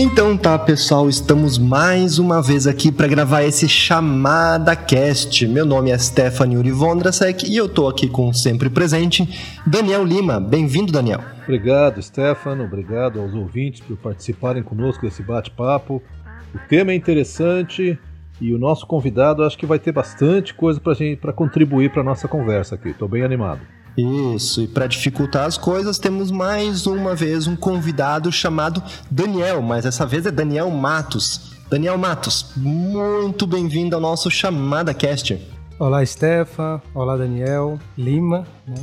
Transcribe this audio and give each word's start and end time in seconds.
Então 0.00 0.36
tá, 0.36 0.56
pessoal, 0.56 1.08
estamos 1.08 1.58
mais 1.58 2.20
uma 2.20 2.40
vez 2.40 2.68
aqui 2.68 2.92
para 2.92 3.08
gravar 3.08 3.42
esse 3.42 3.68
chamada 3.68 4.76
cast. 4.76 5.44
Meu 5.48 5.66
nome 5.66 5.90
é 5.90 5.98
Stephanie 5.98 6.56
Urivondrasek 6.56 7.50
e 7.50 7.56
eu 7.56 7.68
tô 7.68 7.88
aqui 7.88 8.06
com 8.06 8.32
sempre 8.32 8.70
presente 8.70 9.28
Daniel 9.66 10.04
Lima. 10.04 10.38
Bem-vindo, 10.38 10.92
Daniel. 10.92 11.20
Obrigado, 11.42 12.00
Stefano. 12.00 12.62
Obrigado 12.62 13.20
aos 13.20 13.34
ouvintes 13.34 13.80
por 13.80 13.96
participarem 13.96 14.62
conosco 14.62 15.04
desse 15.04 15.20
bate-papo. 15.20 16.00
O 16.54 16.58
tema 16.68 16.92
é 16.92 16.94
interessante 16.94 17.98
e 18.40 18.54
o 18.54 18.58
nosso 18.58 18.86
convidado 18.86 19.42
acho 19.42 19.58
que 19.58 19.66
vai 19.66 19.80
ter 19.80 19.90
bastante 19.90 20.54
coisa 20.54 20.78
para 20.78 20.94
gente 20.94 21.18
para 21.18 21.32
contribuir 21.32 21.90
para 21.90 22.04
nossa 22.04 22.28
conversa 22.28 22.76
aqui. 22.76 22.90
Estou 22.90 23.08
bem 23.08 23.24
animado. 23.24 23.62
Isso, 23.98 24.62
e 24.62 24.68
para 24.68 24.86
dificultar 24.86 25.44
as 25.44 25.58
coisas, 25.58 25.98
temos 25.98 26.30
mais 26.30 26.86
uma 26.86 27.16
vez 27.16 27.48
um 27.48 27.56
convidado 27.56 28.30
chamado 28.30 28.80
Daniel, 29.10 29.60
mas 29.60 29.82
dessa 29.82 30.06
vez 30.06 30.24
é 30.24 30.30
Daniel 30.30 30.70
Matos. 30.70 31.56
Daniel 31.68 31.98
Matos, 31.98 32.52
muito 32.56 33.44
bem-vindo 33.44 33.96
ao 33.96 34.00
nosso 34.00 34.30
Chamada 34.30 34.94
Cast. 34.94 35.44
Olá, 35.80 36.06
Stefan. 36.06 36.80
Olá, 36.94 37.16
Daniel 37.16 37.76
Lima. 37.96 38.46
Né? 38.64 38.76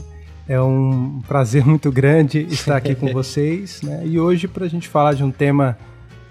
É 0.50 0.62
um 0.62 1.22
prazer 1.26 1.66
muito 1.66 1.90
grande 1.94 2.42
estar 2.52 2.76
aqui 2.76 2.94
com 2.94 3.08
vocês. 3.14 3.82
Né? 3.82 4.06
E 4.06 4.20
hoje, 4.20 4.50
para 4.50 4.66
a 4.66 4.70
gente 4.70 4.90
falar 4.90 5.14
de 5.14 5.24
um 5.24 5.32
tema 5.32 5.78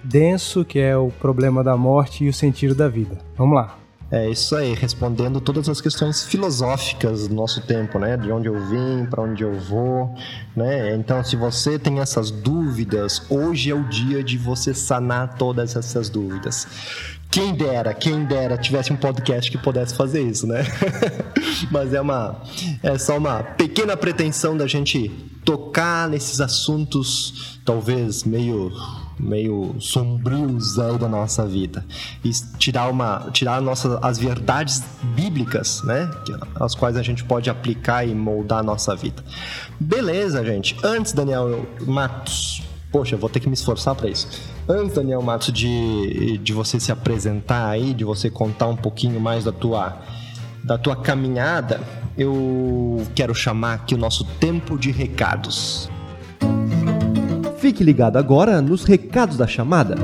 denso, 0.03 0.63
que 0.63 0.79
é 0.79 0.95
o 0.95 1.09
problema 1.09 1.65
da 1.65 1.75
morte 1.75 2.25
e 2.25 2.29
o 2.29 2.35
sentido 2.35 2.75
da 2.75 2.87
vida. 2.87 3.17
Vamos 3.35 3.57
lá. 3.57 3.79
É 4.15 4.31
isso 4.31 4.55
aí, 4.55 4.75
respondendo 4.75 5.41
todas 5.41 5.69
as 5.69 5.81
questões 5.81 6.23
filosóficas 6.23 7.27
do 7.27 7.35
nosso 7.35 7.61
tempo, 7.63 7.99
né? 7.99 8.17
De 8.17 8.31
onde 8.31 8.47
eu 8.47 8.55
vim, 8.65 9.07
para 9.07 9.21
onde 9.21 9.43
eu 9.43 9.59
vou, 9.59 10.15
né? 10.55 10.95
Então, 10.95 11.25
se 11.25 11.35
você 11.35 11.81
tem 11.81 11.99
essas 11.99 12.31
dúvidas, 12.31 13.21
hoje 13.29 13.73
é 13.73 13.75
o 13.75 13.83
dia 13.83 14.23
de 14.23 14.39
você 14.39 14.73
sanar 14.73 15.35
todas 15.35 15.75
essas 15.75 16.09
dúvidas. 16.09 16.65
Quem 17.29 17.57
dera, 17.57 17.93
quem 17.93 18.25
dera 18.25 18.57
tivesse 18.57 18.93
um 18.93 18.97
podcast 18.97 19.51
que 19.51 19.59
pudesse 19.59 19.97
fazer 19.97 20.23
isso, 20.23 20.47
né? 20.47 20.63
Mas 21.73 21.93
é 21.93 22.01
uma 22.01 22.41
é 22.85 22.97
só 22.97 23.19
uma 23.19 23.43
pequena 23.43 23.97
pretensão 23.97 24.57
da 24.57 24.69
gente 24.69 25.09
tocar 25.45 26.09
nesses 26.09 26.41
assuntos 26.41 27.59
talvez 27.65 28.23
meio 28.23 28.71
meio 29.19 29.77
sombrios 29.79 30.79
aí 30.79 30.99
da 30.99 31.09
nossa 31.09 31.47
vida 31.47 31.85
e 32.25 32.31
tirar 32.59 32.91
uma 32.91 33.29
tirar 33.33 33.61
nossas 33.61 33.99
as 34.03 34.19
verdades 34.19 34.83
bíblicas, 35.15 35.83
né, 35.83 36.11
as 36.57 36.75
quais 36.75 36.97
a 36.97 37.03
gente 37.03 37.25
pode 37.25 37.49
aplicar 37.49 38.07
e 38.07 38.15
moldar 38.15 38.59
a 38.59 38.63
nossa 38.63 38.95
vida. 38.95 39.23
Beleza, 39.79 40.45
gente. 40.45 40.77
Antes 40.83 41.13
Daniel 41.13 41.67
Matos, 41.87 42.63
poxa, 42.91 43.17
vou 43.17 43.29
ter 43.29 43.41
que 43.41 43.49
me 43.49 43.55
esforçar 43.55 43.95
para 43.95 44.09
isso. 44.09 44.29
Antes 44.69 44.95
Daniel 44.95 45.23
Matos 45.23 45.53
de 45.53 46.39
de 46.39 46.53
você 46.53 46.81
se 46.81 46.91
apresentar 46.91 47.69
aí, 47.69 47.95
de 47.95 48.05
você 48.05 48.31
contar 48.31 48.67
um 48.67 48.77
pouquinho 48.77 49.21
mais 49.21 49.45
da 49.45 49.53
tua 49.53 49.99
da 50.63 50.79
tua 50.79 50.97
caminhada, 50.97 51.81
eu 52.17 53.07
quero 53.15 53.35
chamar 53.35 53.75
aqui 53.75 53.95
o 53.95 53.99
nosso 53.99 54.25
tempo 54.39 54.79
de 54.79 54.91
recados. 54.91 55.91
Fique 57.65 57.83
ligado 57.83 58.19
agora 58.19 58.61
nos 58.61 58.85
recados 58.85 59.39
da 59.39 59.47
chamada. 59.47 59.97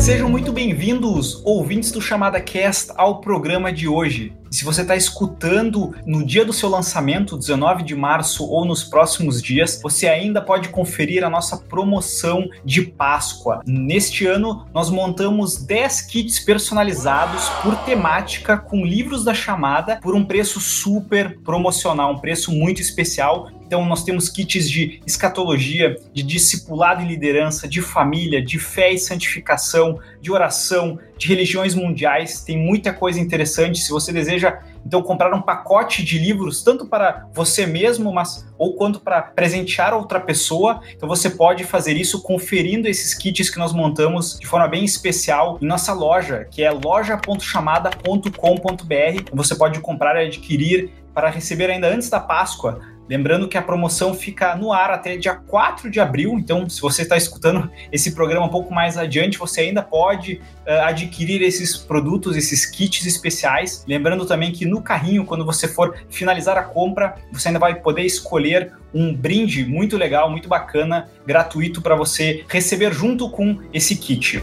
Sejam 0.00 0.30
muito 0.30 0.50
bem-vindos, 0.50 1.42
ouvintes 1.44 1.92
do 1.92 2.00
Chamada 2.00 2.40
Cast, 2.40 2.90
ao 2.96 3.20
programa 3.20 3.70
de 3.70 3.86
hoje. 3.86 4.32
Se 4.50 4.64
você 4.64 4.80
está 4.80 4.96
escutando 4.96 5.94
no 6.06 6.24
dia 6.24 6.42
do 6.42 6.54
seu 6.54 6.70
lançamento, 6.70 7.36
19 7.36 7.84
de 7.84 7.94
março 7.94 8.44
ou 8.44 8.64
nos 8.64 8.82
próximos 8.82 9.42
dias, 9.42 9.78
você 9.80 10.08
ainda 10.08 10.40
pode 10.40 10.70
conferir 10.70 11.22
a 11.22 11.28
nossa 11.28 11.58
promoção 11.58 12.48
de 12.64 12.82
Páscoa. 12.82 13.60
Neste 13.66 14.26
ano, 14.26 14.66
nós 14.72 14.88
montamos 14.88 15.62
10 15.62 16.00
kits 16.02 16.40
personalizados 16.40 17.48
por 17.62 17.76
temática 17.84 18.56
com 18.56 18.84
livros 18.84 19.22
da 19.22 19.34
chamada 19.34 20.00
por 20.02 20.14
um 20.14 20.24
preço 20.24 20.58
super 20.60 21.38
promocional, 21.40 22.14
um 22.14 22.18
preço 22.18 22.50
muito 22.50 22.80
especial. 22.80 23.50
Então, 23.70 23.86
nós 23.86 24.02
temos 24.02 24.28
kits 24.28 24.68
de 24.68 25.00
escatologia, 25.06 25.96
de 26.12 26.24
discipulado 26.24 27.02
e 27.02 27.06
liderança, 27.06 27.68
de 27.68 27.80
família, 27.80 28.44
de 28.44 28.58
fé 28.58 28.92
e 28.92 28.98
santificação, 28.98 30.00
de 30.20 30.32
oração, 30.32 30.98
de 31.16 31.28
religiões 31.28 31.72
mundiais. 31.72 32.42
Tem 32.42 32.58
muita 32.58 32.92
coisa 32.92 33.20
interessante. 33.20 33.78
Se 33.78 33.92
você 33.92 34.12
deseja 34.12 34.58
então 34.84 35.00
comprar 35.04 35.32
um 35.32 35.40
pacote 35.40 36.02
de 36.02 36.18
livros 36.18 36.64
tanto 36.64 36.84
para 36.84 37.28
você 37.32 37.64
mesmo, 37.64 38.12
mas 38.12 38.44
ou 38.58 38.74
quanto 38.74 38.98
para 38.98 39.22
presentear 39.22 39.94
outra 39.94 40.18
pessoa, 40.18 40.80
então 40.96 41.08
você 41.08 41.30
pode 41.30 41.62
fazer 41.62 41.96
isso 41.96 42.20
conferindo 42.22 42.88
esses 42.88 43.14
kits 43.14 43.50
que 43.50 43.58
nós 43.60 43.72
montamos 43.72 44.36
de 44.40 44.48
forma 44.48 44.66
bem 44.66 44.84
especial 44.84 45.60
em 45.62 45.66
nossa 45.66 45.92
loja, 45.92 46.44
que 46.50 46.64
é 46.64 46.72
loja.chamada.com.br. 46.72 49.30
Você 49.32 49.54
pode 49.54 49.78
comprar 49.78 50.20
e 50.20 50.26
adquirir 50.26 50.90
para 51.14 51.30
receber 51.30 51.70
ainda 51.70 51.86
antes 51.86 52.10
da 52.10 52.18
Páscoa 52.18 52.80
Lembrando 53.10 53.48
que 53.48 53.58
a 53.58 53.62
promoção 53.62 54.14
fica 54.14 54.54
no 54.54 54.72
ar 54.72 54.92
até 54.92 55.16
dia 55.16 55.34
4 55.34 55.90
de 55.90 55.98
abril, 55.98 56.38
então 56.38 56.68
se 56.68 56.80
você 56.80 57.02
está 57.02 57.16
escutando 57.16 57.68
esse 57.90 58.14
programa 58.14 58.46
um 58.46 58.50
pouco 58.50 58.72
mais 58.72 58.96
adiante, 58.96 59.36
você 59.36 59.62
ainda 59.62 59.82
pode 59.82 60.34
uh, 60.34 60.84
adquirir 60.84 61.42
esses 61.42 61.76
produtos, 61.76 62.36
esses 62.36 62.64
kits 62.64 63.04
especiais. 63.04 63.84
Lembrando 63.88 64.24
também 64.24 64.52
que 64.52 64.64
no 64.64 64.80
carrinho, 64.80 65.24
quando 65.24 65.44
você 65.44 65.66
for 65.66 65.96
finalizar 66.08 66.56
a 66.56 66.62
compra, 66.62 67.16
você 67.32 67.48
ainda 67.48 67.58
vai 67.58 67.74
poder 67.74 68.02
escolher 68.02 68.72
um 68.94 69.12
brinde 69.12 69.64
muito 69.66 69.96
legal, 69.96 70.30
muito 70.30 70.48
bacana, 70.48 71.08
gratuito 71.26 71.82
para 71.82 71.96
você 71.96 72.44
receber 72.48 72.92
junto 72.92 73.28
com 73.28 73.58
esse 73.72 73.96
kit. 73.96 74.40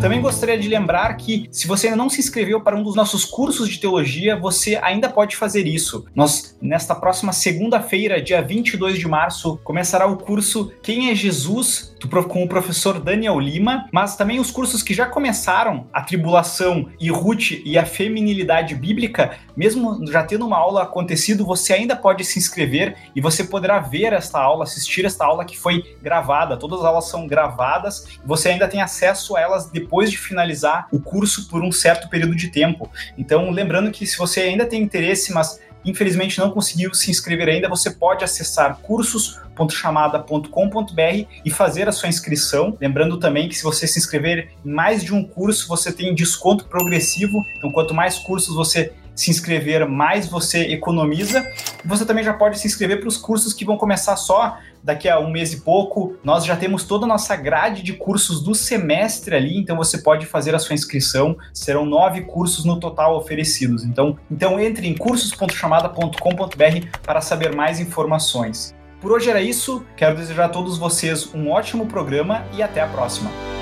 Também 0.00 0.20
gostaria 0.20 0.56
de 0.56 0.68
lembrar 0.68 1.12
que, 1.16 1.48
se 1.50 1.66
você 1.66 1.88
ainda 1.88 1.96
não 1.96 2.08
se 2.08 2.20
inscreveu 2.20 2.60
para 2.60 2.76
um 2.76 2.84
dos 2.84 2.94
nossos 2.94 3.24
cursos 3.24 3.68
de 3.68 3.80
teologia, 3.80 4.38
você 4.38 4.76
ainda 4.76 5.08
pode 5.08 5.34
fazer 5.34 5.66
isso. 5.66 6.06
Nós, 6.14 6.56
nesta 6.62 6.94
próxima 6.94 7.32
segunda-feira, 7.32 8.22
dia 8.22 8.40
22 8.40 8.96
de 8.96 9.08
março, 9.08 9.58
começará 9.64 10.06
o 10.06 10.16
curso 10.16 10.72
Quem 10.82 11.10
é 11.10 11.16
Jesus? 11.16 11.96
com 12.28 12.44
o 12.44 12.48
professor 12.48 13.00
Daniel 13.00 13.40
Lima, 13.40 13.88
mas 13.92 14.14
também 14.14 14.38
os 14.38 14.52
cursos 14.52 14.84
que 14.84 14.94
já 14.94 15.04
começaram, 15.04 15.88
a 15.92 16.00
tribulação 16.00 16.88
e 17.00 17.10
Ruth 17.10 17.50
e 17.64 17.76
a 17.76 17.84
feminilidade 17.84 18.74
bíblica, 18.76 19.36
mesmo 19.56 20.06
já 20.06 20.22
tendo 20.22 20.46
uma 20.46 20.56
aula 20.56 20.84
acontecido, 20.84 21.44
você 21.44 21.72
ainda 21.72 21.96
pode 21.96 22.24
se 22.24 22.38
inscrever 22.38 22.96
e 23.16 23.20
você 23.20 23.42
poderá 23.42 23.80
ver 23.80 24.12
esta 24.12 24.38
aula, 24.38 24.62
assistir 24.62 25.04
esta 25.04 25.24
aula 25.24 25.44
que 25.44 25.58
foi 25.58 25.96
gravada. 26.00 26.56
Todas 26.56 26.78
as 26.78 26.84
aulas 26.84 27.08
são 27.08 27.26
gravadas, 27.26 28.06
você 28.24 28.50
ainda 28.50 28.68
tem 28.68 28.80
acesso 28.80 29.36
a 29.36 29.40
elas 29.40 29.68
depois 29.68 29.87
de 30.10 30.18
finalizar 30.18 30.86
o 30.92 31.00
curso 31.00 31.48
por 31.48 31.62
um 31.62 31.72
certo 31.72 32.08
período 32.08 32.34
de 32.34 32.48
tempo. 32.48 32.90
Então, 33.16 33.50
lembrando 33.50 33.90
que 33.90 34.06
se 34.06 34.16
você 34.16 34.40
ainda 34.40 34.66
tem 34.66 34.82
interesse, 34.82 35.32
mas 35.32 35.60
infelizmente 35.84 36.38
não 36.38 36.50
conseguiu 36.50 36.94
se 36.94 37.10
inscrever 37.10 37.48
ainda, 37.48 37.68
você 37.68 37.90
pode 37.90 38.24
acessar 38.24 38.78
cursos.chamada.com.br 38.78 41.26
e 41.44 41.50
fazer 41.50 41.88
a 41.88 41.92
sua 41.92 42.08
inscrição. 42.08 42.76
Lembrando 42.80 43.18
também 43.18 43.48
que 43.48 43.56
se 43.56 43.62
você 43.62 43.86
se 43.86 43.98
inscrever 43.98 44.50
em 44.64 44.70
mais 44.70 45.02
de 45.02 45.14
um 45.14 45.24
curso, 45.24 45.68
você 45.68 45.92
tem 45.92 46.14
desconto 46.14 46.66
progressivo. 46.66 47.44
Então, 47.56 47.70
quanto 47.70 47.94
mais 47.94 48.18
cursos 48.18 48.54
você 48.54 48.92
se 49.18 49.32
inscrever, 49.32 49.88
mais 49.88 50.28
você 50.28 50.72
economiza. 50.72 51.44
Você 51.84 52.06
também 52.06 52.22
já 52.22 52.32
pode 52.32 52.56
se 52.56 52.68
inscrever 52.68 53.00
para 53.00 53.08
os 53.08 53.16
cursos 53.16 53.52
que 53.52 53.64
vão 53.64 53.76
começar 53.76 54.16
só 54.16 54.58
daqui 54.80 55.08
a 55.08 55.18
um 55.18 55.28
mês 55.28 55.52
e 55.52 55.62
pouco. 55.62 56.16
Nós 56.22 56.44
já 56.44 56.54
temos 56.54 56.84
toda 56.84 57.04
a 57.04 57.08
nossa 57.08 57.34
grade 57.34 57.82
de 57.82 57.94
cursos 57.94 58.40
do 58.40 58.54
semestre 58.54 59.34
ali, 59.34 59.58
então 59.58 59.76
você 59.76 59.98
pode 59.98 60.24
fazer 60.24 60.54
a 60.54 60.58
sua 60.60 60.74
inscrição. 60.74 61.36
Serão 61.52 61.84
nove 61.84 62.20
cursos 62.20 62.64
no 62.64 62.78
total 62.78 63.16
oferecidos. 63.16 63.82
Então, 63.82 64.16
então 64.30 64.60
entre 64.60 64.86
em 64.86 64.96
cursos.chamada.com.br 64.96 66.98
para 67.02 67.20
saber 67.20 67.56
mais 67.56 67.80
informações. 67.80 68.72
Por 69.00 69.10
hoje 69.10 69.30
era 69.30 69.42
isso. 69.42 69.84
Quero 69.96 70.16
desejar 70.16 70.44
a 70.44 70.48
todos 70.48 70.78
vocês 70.78 71.34
um 71.34 71.50
ótimo 71.50 71.86
programa 71.86 72.44
e 72.56 72.62
até 72.62 72.80
a 72.80 72.86
próxima. 72.86 73.57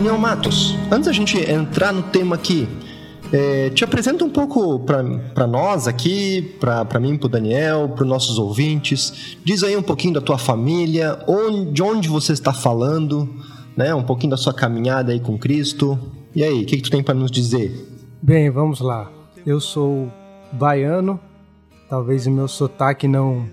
Daniel 0.00 0.16
Matos, 0.16 0.74
antes 0.90 1.08
da 1.08 1.12
gente 1.12 1.38
entrar 1.38 1.92
no 1.92 2.02
tema 2.04 2.34
aqui, 2.34 2.66
é, 3.30 3.68
te 3.68 3.84
apresenta 3.84 4.24
um 4.24 4.30
pouco 4.30 4.80
para 4.80 5.46
nós 5.46 5.86
aqui, 5.86 6.56
para 6.58 6.98
mim, 6.98 7.18
para 7.18 7.26
o 7.26 7.28
Daniel, 7.28 7.90
para 7.90 8.04
os 8.04 8.08
nossos 8.08 8.38
ouvintes. 8.38 9.36
Diz 9.44 9.62
aí 9.62 9.76
um 9.76 9.82
pouquinho 9.82 10.14
da 10.14 10.22
tua 10.22 10.38
família, 10.38 11.22
onde, 11.28 11.72
de 11.72 11.82
onde 11.82 12.08
você 12.08 12.32
está 12.32 12.50
falando, 12.50 13.28
né? 13.76 13.94
Um 13.94 14.02
pouquinho 14.02 14.30
da 14.30 14.38
sua 14.38 14.54
caminhada 14.54 15.12
aí 15.12 15.20
com 15.20 15.36
Cristo. 15.36 15.98
E 16.34 16.42
aí, 16.42 16.62
o 16.62 16.66
que, 16.66 16.78
que 16.78 16.82
tu 16.82 16.90
tem 16.90 17.02
para 17.02 17.14
nos 17.14 17.30
dizer? 17.30 17.70
Bem, 18.22 18.48
vamos 18.48 18.80
lá. 18.80 19.10
Eu 19.44 19.60
sou 19.60 20.10
baiano, 20.50 21.20
talvez 21.90 22.26
o 22.26 22.30
meu 22.30 22.48
sotaque 22.48 23.06
não 23.06 23.46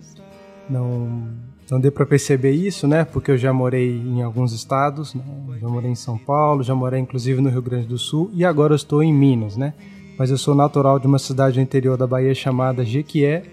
não 0.69 1.27
não 1.69 1.79
dê 1.79 1.91
para 1.91 2.05
perceber 2.05 2.51
isso, 2.51 2.87
né? 2.87 3.03
Porque 3.03 3.31
eu 3.31 3.37
já 3.37 3.51
morei 3.51 3.97
em 3.97 4.21
alguns 4.21 4.53
estados, 4.53 5.13
né? 5.13 5.23
já 5.59 5.67
morei 5.67 5.91
em 5.91 5.95
São 5.95 6.17
Paulo, 6.17 6.63
já 6.63 6.73
morei 6.73 6.99
inclusive 6.99 7.41
no 7.41 7.49
Rio 7.49 7.61
Grande 7.61 7.87
do 7.87 7.97
Sul 7.97 8.31
e 8.33 8.45
agora 8.45 8.73
estou 8.75 9.03
em 9.03 9.13
Minas, 9.13 9.57
né? 9.57 9.73
Mas 10.17 10.31
eu 10.31 10.37
sou 10.37 10.55
natural 10.55 10.97
de 10.97 11.05
uma 11.05 11.19
cidade 11.19 11.57
no 11.57 11.63
interior 11.63 11.97
da 11.97 12.07
Bahia 12.07 12.33
chamada 12.33 12.85
Jequié. 12.85 13.43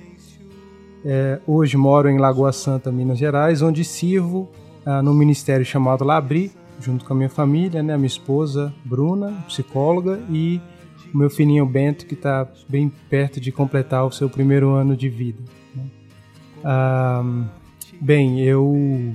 É, 1.05 1.38
hoje 1.46 1.76
moro 1.76 2.08
em 2.08 2.16
Lagoa 2.16 2.52
Santa, 2.52 2.90
Minas 2.90 3.19
Gerais, 3.19 3.61
onde 3.61 3.84
sirvo 3.84 4.49
ah, 4.87 5.02
ministério 5.02 5.64
chamado 5.67 6.05
Labri, 6.05 6.52
junto 6.81 7.05
com 7.05 7.12
a 7.12 7.17
minha 7.17 7.28
família, 7.28 7.82
né? 7.82 7.94
A 7.94 7.99
minha 7.99 8.06
esposa 8.06 8.72
Bruna, 8.84 9.44
psicóloga, 9.46 10.20
e 10.31 10.60
o 11.12 11.19
meu 11.19 11.28
filhinho 11.28 11.67
Bento, 11.67 12.06
que 12.06 12.14
está 12.14 12.49
bem 12.69 12.90
perto 13.10 13.40
de 13.40 13.52
completar 13.52 14.06
o 14.06 14.12
seu 14.12 14.31
primeiro 14.31 14.70
ano 14.70 14.96
de 14.96 15.08
vida. 15.08 15.43
Né? 15.75 15.84
Ah, 16.64 17.22
Bem, 18.00 18.41
eu, 18.41 19.14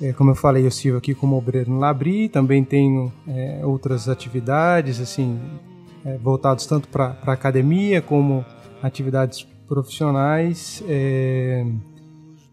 é, 0.00 0.12
como 0.12 0.30
eu 0.30 0.34
falei, 0.34 0.66
eu 0.66 0.70
sirvo 0.70 0.98
aqui 0.98 1.14
como 1.14 1.36
obreiro 1.36 1.70
no 1.70 1.78
Labri, 1.78 2.28
também 2.28 2.64
tenho 2.64 3.12
é, 3.26 3.60
outras 3.64 4.08
atividades, 4.08 5.00
assim, 5.00 5.40
é, 6.04 6.18
voltados 6.18 6.66
tanto 6.66 6.88
para 6.88 7.16
a 7.24 7.32
academia 7.32 8.02
como 8.02 8.44
atividades 8.82 9.46
profissionais. 9.68 10.82
É, 10.88 11.64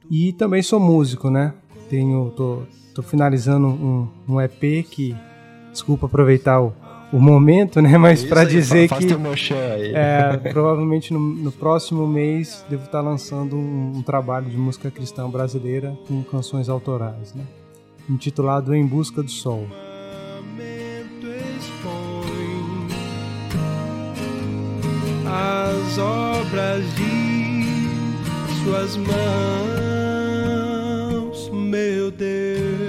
e 0.09 0.33
também 0.33 0.61
sou 0.61 0.79
músico, 0.79 1.29
né? 1.29 1.53
Tenho, 1.89 2.31
tô, 2.35 2.63
tô 2.95 3.01
finalizando 3.01 3.67
um, 3.67 4.07
um 4.27 4.41
EP 4.41 4.85
que, 4.89 5.15
desculpa 5.71 6.05
aproveitar 6.05 6.61
o, 6.61 6.73
o 7.11 7.19
momento, 7.19 7.81
né? 7.81 7.97
Mas 7.99 8.23
para 8.23 8.43
dizer 8.43 8.87
faz 8.87 9.03
que 9.05 9.13
é, 9.93 10.37
provavelmente 10.51 11.11
no, 11.13 11.19
no, 11.19 11.51
próximo 11.51 12.07
mês 12.07 12.63
devo 12.69 12.85
estar 12.85 13.01
lançando 13.01 13.55
um, 13.55 13.97
um, 13.97 14.01
trabalho 14.01 14.47
de 14.49 14.57
música 14.57 14.89
cristã 14.91 15.29
brasileira 15.29 15.97
com 16.07 16.23
canções 16.23 16.69
autorais, 16.69 17.33
né? 17.33 17.43
Intitulado 18.09 18.73
Em 18.73 18.85
Busca 18.85 19.21
do 19.21 19.29
Sol. 19.29 19.67
As 25.25 25.97
obras 25.97 26.83
de 26.95 28.63
suas 28.63 28.97
mãos, 28.97 29.19
meu 31.51 32.09
Deus 32.11 32.88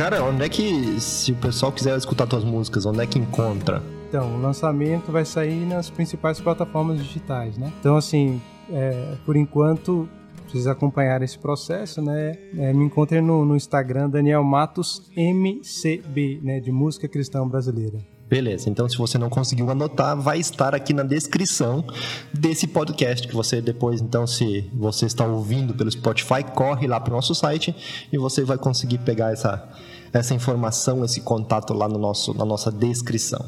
Cara, 0.00 0.24
onde 0.24 0.42
é 0.42 0.48
que, 0.48 0.98
se 0.98 1.30
o 1.30 1.36
pessoal 1.36 1.70
quiser 1.70 1.94
escutar 1.94 2.26
tuas 2.26 2.42
músicas, 2.42 2.86
onde 2.86 3.02
é 3.02 3.06
que 3.06 3.18
encontra? 3.18 3.82
Então, 4.08 4.34
o 4.34 4.40
lançamento 4.40 5.12
vai 5.12 5.26
sair 5.26 5.66
nas 5.66 5.90
principais 5.90 6.40
plataformas 6.40 6.96
digitais, 6.98 7.58
né? 7.58 7.70
Então, 7.78 7.98
assim, 7.98 8.40
é, 8.72 9.16
por 9.26 9.36
enquanto, 9.36 10.08
precisa 10.44 10.72
acompanhar 10.72 11.20
esse 11.20 11.38
processo, 11.38 12.00
né? 12.00 12.34
É, 12.56 12.72
me 12.72 12.86
encontrem 12.86 13.20
no, 13.20 13.44
no, 13.44 13.54
Instagram 13.54 14.08
Daniel 14.08 14.42
Matos 14.42 15.12
MCB, 15.14 16.40
né? 16.42 16.60
De 16.60 16.72
música 16.72 17.06
cristã 17.06 17.46
brasileira. 17.46 17.98
Beleza, 18.30 18.70
então 18.70 18.88
se 18.88 18.96
você 18.96 19.18
não 19.18 19.28
conseguiu 19.28 19.68
anotar, 19.68 20.16
vai 20.16 20.38
estar 20.38 20.72
aqui 20.72 20.94
na 20.94 21.02
descrição 21.02 21.84
desse 22.32 22.68
podcast 22.68 23.26
que 23.26 23.34
você 23.34 23.60
depois, 23.60 24.00
então, 24.00 24.24
se 24.24 24.70
você 24.72 25.06
está 25.06 25.26
ouvindo 25.26 25.74
pelo 25.74 25.90
Spotify, 25.90 26.44
corre 26.54 26.86
lá 26.86 27.00
para 27.00 27.12
o 27.12 27.16
nosso 27.16 27.34
site 27.34 27.74
e 28.12 28.16
você 28.16 28.44
vai 28.44 28.56
conseguir 28.56 28.98
pegar 28.98 29.32
essa, 29.32 29.68
essa 30.12 30.32
informação, 30.32 31.04
esse 31.04 31.22
contato 31.22 31.74
lá 31.74 31.88
no 31.88 31.98
nosso, 31.98 32.32
na 32.32 32.44
nossa 32.44 32.70
descrição. 32.70 33.44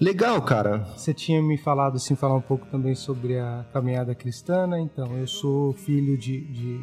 Legal, 0.00 0.40
cara. 0.42 0.86
Você 0.96 1.12
tinha 1.12 1.42
me 1.42 1.58
falado, 1.58 1.96
assim, 1.96 2.14
falar 2.14 2.34
um 2.34 2.40
pouco 2.40 2.66
também 2.66 2.94
sobre 2.94 3.38
a 3.38 3.64
caminhada 3.72 4.14
cristã, 4.14 4.66
né? 4.66 4.80
Então, 4.80 5.16
eu 5.16 5.26
sou 5.26 5.72
filho 5.72 6.16
de, 6.16 6.40
de, 6.40 6.78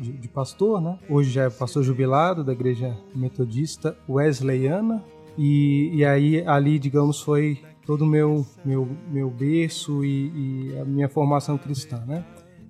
de, 0.00 0.12
de 0.12 0.28
pastor, 0.28 0.80
né? 0.80 0.98
Hoje 1.08 1.30
já 1.30 1.44
é 1.44 1.50
pastor 1.50 1.82
jubilado 1.82 2.44
da 2.44 2.52
igreja 2.52 2.96
metodista 3.14 3.96
wesleyana, 4.08 5.04
e, 5.36 5.90
e 5.94 6.04
aí 6.04 6.46
ali, 6.46 6.78
digamos, 6.78 7.20
foi 7.20 7.58
todo 7.86 8.02
o 8.02 8.06
meu, 8.06 8.46
meu, 8.64 8.88
meu 9.10 9.30
berço 9.30 10.04
e, 10.04 10.30
e, 10.70 10.78
a 10.78 10.84
minha 10.84 11.08
formação 11.08 11.58
cristã, 11.58 12.02
né? 12.06 12.24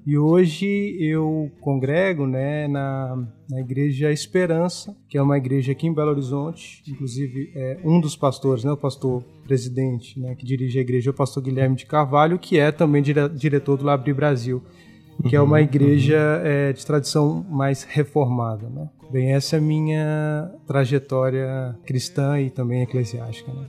E 0.07 0.19
hoje 0.19 0.99
eu 1.01 1.51
congrego 1.63 2.27
né, 2.27 2.69
na, 2.69 3.27
na 3.49 3.61
Igreja 3.61 4.13
Esperança, 4.13 4.95
que 5.09 5.17
é 5.17 5.23
uma 5.23 5.39
igreja 5.39 5.73
aqui 5.73 5.87
em 5.87 5.95
Belo 5.95 6.11
Horizonte. 6.11 6.83
Inclusive, 6.87 7.51
é 7.55 7.79
um 7.83 7.99
dos 7.99 8.15
pastores, 8.15 8.65
né, 8.65 8.71
o 8.71 8.77
pastor 8.77 9.25
presidente 9.45 10.21
né, 10.21 10.35
que 10.35 10.45
dirige 10.45 10.79
a 10.79 10.83
igreja, 10.83 11.09
é 11.09 11.13
o 11.13 11.15
pastor 11.15 11.43
Guilherme 11.43 11.75
de 11.75 11.87
Carvalho, 11.87 12.39
que 12.39 12.59
é 12.59 12.71
também 12.71 13.03
dire, 13.03 13.31
diretor 13.31 13.79
do 13.79 13.85
Labri 13.87 14.13
Brasil, 14.13 14.63
que 15.23 15.37
é 15.37 15.41
uma 15.41 15.57
uhum, 15.57 15.63
igreja 15.63 16.17
uhum. 16.17 16.47
é, 16.47 16.73
de 16.73 16.85
tradição 16.85 17.45
mais 17.49 17.83
reformada. 17.85 18.69
Né? 18.69 18.89
Bem, 19.11 19.33
essa 19.33 19.57
é 19.57 19.59
a 19.59 19.63
minha 19.63 20.51
trajetória 20.67 21.77
cristã 21.87 22.41
e 22.41 22.51
também 22.51 22.83
eclesiástica. 22.83 23.53
Né? 23.53 23.67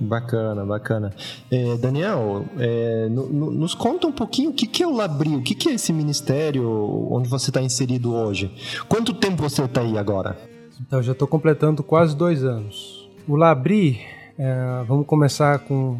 Bacana, 0.00 0.64
bacana. 0.64 1.12
É, 1.50 1.76
Daniel, 1.76 2.44
é, 2.58 3.08
no, 3.08 3.26
no, 3.26 3.50
nos 3.50 3.74
conta 3.74 4.06
um 4.06 4.12
pouquinho 4.12 4.50
o 4.50 4.52
que, 4.52 4.66
que 4.66 4.82
é 4.82 4.86
o 4.86 4.94
Labri, 4.94 5.34
o 5.36 5.42
que, 5.42 5.54
que 5.54 5.70
é 5.70 5.74
esse 5.74 5.92
ministério 5.92 6.68
onde 7.10 7.28
você 7.28 7.50
está 7.50 7.62
inserido 7.62 8.14
hoje. 8.14 8.50
Quanto 8.88 9.14
tempo 9.14 9.42
você 9.42 9.62
está 9.62 9.80
aí 9.80 9.96
agora? 9.96 10.36
Então, 10.80 11.02
já 11.02 11.12
estou 11.12 11.26
completando 11.26 11.82
quase 11.82 12.14
dois 12.14 12.44
anos. 12.44 13.08
O 13.26 13.36
Labri, 13.36 14.00
é, 14.38 14.84
vamos 14.86 15.06
começar 15.06 15.60
com 15.60 15.98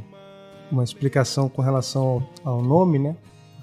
uma 0.70 0.84
explicação 0.84 1.48
com 1.48 1.62
relação 1.62 2.22
ao, 2.44 2.56
ao 2.56 2.62
nome, 2.62 2.98
né? 2.98 3.16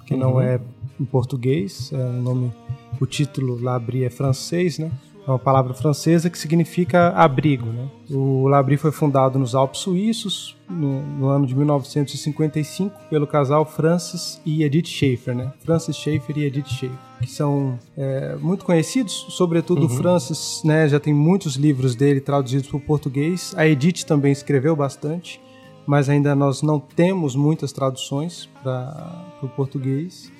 Que 0.06 0.14
uhum. 0.14 0.20
não 0.20 0.40
é 0.40 0.60
em 1.00 1.04
português, 1.04 1.90
é 1.92 1.96
um 1.96 2.22
nome, 2.22 2.52
o 3.00 3.06
título 3.06 3.60
Labri 3.60 4.04
é 4.04 4.10
francês, 4.10 4.78
né? 4.78 4.90
É 5.26 5.30
uma 5.30 5.38
palavra 5.38 5.72
francesa 5.72 6.28
que 6.28 6.38
significa 6.38 7.08
abrigo. 7.08 7.66
Né? 7.66 7.88
O 8.10 8.46
Labri 8.46 8.76
foi 8.76 8.92
fundado 8.92 9.38
nos 9.38 9.54
Alpes 9.54 9.80
Suíços 9.80 10.54
no, 10.68 11.00
no, 11.00 11.28
ano 11.28 11.46
de 11.46 11.56
1955 11.56 12.94
pelo 13.08 13.26
casal 13.26 13.64
Francis 13.64 14.38
e 14.44 14.62
Edith 14.62 14.86
Schaefer, 14.86 15.34
né? 15.34 15.50
Francis 15.60 15.96
Schaefer 15.96 16.36
e 16.36 16.44
Edith 16.44 16.68
Schaefer, 16.68 16.98
que 17.20 17.30
são 17.30 17.78
é, 17.96 18.36
muito 18.36 18.66
conhecidos, 18.66 19.26
sobretudo 19.30 19.86
uhum. 19.86 19.86
o 19.86 19.96
Francis, 19.96 20.60
né? 20.62 20.86
Já 20.88 21.00
tem 21.00 21.14
muitos 21.14 21.56
livros 21.56 21.94
dele 21.96 22.20
traduzidos 22.20 22.68
para 22.68 22.76
o 22.76 22.80
português. 22.80 23.54
A 23.56 23.66
Edith 23.66 24.04
também 24.04 24.30
escreveu 24.30 24.76
bastante, 24.76 25.40
mas 25.86 26.10
ainda 26.10 26.34
nós 26.34 26.60
não 26.60 26.78
temos 26.78 27.34
muitas 27.34 27.72
traduções 27.72 28.50
para 28.62 29.24
o 29.42 29.48
português. 29.48 30.30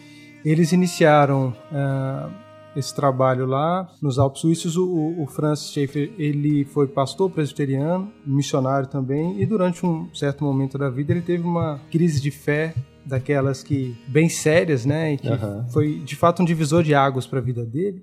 Eles 0.45 0.73
iniciaram 0.73 1.55
uh, 1.73 2.31
esse 2.77 2.95
trabalho 2.95 3.47
lá 3.47 3.89
nos 4.01 4.19
Alpes 4.19 4.43
Suíços. 4.43 4.77
O, 4.77 5.15
o, 5.19 5.27
Francis 5.27 5.73
Schaeffer 5.73 6.13
ele 6.19 6.65
foi 6.65 6.87
pastor 6.87 7.31
presbiteriano, 7.31 8.13
missionário 8.27 8.89
também, 8.89 9.41
e 9.41 9.47
durante 9.47 9.85
um 9.87 10.13
certo 10.15 10.45
momento 10.45 10.77
da 10.77 10.91
vida 10.91 11.13
ele 11.13 11.23
teve 11.23 11.45
uma 11.45 11.81
crise 11.91 12.21
de 12.21 12.31
fé 12.31 12.75
daquelas 13.07 13.63
que 13.63 13.97
bem 14.09 14.29
sérias, 14.29 14.87
né, 14.87 15.13
e 15.13 15.19
que 15.19 15.29
uhum. 15.29 15.69
foi 15.69 16.01
de 16.01 16.17
fato 16.17 16.43
um 16.43 16.45
divisor 16.45 16.83
de 16.83 16.95
águas 16.95 17.27
para 17.27 17.39
a 17.39 17.43
vida 17.43 17.65
dele. 17.65 18.03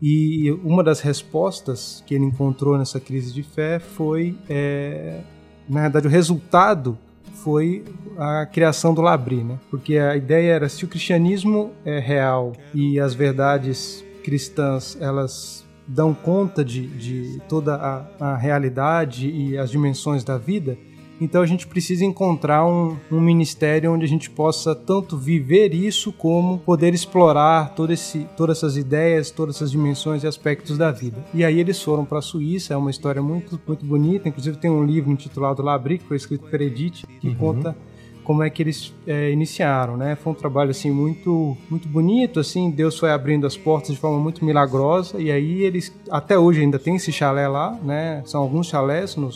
E 0.00 0.50
uma 0.64 0.82
das 0.82 1.00
respostas 1.00 2.02
que 2.06 2.14
ele 2.14 2.24
encontrou 2.24 2.76
nessa 2.76 2.98
crise 2.98 3.32
de 3.32 3.42
fé 3.42 3.78
foi, 3.78 4.36
é, 4.48 5.20
na 5.68 5.82
verdade, 5.82 6.06
o 6.06 6.10
resultado 6.10 6.98
foi 7.42 7.84
a 8.18 8.46
criação 8.46 8.92
do 8.92 9.00
Labri, 9.00 9.42
né? 9.42 9.58
Porque 9.70 9.96
a 9.96 10.16
ideia 10.16 10.52
era 10.52 10.68
se 10.68 10.84
o 10.84 10.88
cristianismo 10.88 11.72
é 11.84 11.98
real 11.98 12.52
e 12.74 13.00
as 13.00 13.14
verdades 13.14 14.04
cristãs 14.22 14.96
elas 15.00 15.64
dão 15.86 16.14
conta 16.14 16.64
de, 16.64 16.86
de 16.86 17.40
toda 17.48 17.74
a, 17.74 18.32
a 18.32 18.36
realidade 18.36 19.28
e 19.28 19.58
as 19.58 19.70
dimensões 19.70 20.22
da 20.22 20.38
vida, 20.38 20.78
então 21.20 21.42
a 21.42 21.46
gente 21.46 21.66
precisa 21.66 22.04
encontrar 22.04 22.64
um, 22.66 22.96
um, 23.10 23.20
ministério 23.20 23.92
onde 23.92 24.04
a 24.04 24.08
gente 24.08 24.30
possa 24.30 24.74
tanto 24.74 25.16
viver 25.16 25.74
isso 25.74 26.12
como 26.12 26.58
poder 26.58 26.94
explorar 26.94 27.74
todo 27.74 27.92
esse, 27.92 28.26
todas 28.36 28.58
essas 28.58 28.76
ideias, 28.76 29.30
todas 29.30 29.56
essas 29.56 29.70
dimensões 29.70 30.22
e 30.22 30.26
aspectos 30.26 30.78
da 30.78 30.90
vida. 30.90 31.24
E 31.34 31.44
aí 31.44 31.60
eles 31.60 31.82
foram 31.82 32.04
para 32.04 32.18
a 32.18 32.22
Suíça, 32.22 32.74
é 32.74 32.76
uma 32.76 32.90
história 32.90 33.22
muito, 33.22 33.60
muito 33.66 33.84
bonita. 33.84 34.28
Inclusive 34.28 34.56
tem 34.56 34.70
um 34.70 34.84
livro 34.84 35.10
intitulado 35.10 35.62
Labri, 35.62 35.98
que 35.98 36.04
foi 36.04 36.16
escrito 36.16 36.46
por 36.48 36.60
Edith, 36.60 37.04
que 37.20 37.28
uhum. 37.28 37.34
conta 37.34 37.76
como 38.24 38.42
é 38.42 38.50
que 38.50 38.62
eles 38.62 38.94
é, 39.06 39.30
iniciaram, 39.30 39.96
né? 39.96 40.16
Foi 40.16 40.32
um 40.32 40.36
trabalho 40.36 40.70
assim 40.70 40.90
muito 40.90 41.56
muito 41.68 41.88
bonito, 41.88 42.40
assim, 42.40 42.70
Deus 42.70 42.98
foi 42.98 43.10
abrindo 43.10 43.46
as 43.46 43.56
portas 43.56 43.92
de 43.92 43.96
forma 43.96 44.18
muito 44.18 44.44
milagrosa 44.44 45.20
e 45.20 45.30
aí 45.30 45.62
eles 45.62 45.92
até 46.10 46.38
hoje 46.38 46.60
ainda 46.60 46.78
tem 46.78 46.96
esse 46.96 47.12
chalé 47.12 47.48
lá, 47.48 47.78
né? 47.82 48.22
São 48.24 48.40
alguns 48.40 48.68
chalés 48.68 49.16
no, 49.16 49.30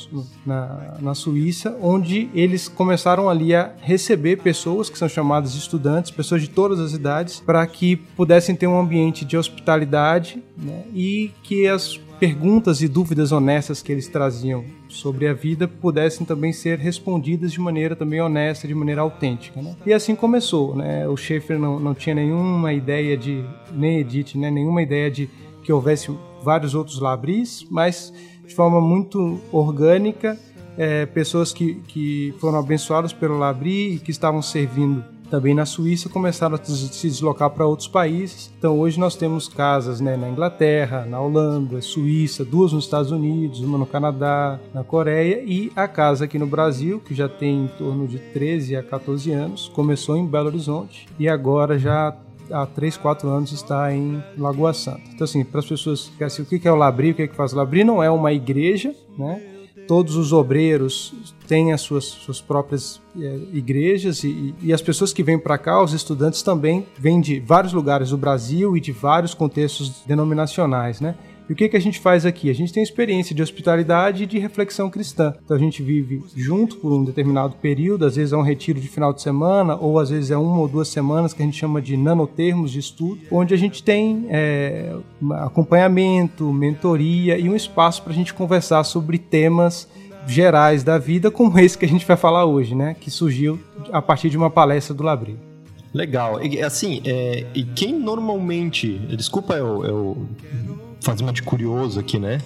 na, 0.45 0.97
na 1.01 1.15
Suíça, 1.15 1.77
onde 1.81 2.29
eles 2.35 2.69
começaram 2.69 3.29
ali 3.29 3.55
a 3.55 3.73
receber 3.81 4.37
pessoas 4.37 4.89
que 4.91 4.99
são 4.99 5.09
chamadas 5.09 5.53
de 5.53 5.59
estudantes, 5.59 6.11
pessoas 6.11 6.43
de 6.43 6.49
todas 6.49 6.81
as 6.81 6.93
idades, 6.93 7.41
para 7.41 7.67
que 7.67 7.97
pudessem 7.97 8.55
ter 8.55 8.67
um 8.67 8.79
ambiente 8.79 9.25
de 9.25 9.37
hospitalidade 9.37 10.43
né? 10.57 10.85
e 10.95 11.31
que 11.43 11.67
as 11.67 11.99
perguntas 12.19 12.81
e 12.81 12.89
dúvidas 12.89 13.33
honestas 13.33 13.83
que 13.83 13.93
eles 13.93 14.09
traziam 14.09 14.65
sobre 14.89 15.27
a 15.27 15.33
vida 15.33 15.67
pudessem 15.67 16.27
também 16.27 16.53
ser 16.53 16.79
respondidas 16.79 17.53
de 17.53 17.61
maneira 17.61 17.97
também 17.97 18.21
honesta, 18.21 18.69
de 18.69 18.75
maneira 18.75 19.01
autêntica. 19.01 19.61
Né? 19.61 19.77
E 19.85 19.93
assim 19.93 20.15
começou. 20.15 20.77
Né? 20.77 21.07
O 21.09 21.17
Schaefer 21.17 21.59
não, 21.59 21.79
não 21.79 21.95
tinha 21.95 22.15
nenhuma 22.15 22.73
ideia 22.73 23.17
de, 23.17 23.45
nem 23.73 23.99
Edith, 23.99 24.37
né? 24.37 24.51
nenhuma 24.51 24.83
ideia 24.83 25.11
de 25.11 25.29
que 25.63 25.73
houvesse 25.73 26.15
vários 26.43 26.75
outros 26.75 27.01
labris, 27.01 27.67
mas 27.71 28.13
de 28.47 28.55
forma 28.55 28.81
muito 28.81 29.41
orgânica, 29.51 30.39
é, 30.77 31.07
pessoas 31.07 31.53
que, 31.53 31.77
que 31.87 32.35
foram 32.39 32.59
abençoadas 32.59 33.13
pelo 33.13 33.39
labri 33.39 33.95
e 33.95 33.99
que 33.99 34.11
estavam 34.11 34.43
servindo 34.43 35.05
também 35.31 35.55
na 35.55 35.67
Suíça 35.67 36.09
começaram 36.09 36.55
a 36.55 36.65
se 36.65 37.09
deslocar 37.09 37.51
para 37.51 37.67
outros 37.67 37.89
países. 37.89 38.53
Então 38.59 38.79
hoje 38.79 38.99
nós 38.99 39.17
temos 39.17 39.49
casas 39.49 40.01
né, 40.01 40.17
na 40.17 40.29
Inglaterra, 40.29 41.05
na 41.05 41.21
Holanda, 41.21 41.81
Suíça, 41.81 42.45
duas 42.45 42.73
nos 42.73 42.85
Estados 42.85 43.11
Unidos, 43.11 43.61
uma 43.61 43.79
no 43.79 43.87
Canadá, 43.87 44.59
na 44.73 44.85
Coreia 44.85 45.43
e 45.45 45.73
a 45.75 45.89
casa 45.89 46.25
aqui 46.25 46.39
no 46.39 46.47
Brasil, 46.47 47.01
que 47.01 47.15
já 47.15 47.29
tem 47.29 47.65
em 47.65 47.69
torno 47.79 48.07
de 48.07 48.19
13 48.19 48.77
a 48.77 48.83
14 48.83 49.33
anos, 49.33 49.69
começou 49.75 50.17
em 50.17 50.27
Belo 50.27 50.47
Horizonte 50.47 51.07
e 51.19 51.29
agora 51.29 51.79
já 51.79 52.17
há 52.51 52.67
3, 52.67 52.97
4 52.97 53.29
anos 53.29 53.53
está 53.53 53.93
em 53.93 54.23
Lagoa 54.37 54.73
Santa. 54.73 55.03
Então 55.13 55.25
assim, 55.25 55.45
para 55.45 55.61
as 55.61 55.67
pessoas 55.67 56.11
que 56.17 56.25
assim, 56.25 56.43
o 56.43 56.47
que 56.47 56.67
é 56.67 56.73
o 56.73 56.77
Labri, 56.77 57.11
o 57.11 57.15
que 57.15 57.23
é 57.23 57.27
que 57.27 57.37
faz 57.37 57.53
o 57.53 57.57
Labri, 57.57 57.85
não 57.85 58.03
é 58.03 58.11
uma 58.11 58.33
igreja, 58.33 58.95
né? 59.19 59.54
Todos 59.87 60.17
os 60.17 60.33
obreiros 60.33 61.15
têm 61.47 61.73
as 61.73 61.81
suas, 61.81 62.05
suas 62.05 62.41
próprias 62.41 63.01
é, 63.19 63.39
igrejas 63.53 64.25
e, 64.25 64.55
e, 64.63 64.73
as 64.73 64.83
pessoas 64.83 65.13
que 65.13 65.23
vêm 65.23 65.39
para 65.39 65.59
cá, 65.59 65.83
os 65.83 65.93
estudantes 65.93 66.43
também 66.43 66.87
vêm 66.99 67.21
de 67.21 67.41
vários 67.41 67.73
lugares 67.73 68.11
do 68.11 68.17
Brasil 68.17 68.77
e 68.77 68.81
de 68.81 68.93
vários 68.93 69.35
contextos 69.35 70.03
denominacionais, 70.07 71.01
né? 71.01 71.15
E 71.49 71.53
o 71.53 71.57
que, 71.57 71.69
que 71.69 71.77
a 71.77 71.81
gente 71.81 72.01
faz 72.01 72.25
aqui? 72.25 72.49
A 72.49 72.55
gente 72.55 72.73
tem 72.73 72.83
experiência 72.83 73.35
de 73.35 73.43
hospitalidade 73.43 74.23
e 74.23 74.27
de 74.27 74.39
reflexão 74.39 74.89
cristã. 74.89 75.35
Então 75.45 75.57
a 75.57 75.61
gente 75.61 75.83
vive 75.83 76.23
junto 76.35 76.77
por 76.77 76.93
um 76.93 77.05
determinado 77.05 77.55
período, 77.57 78.07
às 78.07 78.17
vezes 78.17 78.33
é 78.33 78.37
um 78.37 78.43
retiro 78.43 78.81
de 78.81 78.89
final 78.89 79.13
de 79.13 79.21
semana, 79.21 79.77
ou 79.77 79.99
às 79.99 80.11
vezes 80.11 80.31
é 80.31 80.37
uma 80.37 80.59
ou 80.59 80.69
duas 80.69 80.89
semanas 80.89 81.33
que 81.35 81.43
a 81.43 81.45
gente 81.45 81.59
chama 81.59 81.83
de 81.83 81.97
nanotermos 81.97 82.71
de 82.71 82.79
estudo, 82.79 83.21
onde 83.31 83.53
a 83.53 83.57
gente 83.57 83.83
tem 83.83 84.27
é, 84.31 84.95
acompanhamento, 85.33 86.53
mentoria 86.53 87.39
e 87.39 87.49
um 87.49 87.55
espaço 87.55 88.03
para 88.03 88.13
a 88.13 88.17
gente 88.17 88.33
conversar 88.33 88.83
sobre 88.85 89.19
temas 89.19 89.89
gerais 90.27 90.83
da 90.83 90.99
vida, 90.99 91.31
como 91.31 91.59
esse 91.59 91.77
que 91.77 91.85
a 91.85 91.89
gente 91.89 92.07
vai 92.07 92.17
falar 92.17 92.47
hoje, 92.47 92.75
né? 92.75 92.97
Que 92.99 93.11
surgiu 93.11 93.61
a 93.93 94.01
partir 94.01 94.31
de 94.31 94.37
uma 94.37 94.49
palestra 94.49 94.95
do 94.95 95.03
Labri. 95.03 95.37
Legal. 95.93 96.45
E, 96.45 96.61
assim, 96.61 97.01
é, 97.05 97.47
e 97.55 97.63
quem 97.63 97.93
normalmente. 97.93 98.99
Desculpa 99.17 99.55
eu, 99.55 99.85
eu 99.85 100.29
fazer 101.05 101.23
uma 101.23 101.33
de 101.33 101.43
curioso 101.43 102.01
aqui, 102.01 102.19
né? 102.19 102.41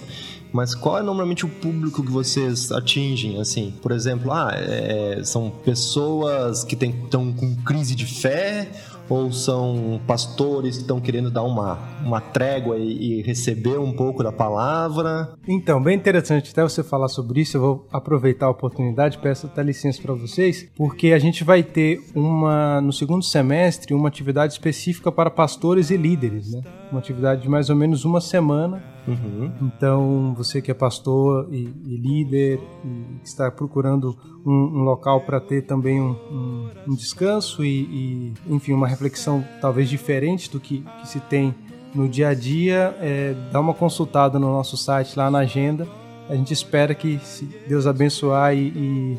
Mas 0.51 0.73
qual 0.73 0.97
é 0.97 1.03
normalmente 1.03 1.45
o 1.45 1.49
público 1.49 2.03
que 2.03 2.11
vocês 2.11 2.71
atingem? 2.71 3.39
Assim, 3.39 3.73
por 3.81 3.91
exemplo, 3.91 4.31
ah, 4.31 4.51
é, 4.53 5.21
são 5.23 5.49
pessoas 5.49 6.63
que 6.63 6.75
estão 6.75 7.31
com 7.31 7.55
crise 7.57 7.95
de 7.95 8.05
fé 8.05 8.67
ou 9.07 9.31
são 9.31 9.99
pastores 10.05 10.75
que 10.75 10.81
estão 10.83 11.01
querendo 11.01 11.31
dar 11.31 11.43
uma, 11.43 11.79
uma 12.03 12.21
trégua 12.21 12.77
e, 12.77 13.19
e, 13.19 13.21
receber 13.23 13.79
um 13.79 13.91
pouco 13.91 14.23
da 14.23 14.31
palavra? 14.31 15.33
Então, 15.47 15.81
bem 15.81 15.97
interessante 15.97 16.51
até 16.51 16.61
você 16.61 16.83
falar 16.83 17.07
sobre 17.07 17.41
isso. 17.41 17.57
Eu 17.57 17.61
vou 17.61 17.87
aproveitar 17.91 18.45
a 18.45 18.51
oportunidade, 18.51 19.17
peço 19.17 19.47
até 19.47 19.63
licença 19.63 19.99
para 20.01 20.13
vocês, 20.13 20.69
porque 20.75 21.11
a 21.11 21.19
gente 21.19 21.43
vai 21.43 21.63
ter 21.63 22.01
uma 22.13 22.79
no 22.81 22.93
segundo 22.93 23.23
semestre 23.23 23.93
uma 23.93 24.07
atividade 24.07 24.53
específica 24.53 25.11
para 25.11 25.31
pastores 25.31 25.89
e 25.89 25.97
líderes, 25.97 26.51
né? 26.51 26.61
Uma 26.91 26.99
atividade 26.99 27.41
de 27.41 27.49
mais 27.49 27.69
ou 27.69 27.75
menos 27.75 28.05
uma 28.05 28.21
semana 28.21 28.83
Uhum. 29.09 29.51
Então, 29.61 30.33
você 30.37 30.61
que 30.61 30.69
é 30.69 30.73
pastor 30.73 31.47
e, 31.51 31.73
e 31.85 31.97
líder 31.97 32.59
e 32.85 33.23
está 33.23 33.49
procurando 33.49 34.15
um, 34.45 34.51
um 34.51 34.83
local 34.83 35.21
para 35.21 35.39
ter 35.39 35.63
também 35.63 35.99
um, 35.99 36.11
um, 36.11 36.69
um 36.89 36.95
descanso 36.95 37.65
e, 37.65 37.81
e, 37.81 38.33
enfim, 38.47 38.73
uma 38.73 38.87
reflexão 38.87 39.43
talvez 39.59 39.89
diferente 39.89 40.49
do 40.51 40.59
que, 40.59 40.83
que 41.01 41.07
se 41.07 41.19
tem 41.21 41.55
no 41.93 42.07
dia 42.07 42.29
a 42.29 42.33
dia, 42.35 42.95
é, 43.01 43.33
dá 43.51 43.59
uma 43.59 43.73
consultada 43.73 44.37
no 44.37 44.47
nosso 44.47 44.77
site 44.77 45.17
lá 45.17 45.31
na 45.31 45.39
agenda. 45.39 45.87
A 46.29 46.35
gente 46.35 46.53
espera 46.53 46.93
que, 46.93 47.17
se 47.23 47.45
Deus 47.67 47.87
abençoar 47.87 48.55
e, 48.55 48.67
e 48.67 49.17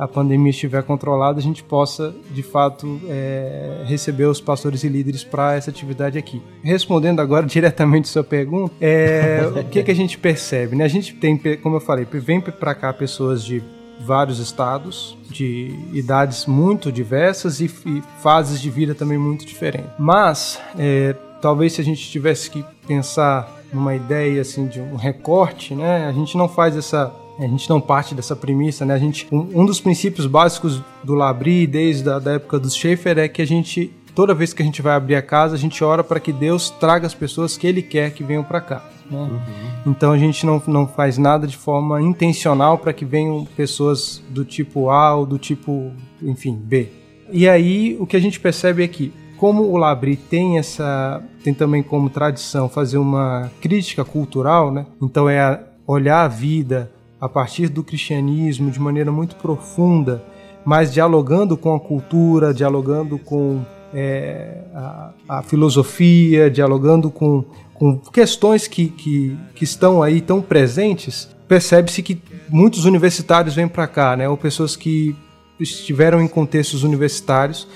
a 0.00 0.08
pandemia 0.08 0.48
estiver 0.48 0.82
controlada, 0.82 1.38
a 1.38 1.42
gente 1.42 1.62
possa, 1.62 2.14
de 2.30 2.42
fato, 2.42 2.98
é, 3.06 3.84
receber 3.84 4.24
os 4.24 4.40
pastores 4.40 4.82
e 4.82 4.88
líderes 4.88 5.22
para 5.22 5.54
essa 5.54 5.68
atividade 5.68 6.16
aqui. 6.16 6.40
Respondendo 6.62 7.20
agora 7.20 7.44
diretamente 7.46 8.08
sua 8.08 8.24
pergunta, 8.24 8.72
é, 8.80 9.42
o 9.54 9.64
que, 9.64 9.82
que 9.82 9.90
a 9.90 9.94
gente 9.94 10.16
percebe? 10.16 10.74
Né? 10.74 10.84
A 10.84 10.88
gente 10.88 11.14
tem, 11.14 11.36
como 11.58 11.76
eu 11.76 11.80
falei, 11.80 12.06
vem 12.10 12.40
para 12.40 12.74
cá 12.74 12.94
pessoas 12.94 13.44
de 13.44 13.62
vários 14.00 14.38
estados, 14.38 15.18
de 15.28 15.78
idades 15.92 16.46
muito 16.46 16.90
diversas 16.90 17.60
e, 17.60 17.66
e, 17.66 18.02
fases 18.22 18.58
de 18.58 18.70
vida 18.70 18.94
também 18.94 19.18
muito 19.18 19.44
diferentes. 19.44 19.90
Mas, 19.98 20.58
é, 20.78 21.14
talvez 21.42 21.74
se 21.74 21.82
a 21.82 21.84
gente 21.84 22.10
tivesse 22.10 22.50
que 22.50 22.64
pensar 22.86 23.60
numa 23.70 23.94
ideia 23.94 24.40
assim 24.40 24.66
de 24.66 24.80
um 24.80 24.96
recorte, 24.96 25.74
né? 25.74 26.06
A 26.06 26.12
gente 26.12 26.36
não 26.36 26.48
faz 26.48 26.76
essa 26.76 27.14
a 27.44 27.48
gente 27.48 27.68
não 27.70 27.80
parte 27.80 28.14
dessa 28.14 28.36
premissa, 28.36 28.84
né? 28.84 28.94
A 28.94 28.98
gente, 28.98 29.26
um, 29.32 29.62
um 29.62 29.64
dos 29.64 29.80
princípios 29.80 30.26
básicos 30.26 30.82
do 31.02 31.14
Labri, 31.14 31.66
desde 31.66 32.08
a 32.08 32.18
da 32.18 32.32
época 32.32 32.58
dos 32.58 32.74
Schaefer, 32.74 33.18
é 33.18 33.28
que 33.28 33.40
a 33.40 33.46
gente, 33.46 33.90
toda 34.14 34.34
vez 34.34 34.52
que 34.52 34.62
a 34.62 34.64
gente 34.64 34.82
vai 34.82 34.94
abrir 34.94 35.16
a 35.16 35.22
casa, 35.22 35.54
a 35.54 35.58
gente 35.58 35.82
ora 35.82 36.04
para 36.04 36.20
que 36.20 36.32
Deus 36.32 36.70
traga 36.70 37.06
as 37.06 37.14
pessoas 37.14 37.56
que 37.56 37.66
Ele 37.66 37.82
quer 37.82 38.12
que 38.12 38.22
venham 38.22 38.44
para 38.44 38.60
cá. 38.60 38.84
Né? 39.10 39.18
Uhum. 39.18 39.40
Então 39.86 40.12
a 40.12 40.18
gente 40.18 40.44
não, 40.44 40.62
não 40.66 40.86
faz 40.86 41.18
nada 41.18 41.46
de 41.46 41.56
forma 41.56 42.00
intencional 42.00 42.78
para 42.78 42.92
que 42.92 43.04
venham 43.04 43.46
pessoas 43.56 44.22
do 44.28 44.44
tipo 44.44 44.90
A 44.90 45.14
ou 45.14 45.26
do 45.26 45.38
tipo, 45.38 45.90
enfim, 46.22 46.54
B. 46.54 46.88
E 47.32 47.48
aí 47.48 47.96
o 47.98 48.06
que 48.06 48.16
a 48.16 48.20
gente 48.20 48.38
percebe 48.38 48.84
é 48.84 48.88
que 48.88 49.12
como 49.36 49.62
o 49.62 49.76
Labri 49.78 50.16
tem 50.16 50.58
essa 50.58 51.22
tem 51.42 51.54
também 51.54 51.82
como 51.82 52.10
tradição 52.10 52.68
fazer 52.68 52.98
uma 52.98 53.50
crítica 53.62 54.04
cultural, 54.04 54.70
né? 54.70 54.84
Então 55.00 55.28
é 55.28 55.60
olhar 55.86 56.24
a 56.24 56.28
vida 56.28 56.90
a 57.20 57.28
partir 57.28 57.68
do 57.68 57.84
cristianismo 57.84 58.70
de 58.70 58.80
maneira 58.80 59.12
muito 59.12 59.36
profunda, 59.36 60.24
mas 60.64 60.92
dialogando 60.92 61.56
com 61.56 61.74
a 61.74 61.80
cultura, 61.80 62.54
dialogando 62.54 63.18
com 63.18 63.62
é, 63.92 64.62
a, 64.74 65.12
a, 65.28 65.42
filosofia, 65.42 66.50
dialogando 66.50 67.10
com, 67.10 67.44
com 67.74 67.98
questões 67.98 68.66
que, 68.66 68.88
que, 68.88 69.36
que 69.54 69.64
estão 69.64 70.02
aí 70.02 70.20
tão 70.20 70.40
presentes, 70.40 71.28
percebe-se 71.48 72.02
que 72.02 72.22
muitos 72.48 72.84
universitários 72.84 73.54
vêm 73.54 73.68
para 73.68 73.86
cá, 73.86 74.16
né? 74.16 74.28
ou 74.28 74.36
pessoas 74.36 74.76
que 74.76 75.14
estiveram 75.58 76.22
em 76.22 76.28
contextos 76.28 76.84
universitários, 76.84 77.66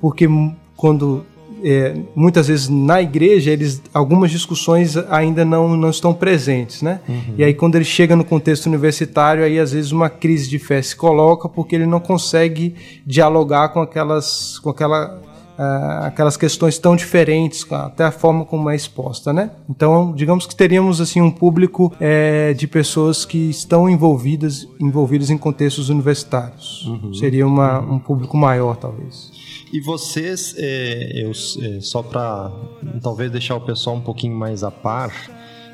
porque 0.00 0.26
quando 0.76 1.24
é, 1.62 1.94
muitas 2.14 2.48
vezes 2.48 2.68
na 2.68 3.00
igreja 3.00 3.50
eles 3.50 3.82
algumas 3.92 4.30
discussões 4.30 4.96
ainda 5.10 5.44
não, 5.44 5.76
não 5.76 5.90
estão 5.90 6.14
presentes, 6.14 6.82
né? 6.82 7.00
Uhum. 7.08 7.34
E 7.36 7.44
aí 7.44 7.54
quando 7.54 7.74
ele 7.74 7.84
chega 7.84 8.14
no 8.14 8.24
contexto 8.24 8.66
universitário, 8.66 9.44
aí 9.44 9.58
às 9.58 9.72
vezes 9.72 9.92
uma 9.92 10.08
crise 10.08 10.48
de 10.48 10.58
fé 10.58 10.80
se 10.82 10.94
coloca 10.94 11.48
porque 11.48 11.74
ele 11.74 11.86
não 11.86 12.00
consegue 12.00 12.74
dialogar 13.06 13.70
com 13.70 13.80
aquelas 13.80 14.58
com 14.58 14.70
aquela 14.70 15.22
Uh, 15.58 16.06
aquelas 16.06 16.36
questões 16.36 16.78
tão 16.78 16.94
diferentes, 16.94 17.66
até 17.72 18.04
a 18.04 18.12
forma 18.12 18.44
como 18.44 18.70
é 18.70 18.76
exposta, 18.76 19.32
né? 19.32 19.50
Então, 19.68 20.12
digamos 20.14 20.46
que 20.46 20.54
teríamos 20.54 21.00
assim 21.00 21.20
um 21.20 21.32
público 21.32 21.92
é, 21.98 22.54
de 22.54 22.68
pessoas 22.68 23.24
que 23.24 23.50
estão 23.50 23.90
envolvidas, 23.90 24.68
envolvidas 24.78 25.30
em 25.30 25.36
contextos 25.36 25.88
universitários. 25.88 26.86
Uhum. 26.86 27.12
Seria 27.12 27.44
uma, 27.44 27.80
um 27.80 27.98
público 27.98 28.36
maior, 28.36 28.76
talvez. 28.76 29.32
E 29.72 29.80
vocês, 29.80 30.54
é, 30.56 31.12
eu, 31.14 31.30
é, 31.30 31.80
só 31.80 32.02
para 32.02 32.50
talvez 33.02 33.30
deixar 33.30 33.56
o 33.56 33.60
pessoal 33.60 33.96
um 33.96 34.00
pouquinho 34.00 34.34
mais 34.34 34.62
a 34.62 34.70
par, 34.70 35.12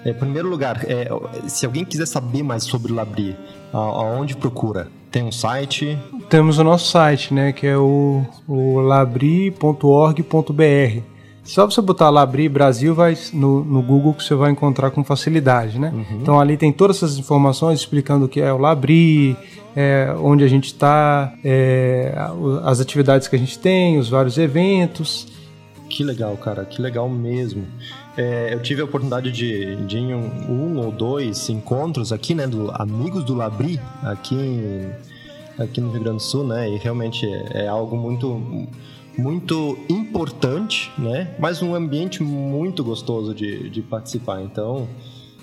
é, 0.05 0.11
em 0.11 0.15
primeiro 0.15 0.49
lugar, 0.49 0.85
é, 0.89 1.09
se 1.49 1.65
alguém 1.65 1.85
quiser 1.85 2.07
saber 2.07 2.43
mais 2.43 2.65
sobre 2.65 2.93
o 2.93 2.95
Labri, 2.95 3.37
aonde 3.73 4.37
procura? 4.37 4.89
Tem 5.11 5.23
um 5.23 5.33
site? 5.33 5.97
Temos 6.29 6.59
o 6.59 6.65
nosso 6.65 6.91
site, 6.91 7.33
né, 7.33 7.53
que 7.53 7.67
é 7.67 7.77
o, 7.77 8.27
o 8.49 8.81
labri.org.br. 8.81 10.25
Só 11.45 11.67
você 11.67 11.81
botar 11.83 12.09
Labri 12.09 12.49
Brasil 12.49 12.95
vai 12.95 13.17
no, 13.35 13.63
no 13.63 13.83
Google 13.83 14.15
que 14.15 14.25
você 14.25 14.35
vai 14.35 14.51
encontrar 14.51 14.91
com 14.91 15.05
facilidade, 15.05 15.79
né? 15.79 15.93
Uhum. 15.95 16.19
Então 16.23 16.41
ali 16.41 16.57
tem 16.57 16.73
todas 16.73 16.97
essas 16.97 17.19
informações 17.19 17.81
explicando 17.81 18.25
o 18.25 18.29
que 18.29 18.41
é 18.41 18.51
o 18.51 18.57
Labri, 18.57 19.37
é, 19.77 20.15
onde 20.19 20.43
a 20.43 20.49
gente 20.49 20.67
está, 20.67 21.35
é, 21.45 22.15
as 22.65 22.81
atividades 22.81 23.29
que 23.29 23.37
a 23.37 23.39
gente 23.39 23.59
tem, 23.59 23.99
os 23.99 24.09
vários 24.09 24.39
eventos. 24.39 25.27
Que 25.91 26.03
legal, 26.03 26.35
cara, 26.39 26.65
que 26.65 26.81
legal 26.81 27.09
mesmo. 27.11 27.67
É, 28.17 28.55
eu 28.55 28.63
tive 28.63 28.81
a 28.81 28.85
oportunidade 28.85 29.31
de, 29.31 29.77
de 29.85 29.99
ir 29.99 30.01
em 30.01 30.15
um, 30.15 30.51
um, 30.51 30.79
ou 30.79 30.91
dois 30.91 31.49
encontros 31.51 32.11
aqui, 32.11 32.35
né, 32.35 32.47
do 32.47 32.71
Amigos 32.75 33.23
do 33.23 33.35
Labri, 33.35 33.79
aqui, 34.03 34.89
aqui 35.59 35.81
no 35.81 35.91
Rio 35.91 36.01
Grande 36.01 36.19
do 36.19 36.23
Sul, 36.23 36.45
né, 36.45 36.71
e 36.71 36.79
realmente 36.79 37.27
é, 37.27 37.65
é 37.65 37.69
algo 37.69 37.97
muito 37.97 38.67
muito 39.17 39.79
importante, 39.89 40.91
né? 40.99 41.35
Mas 41.39 41.63
um 41.63 41.75
ambiente 41.75 42.23
muito 42.23 42.83
gostoso 42.83 43.35
de, 43.35 43.71
de 43.71 43.83
participar. 43.83 44.43
Então, 44.43 44.89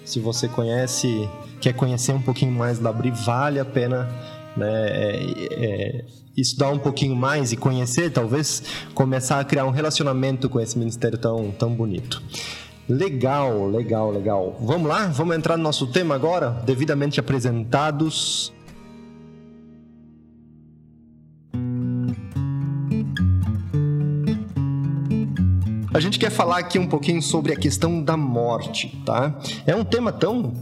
se 0.04 0.20
você 0.20 0.48
conhece, 0.48 1.30
quer 1.60 1.74
conhecer 1.74 2.13
um 2.13 2.22
pouquinho 2.22 2.51
mais 2.51 2.80
da 2.80 2.92
Bri, 2.92 3.12
vale 3.12 3.60
a 3.60 3.66
pena 3.66 4.10
né, 4.58 4.88
é, 4.88 5.48
é, 5.51 6.06
estudar 6.36 6.70
um 6.70 6.80
pouquinho 6.80 7.16
mais 7.16 7.51
e 7.51 7.58
conhecer, 7.58 8.12
talvez 8.12 8.63
começar 8.94 9.40
a 9.40 9.44
criar 9.44 9.66
um 9.66 9.70
relacionamento 9.70 10.50
com 10.50 10.60
esse 10.60 10.78
ministério 10.78 11.18
tão, 11.18 11.51
tão 11.51 11.74
bonito. 11.74 12.22
Legal, 12.90 13.70
legal, 13.70 14.12
legal. 14.12 14.58
Vamos 14.60 14.90
lá? 14.90 15.08
Vamos 15.08 15.36
entrar 15.36 15.56
no 15.56 15.63
nosso 15.63 15.88
tema 15.88 16.16
agora, 16.16 16.50
devidamente 16.66 17.20
apresentados. 17.20 18.51
A 25.94 26.00
gente 26.00 26.18
quer 26.18 26.30
falar 26.30 26.60
aqui 26.60 26.80
um 26.80 26.88
pouquinho 26.88 27.22
sobre 27.22 27.52
a 27.52 27.56
questão 27.56 28.02
da 28.02 28.16
morte, 28.16 28.98
tá? 29.06 29.38
É 29.66 29.76
um 29.76 29.84
tema 29.84 30.12
tão 30.12 30.54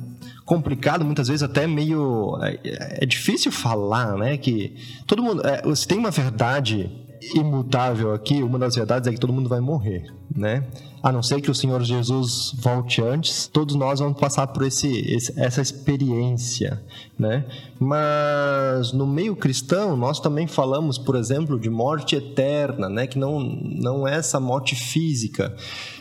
complicado, 0.43 1.05
muitas 1.05 1.27
vezes 1.27 1.43
até 1.43 1.67
meio 1.67 2.35
é, 2.41 3.03
é 3.03 3.05
difícil 3.05 3.51
falar, 3.51 4.17
né? 4.17 4.37
Que 4.37 4.75
todo 5.05 5.21
mundo, 5.21 5.45
é, 5.45 5.61
você 5.61 5.87
tem 5.87 5.99
uma 5.99 6.09
verdade 6.09 6.89
imutável 7.33 8.13
aqui, 8.13 8.41
uma 8.41 8.57
das 8.57 8.75
verdades 8.75 9.07
é 9.07 9.11
que 9.11 9.19
todo 9.19 9.33
mundo 9.33 9.49
vai 9.49 9.59
morrer, 9.59 10.13
né? 10.33 10.65
A 11.01 11.11
não 11.11 11.23
ser 11.23 11.41
que 11.41 11.49
o 11.49 11.55
Senhor 11.55 11.81
Jesus 11.81 12.53
volte 12.59 13.01
antes, 13.01 13.47
todos 13.47 13.75
nós 13.75 13.99
vamos 13.99 14.19
passar 14.19 14.47
por 14.47 14.65
esse, 14.65 14.99
esse, 15.11 15.39
essa 15.39 15.61
experiência, 15.61 16.81
né? 17.17 17.45
Mas 17.79 18.91
no 18.91 19.07
meio 19.07 19.35
cristão, 19.35 19.95
nós 19.95 20.19
também 20.19 20.47
falamos, 20.47 20.97
por 20.97 21.15
exemplo, 21.15 21.59
de 21.59 21.69
morte 21.69 22.15
eterna, 22.15 22.89
né? 22.89 23.07
Que 23.07 23.17
não, 23.17 23.39
não 23.39 24.07
é 24.07 24.15
essa 24.15 24.39
morte 24.39 24.75
física. 24.75 25.55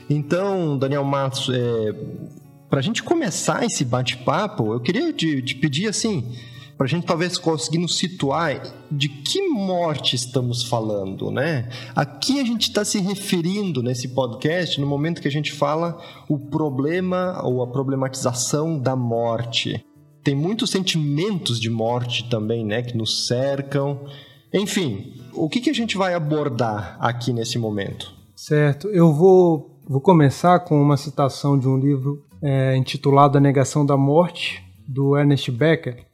Então, 0.09 0.79
Daniel 0.79 1.05
Matos, 1.05 1.49
é, 1.53 1.95
para 2.69 2.81
a 2.81 2.83
gente 2.83 3.03
começar 3.03 3.65
esse 3.65 3.85
bate-papo, 3.85 4.73
eu 4.73 4.81
queria 4.81 5.13
te, 5.13 5.43
te 5.43 5.55
pedir 5.55 5.89
assim 5.89 6.25
para 6.79 6.87
a 6.87 6.89
gente 6.89 7.05
talvez 7.05 7.37
conseguir 7.37 7.79
nos 7.79 7.99
situar 7.99 8.63
de 8.89 9.09
que 9.09 9.49
morte 9.49 10.15
estamos 10.15 10.63
falando, 10.63 11.29
né? 11.29 11.69
A 11.95 12.07
que 12.07 12.39
a 12.39 12.45
gente 12.45 12.69
está 12.69 12.85
se 12.85 13.01
referindo 13.01 13.83
nesse 13.83 14.07
podcast 14.15 14.81
no 14.81 14.87
momento 14.87 15.21
que 15.21 15.27
a 15.27 15.31
gente 15.31 15.53
fala 15.53 16.01
o 16.29 16.39
problema 16.39 17.41
ou 17.43 17.61
a 17.63 17.67
problematização 17.67 18.79
da 18.79 18.95
morte. 18.95 19.85
Tem 20.23 20.37
muitos 20.37 20.71
sentimentos 20.71 21.59
de 21.59 21.69
morte 21.69 22.31
também, 22.31 22.65
né, 22.65 22.81
que 22.81 22.97
nos 22.97 23.27
cercam. 23.27 23.99
Enfim, 24.55 25.15
o 25.33 25.49
que, 25.49 25.61
que 25.61 25.71
a 25.71 25.75
gente 25.75 25.97
vai 25.97 26.15
abordar 26.15 26.97
aqui 27.01 27.33
nesse 27.33 27.59
momento? 27.59 28.13
Certo, 28.37 28.87
eu 28.89 29.13
vou, 29.13 29.81
vou 29.89 30.01
começar 30.01 30.61
com 30.61 30.81
uma 30.81 30.97
citação 30.97 31.59
de 31.59 31.67
um 31.67 31.77
livro 31.77 32.25
é, 32.41 32.77
intitulado 32.77 33.37
A 33.37 33.41
Negação 33.41 33.85
da 33.85 33.97
Morte, 33.97 34.63
do 34.87 35.17
Ernest 35.17 35.51
Becker, 35.51 36.08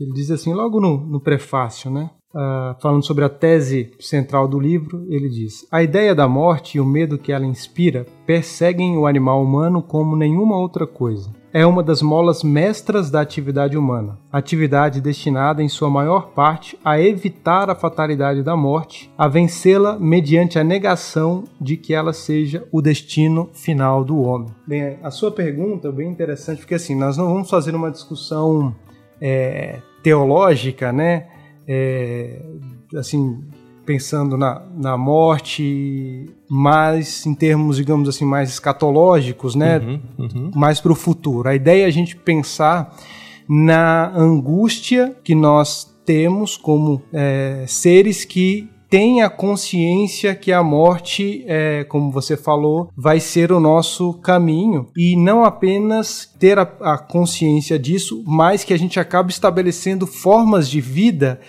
ele 0.00 0.12
diz 0.12 0.30
assim, 0.30 0.52
logo 0.54 0.80
no, 0.80 0.96
no 0.96 1.20
prefácio, 1.20 1.90
né? 1.90 2.10
Uh, 2.32 2.80
falando 2.80 3.04
sobre 3.04 3.24
a 3.24 3.28
tese 3.28 3.90
central 3.98 4.46
do 4.46 4.58
livro, 4.58 5.04
ele 5.08 5.28
diz: 5.28 5.66
A 5.68 5.82
ideia 5.82 6.14
da 6.14 6.28
morte 6.28 6.78
e 6.78 6.80
o 6.80 6.86
medo 6.86 7.18
que 7.18 7.32
ela 7.32 7.44
inspira 7.44 8.06
perseguem 8.24 8.96
o 8.96 9.04
animal 9.04 9.42
humano 9.42 9.82
como 9.82 10.14
nenhuma 10.14 10.56
outra 10.56 10.86
coisa. 10.86 11.32
É 11.52 11.66
uma 11.66 11.82
das 11.82 12.00
molas 12.00 12.44
mestras 12.44 13.10
da 13.10 13.20
atividade 13.20 13.76
humana, 13.76 14.16
atividade 14.30 15.00
destinada 15.00 15.60
em 15.60 15.68
sua 15.68 15.90
maior 15.90 16.28
parte 16.28 16.78
a 16.84 17.00
evitar 17.00 17.68
a 17.68 17.74
fatalidade 17.74 18.44
da 18.44 18.56
morte, 18.56 19.10
a 19.18 19.26
vencê-la 19.26 19.98
mediante 19.98 20.56
a 20.56 20.62
negação 20.62 21.42
de 21.60 21.76
que 21.76 21.92
ela 21.92 22.12
seja 22.12 22.64
o 22.70 22.80
destino 22.80 23.50
final 23.52 24.04
do 24.04 24.20
homem. 24.20 24.54
Bem, 24.64 24.98
a 25.02 25.10
sua 25.10 25.32
pergunta 25.32 25.88
é 25.88 25.92
bem 25.92 26.08
interessante, 26.08 26.58
porque 26.58 26.76
assim, 26.76 26.94
nós 26.94 27.16
não 27.16 27.26
vamos 27.26 27.50
fazer 27.50 27.74
uma 27.74 27.90
discussão 27.90 28.72
é, 29.20 29.80
teológica, 30.02 30.92
né? 30.92 31.26
É, 31.66 32.42
assim, 32.96 33.42
pensando 33.84 34.36
na, 34.36 34.62
na 34.76 34.96
morte, 34.96 36.26
mas 36.48 37.26
em 37.26 37.34
termos, 37.34 37.76
digamos 37.76 38.08
assim, 38.08 38.24
mais 38.24 38.50
escatológicos, 38.50 39.54
né? 39.54 39.78
Uhum, 39.78 40.00
uhum. 40.18 40.50
Mais 40.54 40.80
para 40.80 40.92
o 40.92 40.94
futuro. 40.94 41.48
A 41.48 41.54
ideia 41.54 41.84
é 41.84 41.86
a 41.86 41.90
gente 41.90 42.16
pensar 42.16 42.94
na 43.48 44.12
angústia 44.16 45.16
que 45.24 45.34
nós 45.34 45.92
temos 46.04 46.56
como 46.56 47.02
é, 47.12 47.64
seres 47.66 48.24
que 48.24 48.68
tenha 48.90 49.30
consciência 49.30 50.34
que 50.34 50.52
a 50.52 50.64
morte, 50.64 51.44
é, 51.46 51.84
como 51.84 52.10
você 52.10 52.36
falou, 52.36 52.90
vai 52.96 53.20
ser 53.20 53.52
o 53.52 53.60
nosso 53.60 54.14
caminho. 54.14 54.88
E 54.96 55.14
não 55.14 55.44
apenas 55.44 56.28
ter 56.40 56.58
a, 56.58 56.62
a 56.80 56.98
consciência 56.98 57.78
disso, 57.78 58.24
mas 58.26 58.64
que 58.64 58.74
a 58.74 58.78
gente 58.78 58.98
acaba 58.98 59.30
estabelecendo 59.30 60.08
formas 60.08 60.68
de 60.68 60.80
vida 60.80 61.40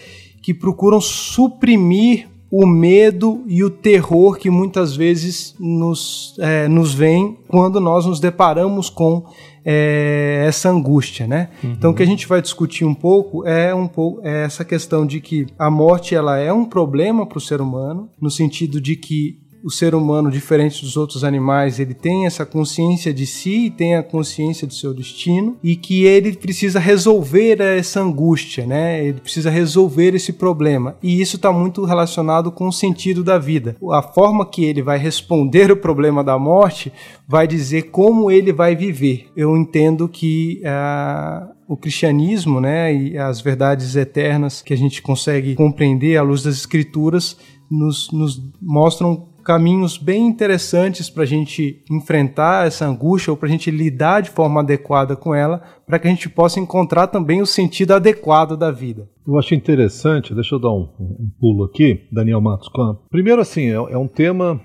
que 0.44 0.54
procuram 0.54 1.02
suprimir 1.02 2.30
o 2.52 2.68
medo 2.68 3.44
e 3.48 3.64
o 3.64 3.70
terror 3.70 4.38
que 4.38 4.50
muitas 4.50 4.96
vezes 4.96 5.56
nos, 5.58 6.36
é, 6.38 6.68
nos 6.68 6.94
vem 6.94 7.38
quando 7.48 7.80
nós 7.80 8.06
nos 8.06 8.20
deparamos 8.20 8.90
com 8.90 9.26
é, 9.64 10.44
essa 10.48 10.70
angústia, 10.70 11.28
né? 11.28 11.50
Uhum. 11.64 11.72
Então 11.72 11.92
o 11.92 11.94
que 11.94 12.04
a 12.04 12.06
gente 12.06 12.28
vai 12.28 12.42
discutir 12.42 12.86
um 12.86 12.94
pouco 12.94 13.46
é 13.48 13.74
um 13.74 13.88
pouco 13.88 14.22
é 14.24 14.44
essa 14.44 14.66
questão 14.66 15.06
de 15.06 15.20
que 15.20 15.48
a 15.58 15.70
morte 15.70 16.16
ela 16.16 16.38
é 16.38 16.52
um 16.52 16.66
problema 16.66 17.26
para 17.26 17.38
o 17.38 17.42
ser 17.42 17.62
humano 17.62 18.10
no 18.20 18.30
sentido 18.30 18.80
de 18.80 18.96
que 18.96 19.41
o 19.64 19.70
ser 19.70 19.94
humano, 19.94 20.32
diferente 20.32 20.84
dos 20.84 20.98
outros 20.98 21.24
animais, 21.24 21.80
ele 21.80 21.94
tem 21.94 22.26
essa 22.26 22.46
consciência 22.46 23.14
de 23.14 23.26
si, 23.26 23.74
tem 23.76 23.96
a 23.96 24.04
consciência 24.04 24.68
do 24.68 24.74
seu 24.74 24.94
destino 24.94 25.58
e 25.64 25.76
que 25.76 26.04
ele 26.06 26.34
precisa 26.34 26.80
resolver 26.80 27.60
essa 27.62 28.02
angústia, 28.02 28.66
né? 28.66 29.06
Ele 29.06 29.20
precisa 29.20 29.50
resolver 29.50 30.16
esse 30.16 30.34
problema. 30.34 30.96
E 31.02 31.22
isso 31.22 31.36
está 31.36 31.52
muito 31.52 31.86
relacionado 31.86 32.52
com 32.52 32.68
o 32.68 32.74
sentido 32.74 33.24
da 33.24 33.38
vida. 33.38 33.76
A 33.92 34.02
forma 34.02 34.46
que 34.46 34.66
ele 34.66 34.82
vai 34.82 34.98
responder 34.98 35.72
o 35.72 35.78
problema 35.78 36.24
da 36.24 36.38
morte 36.38 36.92
vai 37.28 37.48
dizer 37.48 37.84
como 37.92 38.32
ele 38.32 38.52
vai 38.52 38.76
viver. 38.76 39.28
Eu 39.36 39.56
entendo 39.56 40.08
que 40.10 40.62
uh, 40.64 41.52
o 41.68 41.78
cristianismo, 41.78 42.60
né, 42.60 42.94
e 42.94 43.18
as 43.18 43.40
verdades 43.40 43.96
eternas 43.96 44.62
que 44.62 44.74
a 44.74 44.78
gente 44.78 45.02
consegue 45.02 45.56
compreender 45.56 46.18
à 46.18 46.22
luz 46.22 46.44
das 46.44 46.56
escrituras 46.56 47.38
nos, 47.72 48.12
nos 48.12 48.42
mostram 48.62 49.30
caminhos 49.44 49.98
bem 49.98 50.28
interessantes 50.28 51.10
para 51.10 51.24
a 51.24 51.26
gente 51.26 51.84
enfrentar 51.90 52.68
essa 52.68 52.86
angústia 52.86 53.32
ou 53.32 53.38
para 53.38 53.48
a 53.48 53.52
gente 53.52 53.70
lidar 53.72 54.22
de 54.22 54.30
forma 54.30 54.62
adequada 54.62 55.16
com 55.16 55.34
ela, 55.34 55.62
para 55.86 56.00
que 56.00 56.08
a 56.08 56.12
gente 56.12 56.30
possa 56.30 56.60
encontrar 56.60 57.08
também 57.08 57.42
o 57.42 57.46
sentido 57.46 57.94
adequado 57.94 58.56
da 58.56 58.72
vida. 58.72 59.10
Eu 59.28 59.38
acho 59.38 59.54
interessante, 59.54 60.34
deixa 60.34 60.56
eu 60.56 60.60
dar 60.60 60.72
um, 60.72 60.90
um 61.00 61.30
pulo 61.40 61.66
aqui, 61.66 62.08
Daniel 62.12 62.42
Matos 62.42 62.70
Campos. 62.70 63.06
Primeiro, 63.10 63.42
assim, 63.42 63.70
é, 63.70 63.74
é 63.74 63.98
um 63.98 64.08
tema 64.08 64.60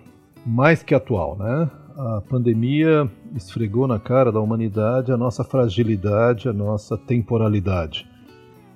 mais 0.46 0.82
que 0.82 0.94
atual, 0.94 1.36
né? 1.36 1.70
A 1.96 2.20
pandemia 2.28 3.10
esfregou 3.34 3.86
na 3.86 3.98
cara 3.98 4.30
da 4.30 4.40
humanidade 4.40 5.10
a 5.10 5.16
nossa 5.16 5.42
fragilidade, 5.42 6.48
a 6.48 6.52
nossa 6.52 6.96
temporalidade. 6.96 8.06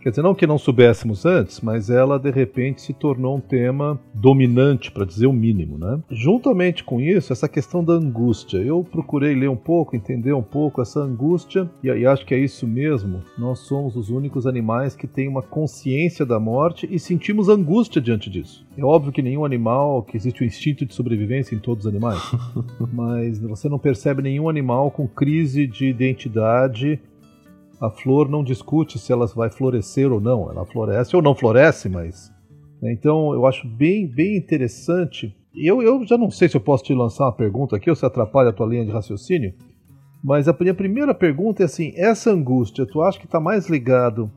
Quer 0.00 0.10
dizer, 0.10 0.22
não 0.22 0.34
que 0.34 0.46
não 0.46 0.56
soubéssemos 0.56 1.26
antes, 1.26 1.60
mas 1.60 1.90
ela 1.90 2.18
de 2.18 2.30
repente 2.30 2.80
se 2.80 2.94
tornou 2.94 3.36
um 3.36 3.40
tema 3.40 4.00
dominante, 4.14 4.90
para 4.90 5.04
dizer 5.04 5.26
o 5.26 5.32
mínimo, 5.32 5.76
né? 5.76 6.00
Juntamente 6.10 6.82
com 6.82 6.98
isso, 7.00 7.32
essa 7.32 7.48
questão 7.48 7.84
da 7.84 7.92
angústia. 7.92 8.56
Eu 8.58 8.82
procurei 8.82 9.34
ler 9.34 9.50
um 9.50 9.56
pouco, 9.56 9.94
entender 9.94 10.32
um 10.32 10.42
pouco 10.42 10.80
essa 10.80 11.00
angústia, 11.00 11.70
e 11.82 11.90
aí 11.90 12.06
acho 12.06 12.24
que 12.24 12.34
é 12.34 12.38
isso 12.38 12.66
mesmo. 12.66 13.20
Nós 13.36 13.58
somos 13.60 13.94
os 13.94 14.08
únicos 14.08 14.46
animais 14.46 14.96
que 14.96 15.06
têm 15.06 15.28
uma 15.28 15.42
consciência 15.42 16.24
da 16.24 16.40
morte 16.40 16.88
e 16.90 16.98
sentimos 16.98 17.50
angústia 17.50 18.00
diante 18.00 18.30
disso. 18.30 18.66
É 18.78 18.82
óbvio 18.82 19.12
que 19.12 19.20
nenhum 19.20 19.44
animal, 19.44 20.02
que 20.02 20.16
existe 20.16 20.42
o 20.42 20.46
instinto 20.46 20.86
de 20.86 20.94
sobrevivência 20.94 21.54
em 21.54 21.58
todos 21.58 21.84
os 21.84 21.90
animais, 21.90 22.22
mas 22.90 23.38
você 23.38 23.68
não 23.68 23.78
percebe 23.78 24.22
nenhum 24.22 24.48
animal 24.48 24.90
com 24.90 25.06
crise 25.06 25.66
de 25.66 25.86
identidade 25.86 26.98
a 27.80 27.88
flor 27.88 28.28
não 28.28 28.44
discute 28.44 28.98
se 28.98 29.10
ela 29.10 29.26
vai 29.26 29.50
florescer 29.50 30.12
ou 30.12 30.20
não. 30.20 30.50
Ela 30.50 30.66
floresce 30.66 31.16
ou 31.16 31.22
não 31.22 31.34
floresce, 31.34 31.88
mas. 31.88 32.30
Né? 32.82 32.92
Então 32.92 33.32
eu 33.32 33.46
acho 33.46 33.66
bem, 33.66 34.06
bem 34.06 34.36
interessante 34.36 35.34
Eu, 35.54 35.82
eu 35.82 36.06
já 36.06 36.18
não 36.18 36.30
sei 36.30 36.48
se 36.48 36.56
eu 36.56 36.60
posso 36.60 36.84
te 36.84 36.94
lançar 36.94 37.24
uma 37.24 37.32
pergunta 37.32 37.76
aqui 37.76 37.88
ou 37.88 37.96
se 37.96 38.04
atrapalha 38.04 38.50
a 38.50 38.52
tua 38.52 38.66
linha 38.66 38.84
de 38.84 38.92
raciocínio, 38.92 39.52
mas 40.22 40.46
a 40.46 40.56
minha 40.58 40.74
primeira 40.74 41.14
pergunta 41.14 41.62
é 41.62 41.66
assim: 41.66 41.92
essa 41.96 42.30
angústia, 42.30 42.86
tu 42.86 43.02
acha 43.02 43.18
que 43.18 43.24
está 43.24 43.40
mais 43.40 43.68
ligado 43.68 44.30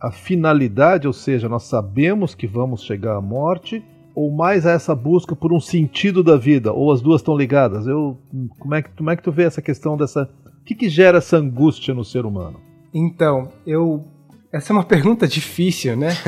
à 0.00 0.12
finalidade, 0.12 1.06
ou 1.06 1.12
seja, 1.12 1.48
nós 1.48 1.64
sabemos 1.64 2.34
que 2.34 2.46
vamos 2.46 2.82
chegar 2.84 3.16
à 3.16 3.20
morte, 3.20 3.82
ou 4.14 4.30
mais 4.30 4.64
a 4.64 4.70
essa 4.70 4.94
busca 4.94 5.34
por 5.34 5.52
um 5.52 5.60
sentido 5.60 6.22
da 6.22 6.36
vida, 6.36 6.72
ou 6.72 6.92
as 6.92 7.00
duas 7.00 7.20
estão 7.20 7.36
ligadas? 7.36 7.86
Eu, 7.86 8.16
como, 8.58 8.74
é 8.74 8.82
que, 8.82 8.90
como 8.90 9.10
é 9.10 9.16
que 9.16 9.22
tu 9.22 9.32
vê 9.32 9.42
essa 9.42 9.60
questão 9.60 9.96
dessa. 9.96 10.30
O 10.60 10.64
que, 10.64 10.74
que 10.74 10.88
gera 10.88 11.18
essa 11.18 11.36
angústia 11.36 11.94
no 11.94 12.04
ser 12.04 12.24
humano? 12.24 12.67
Então, 12.98 13.52
eu. 13.66 14.04
Essa 14.52 14.72
é 14.72 14.74
uma 14.74 14.84
pergunta 14.84 15.26
difícil, 15.28 15.96
né? 15.96 16.10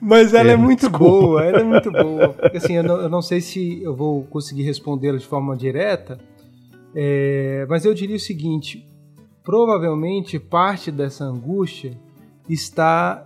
Mas 0.00 0.32
ela 0.32 0.50
é, 0.50 0.52
é 0.52 0.56
muito 0.56 0.88
desculpa. 0.88 0.98
boa, 0.98 1.44
ela 1.44 1.60
é 1.60 1.64
muito 1.64 1.90
boa. 1.90 2.36
Assim, 2.54 2.74
eu 2.74 2.82
não, 2.82 2.96
eu 2.96 3.08
não 3.08 3.22
sei 3.22 3.40
se 3.40 3.82
eu 3.82 3.94
vou 3.96 4.24
conseguir 4.24 4.62
respondê-la 4.62 5.18
de 5.18 5.26
forma 5.26 5.56
direta, 5.56 6.18
é, 6.94 7.66
mas 7.68 7.84
eu 7.84 7.92
diria 7.92 8.16
o 8.16 8.20
seguinte: 8.20 8.86
provavelmente 9.42 10.38
parte 10.38 10.92
dessa 10.92 11.24
angústia 11.24 11.98
está 12.48 13.24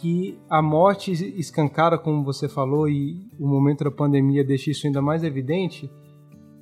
que 0.00 0.38
a 0.48 0.62
morte 0.62 1.12
escancara, 1.38 1.98
como 1.98 2.22
você 2.24 2.48
falou, 2.48 2.88
e 2.88 3.28
o 3.38 3.46
momento 3.46 3.84
da 3.84 3.90
pandemia 3.90 4.44
deixa 4.44 4.70
isso 4.70 4.86
ainda 4.86 5.02
mais 5.02 5.24
evidente, 5.24 5.90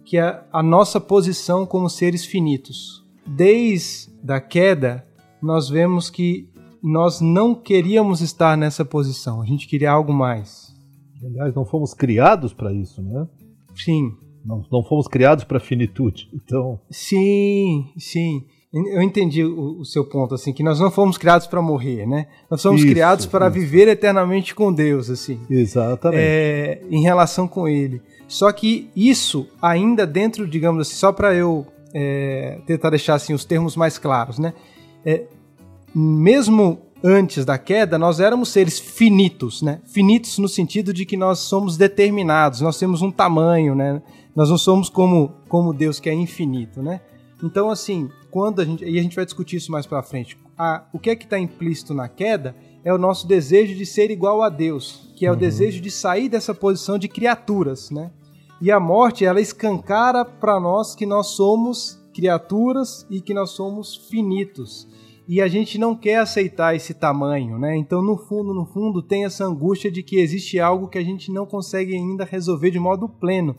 que 0.05 0.17
é 0.19 0.43
a 0.51 0.63
nossa 0.63 0.99
posição 0.99 1.67
como 1.67 1.89
seres 1.89 2.25
finitos. 2.25 3.08
Desde 3.29 4.33
a 4.33 4.41
queda, 4.41 5.07
nós 5.43 5.69
vemos 5.69 6.11
que 6.11 6.49
nós 6.83 7.21
não 7.21 7.55
queríamos 7.55 8.21
estar 8.21 8.57
nessa 8.57 8.85
posição, 8.85 9.43
a 9.43 9.45
gente 9.47 9.67
queria 9.67 9.91
algo 9.91 10.12
mais. 10.12 10.75
Aliás, 11.25 11.55
não 11.55 11.64
fomos 11.64 11.93
criados 11.93 12.53
para 12.53 12.73
isso, 12.73 13.03
né? 13.03 13.27
Sim. 13.75 14.12
Não, 14.45 14.64
não 14.71 14.83
fomos 14.83 15.07
criados 15.09 15.45
para 15.45 15.61
finitude, 15.61 16.29
então. 16.33 16.81
Sim, 16.91 17.87
sim. 17.99 18.47
Eu 18.73 19.01
entendi 19.01 19.43
o, 19.43 19.81
o, 19.81 19.85
seu 19.85 20.05
ponto, 20.05 20.35
assim, 20.35 20.53
que 20.53 20.62
nós 20.62 20.79
não 20.79 20.91
fomos 20.91 21.17
criados 21.17 21.47
para 21.47 21.61
morrer, 21.61 22.07
né? 22.07 22.27
Nós 22.51 22.62
fomos 22.62 22.83
isso, 22.83 22.91
criados 22.91 23.25
para 23.25 23.49
viver 23.49 23.88
eternamente 23.88 24.55
com 24.55 24.73
Deus, 24.73 25.09
assim. 25.09 25.41
Exatamente. 25.49 26.21
É, 26.21 26.83
em 26.91 27.03
relação 27.03 27.49
com 27.49 27.67
Ele. 27.67 28.03
Só 28.27 28.53
que 28.53 28.91
isso 28.95 29.49
ainda 29.61 30.07
dentro, 30.07 30.47
digamos 30.47 30.83
assim, 30.83 30.97
só 30.97 31.12
para 31.12 31.35
eu 31.35 31.67
é, 31.94 32.59
tentar 32.66 32.90
deixar 32.90 33.14
assim 33.14 33.35
os 33.35 33.44
termos 33.44 33.77
mais 33.77 33.98
claros, 33.98 34.38
né? 34.38 34.53
É, 35.05 35.24
mesmo 35.94 36.79
antes 37.03 37.44
da 37.44 37.57
queda, 37.57 37.98
nós 37.98 38.20
éramos 38.20 38.51
seres 38.51 38.79
finitos, 38.79 39.62
né? 39.62 39.81
Finitos 39.85 40.38
no 40.38 40.48
sentido 40.48 40.92
de 40.92 41.07
que 41.07 41.16
nós 41.16 41.38
somos 41.40 41.77
determinados, 41.77 42.61
nós 42.61 42.79
temos 42.79 43.03
um 43.03 43.11
tamanho, 43.11 43.74
né? 43.74 44.03
Nós 44.35 44.51
não 44.51 44.59
somos 44.59 44.88
como, 44.88 45.33
como 45.48 45.72
Deus 45.72 45.98
que 45.98 46.09
é 46.09 46.14
infinito, 46.14 46.83
né? 46.83 47.01
Então, 47.42 47.70
assim, 47.70 48.11
quando 48.31 48.61
a 48.61 48.64
gente. 48.64 48.85
E 48.85 48.98
a 48.98 49.03
gente 49.03 49.16
vai 49.16 49.24
discutir 49.24 49.57
isso 49.57 49.70
mais 49.70 49.87
pra 49.87 50.03
frente. 50.03 50.37
A, 50.57 50.85
o 50.92 50.98
que 50.98 51.11
é 51.11 51.16
que 51.16 51.24
está 51.24 51.38
implícito 51.38 51.94
na 51.94 52.09
queda 52.09 52.55
é 52.85 52.92
o 52.92 52.98
nosso 52.98 53.27
desejo 53.27 53.74
de 53.74 53.87
ser 53.87 54.11
igual 54.11 54.42
a 54.42 54.48
Deus, 54.48 55.12
que 55.16 55.24
é 55.24 55.31
o 55.31 55.35
uhum. 55.35 55.38
desejo 55.38 55.81
de 55.81 55.90
sair 55.90 56.29
dessa 56.29 56.55
posição 56.55 56.98
de 56.98 57.09
criaturas, 57.09 57.90
né? 57.90 58.11
E 58.61 58.71
a 58.73 58.81
morte, 58.81 59.25
ela 59.25 59.40
escancara 59.40 60.25
para 60.25 60.59
nós 60.59 60.94
que 60.94 61.07
nós 61.07 61.29
somos 61.29 61.99
criaturas 62.12 63.07
e 63.09 63.21
que 63.21 63.33
nós 63.33 63.51
somos 63.51 63.94
finitos. 63.94 64.88
E 65.29 65.40
a 65.40 65.47
gente 65.47 65.79
não 65.79 65.94
quer 65.94 66.16
aceitar 66.16 66.75
esse 66.75 66.92
tamanho, 66.94 67.59
né? 67.59 67.77
Então, 67.77 68.03
no 68.03 68.16
fundo, 68.16 68.53
no 68.53 68.66
fundo, 68.66 69.03
tem 69.03 69.25
essa 69.25 69.44
angústia 69.44 69.92
de 69.92 70.03
que 70.03 70.18
existe 70.18 70.59
algo 70.59 70.88
que 70.88 70.99
a 70.99 71.05
gente 71.05 71.31
não 71.31 71.47
consegue 71.47 71.94
ainda 71.94 72.25
resolver 72.25 72.71
de 72.71 72.81
modo 72.81 73.09
pleno. 73.09 73.55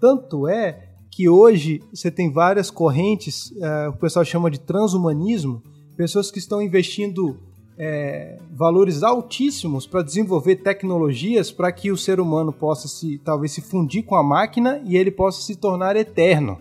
Tanto 0.00 0.48
é 0.48 0.88
que 1.10 1.28
hoje 1.28 1.80
você 1.92 2.10
tem 2.10 2.32
várias 2.32 2.70
correntes, 2.70 3.50
uh, 3.52 3.90
o 3.90 3.98
pessoal 3.98 4.24
chama 4.24 4.50
de 4.50 4.58
transhumanismo, 4.58 5.62
pessoas 5.96 6.30
que 6.30 6.40
estão 6.40 6.60
investindo 6.60 7.38
é, 7.78 8.38
valores 8.52 9.02
altíssimos 9.02 9.86
para 9.86 10.02
desenvolver 10.02 10.56
tecnologias 10.56 11.50
para 11.50 11.72
que 11.72 11.90
o 11.90 11.96
ser 11.96 12.20
humano 12.20 12.52
possa 12.52 12.86
se 12.86 13.18
talvez 13.18 13.52
se 13.52 13.60
fundir 13.60 14.04
com 14.04 14.14
a 14.14 14.22
máquina 14.22 14.80
e 14.84 14.96
ele 14.96 15.10
possa 15.10 15.42
se 15.42 15.56
tornar 15.56 15.96
eterno. 15.96 16.58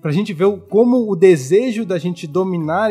Para 0.00 0.10
a 0.10 0.14
gente 0.14 0.32
ver 0.32 0.50
como 0.68 1.10
o 1.10 1.16
desejo 1.16 1.84
da 1.84 1.98
gente 1.98 2.26
dominar, 2.26 2.90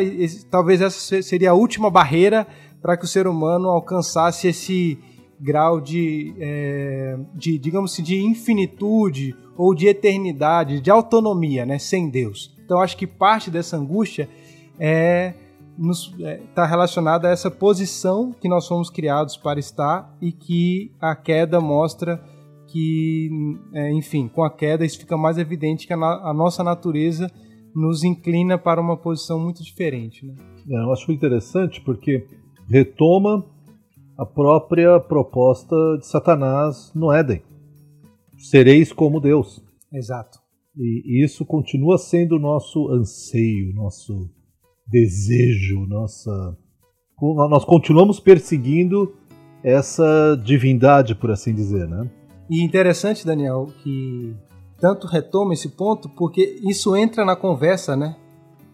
talvez 0.52 0.82
essa 0.82 1.22
seria 1.24 1.52
a 1.52 1.56
última 1.56 1.90
barreira 1.90 2.46
para 2.82 2.96
que 2.96 3.06
o 3.06 3.08
ser 3.08 3.28
humano 3.28 3.70
alcançasse 3.70 4.48
esse 4.48 4.98
grau 5.40 5.80
de, 5.80 6.36
é, 6.40 7.18
de, 7.34 7.58
digamos 7.58 7.94
assim, 7.94 8.04
de 8.04 8.20
infinitude 8.22 9.36
ou 9.58 9.74
de 9.74 9.88
eternidade, 9.88 10.82
de 10.82 10.92
autonomia, 10.92 11.66
né, 11.66 11.80
sem 11.80 12.10
Deus. 12.10 12.54
Então 12.64 12.80
acho 12.80 12.96
que 12.96 13.08
parte 13.08 13.50
dessa 13.50 13.78
angústia 13.78 14.30
é 14.78 15.34
está 15.88 16.30
é, 16.30 16.38
tá 16.54 16.65
relacionada 16.65 17.28
a 17.28 17.32
essa 17.32 17.50
posição 17.50 18.32
que 18.34 18.50
nós 18.50 18.68
fomos 18.68 18.89
criados 18.89 19.38
para 19.38 19.60
estar 19.60 20.15
e 20.22 20.32
que 20.32 20.92
a 21.00 21.15
queda 21.15 21.62
mostra 21.62 22.22
que, 22.68 23.30
é, 23.74 23.92
enfim, 23.92 24.28
com 24.28 24.44
a 24.44 24.50
queda 24.50 24.86
isso 24.86 25.00
fica 25.00 25.18
mais 25.18 25.38
evidente 25.38 25.88
que 25.88 25.94
a, 25.94 25.98
a, 25.98 26.34
nossa 26.34 26.63
natureza 26.63 27.32
nos 27.74 28.04
inclina 28.04 28.58
para 28.58 28.82
uma 28.82 28.98
posição 28.98 29.39
muito 29.39 29.63
diferente. 29.63 30.26
Né? 30.26 30.36
É, 30.70 30.84
eu 30.84 30.92
acho 30.92 31.12
interessante 31.12 31.82
porque 31.82 32.28
retoma 32.68 33.46
a 34.18 34.26
própria 34.26 35.00
proposta 35.00 35.76
de 35.98 36.06
Satanás 36.06 36.92
no 36.94 37.12
Éden. 37.12 37.42
Sereis 38.38 38.92
como 38.92 39.20
Deus. 39.20 39.63
Exato. 39.92 40.39
E 40.78 41.24
isso 41.24 41.46
continua 41.46 41.98
sendo 41.98 42.36
o 42.36 42.39
nosso 42.39 42.89
anseio, 42.89 43.74
nosso 43.74 44.30
desejo, 44.89 45.86
nossa. 45.88 46.58
Nós 47.21 47.65
continuamos 47.65 48.19
perseguindo 48.19 49.13
essa 49.63 50.39
divindade, 50.43 51.15
por 51.15 51.32
assim 51.32 51.54
dizer, 51.54 51.88
né? 51.88 52.10
E 52.49 52.63
interessante, 52.63 53.25
Daniel, 53.25 53.67
que 53.84 54.34
tanto 54.80 55.06
retoma 55.06 55.54
esse 55.54 55.69
ponto, 55.69 56.10
porque 56.10 56.60
isso 56.63 56.95
entra 56.95 57.25
na 57.25 57.36
conversa, 57.36 57.95
né? 57.95 58.15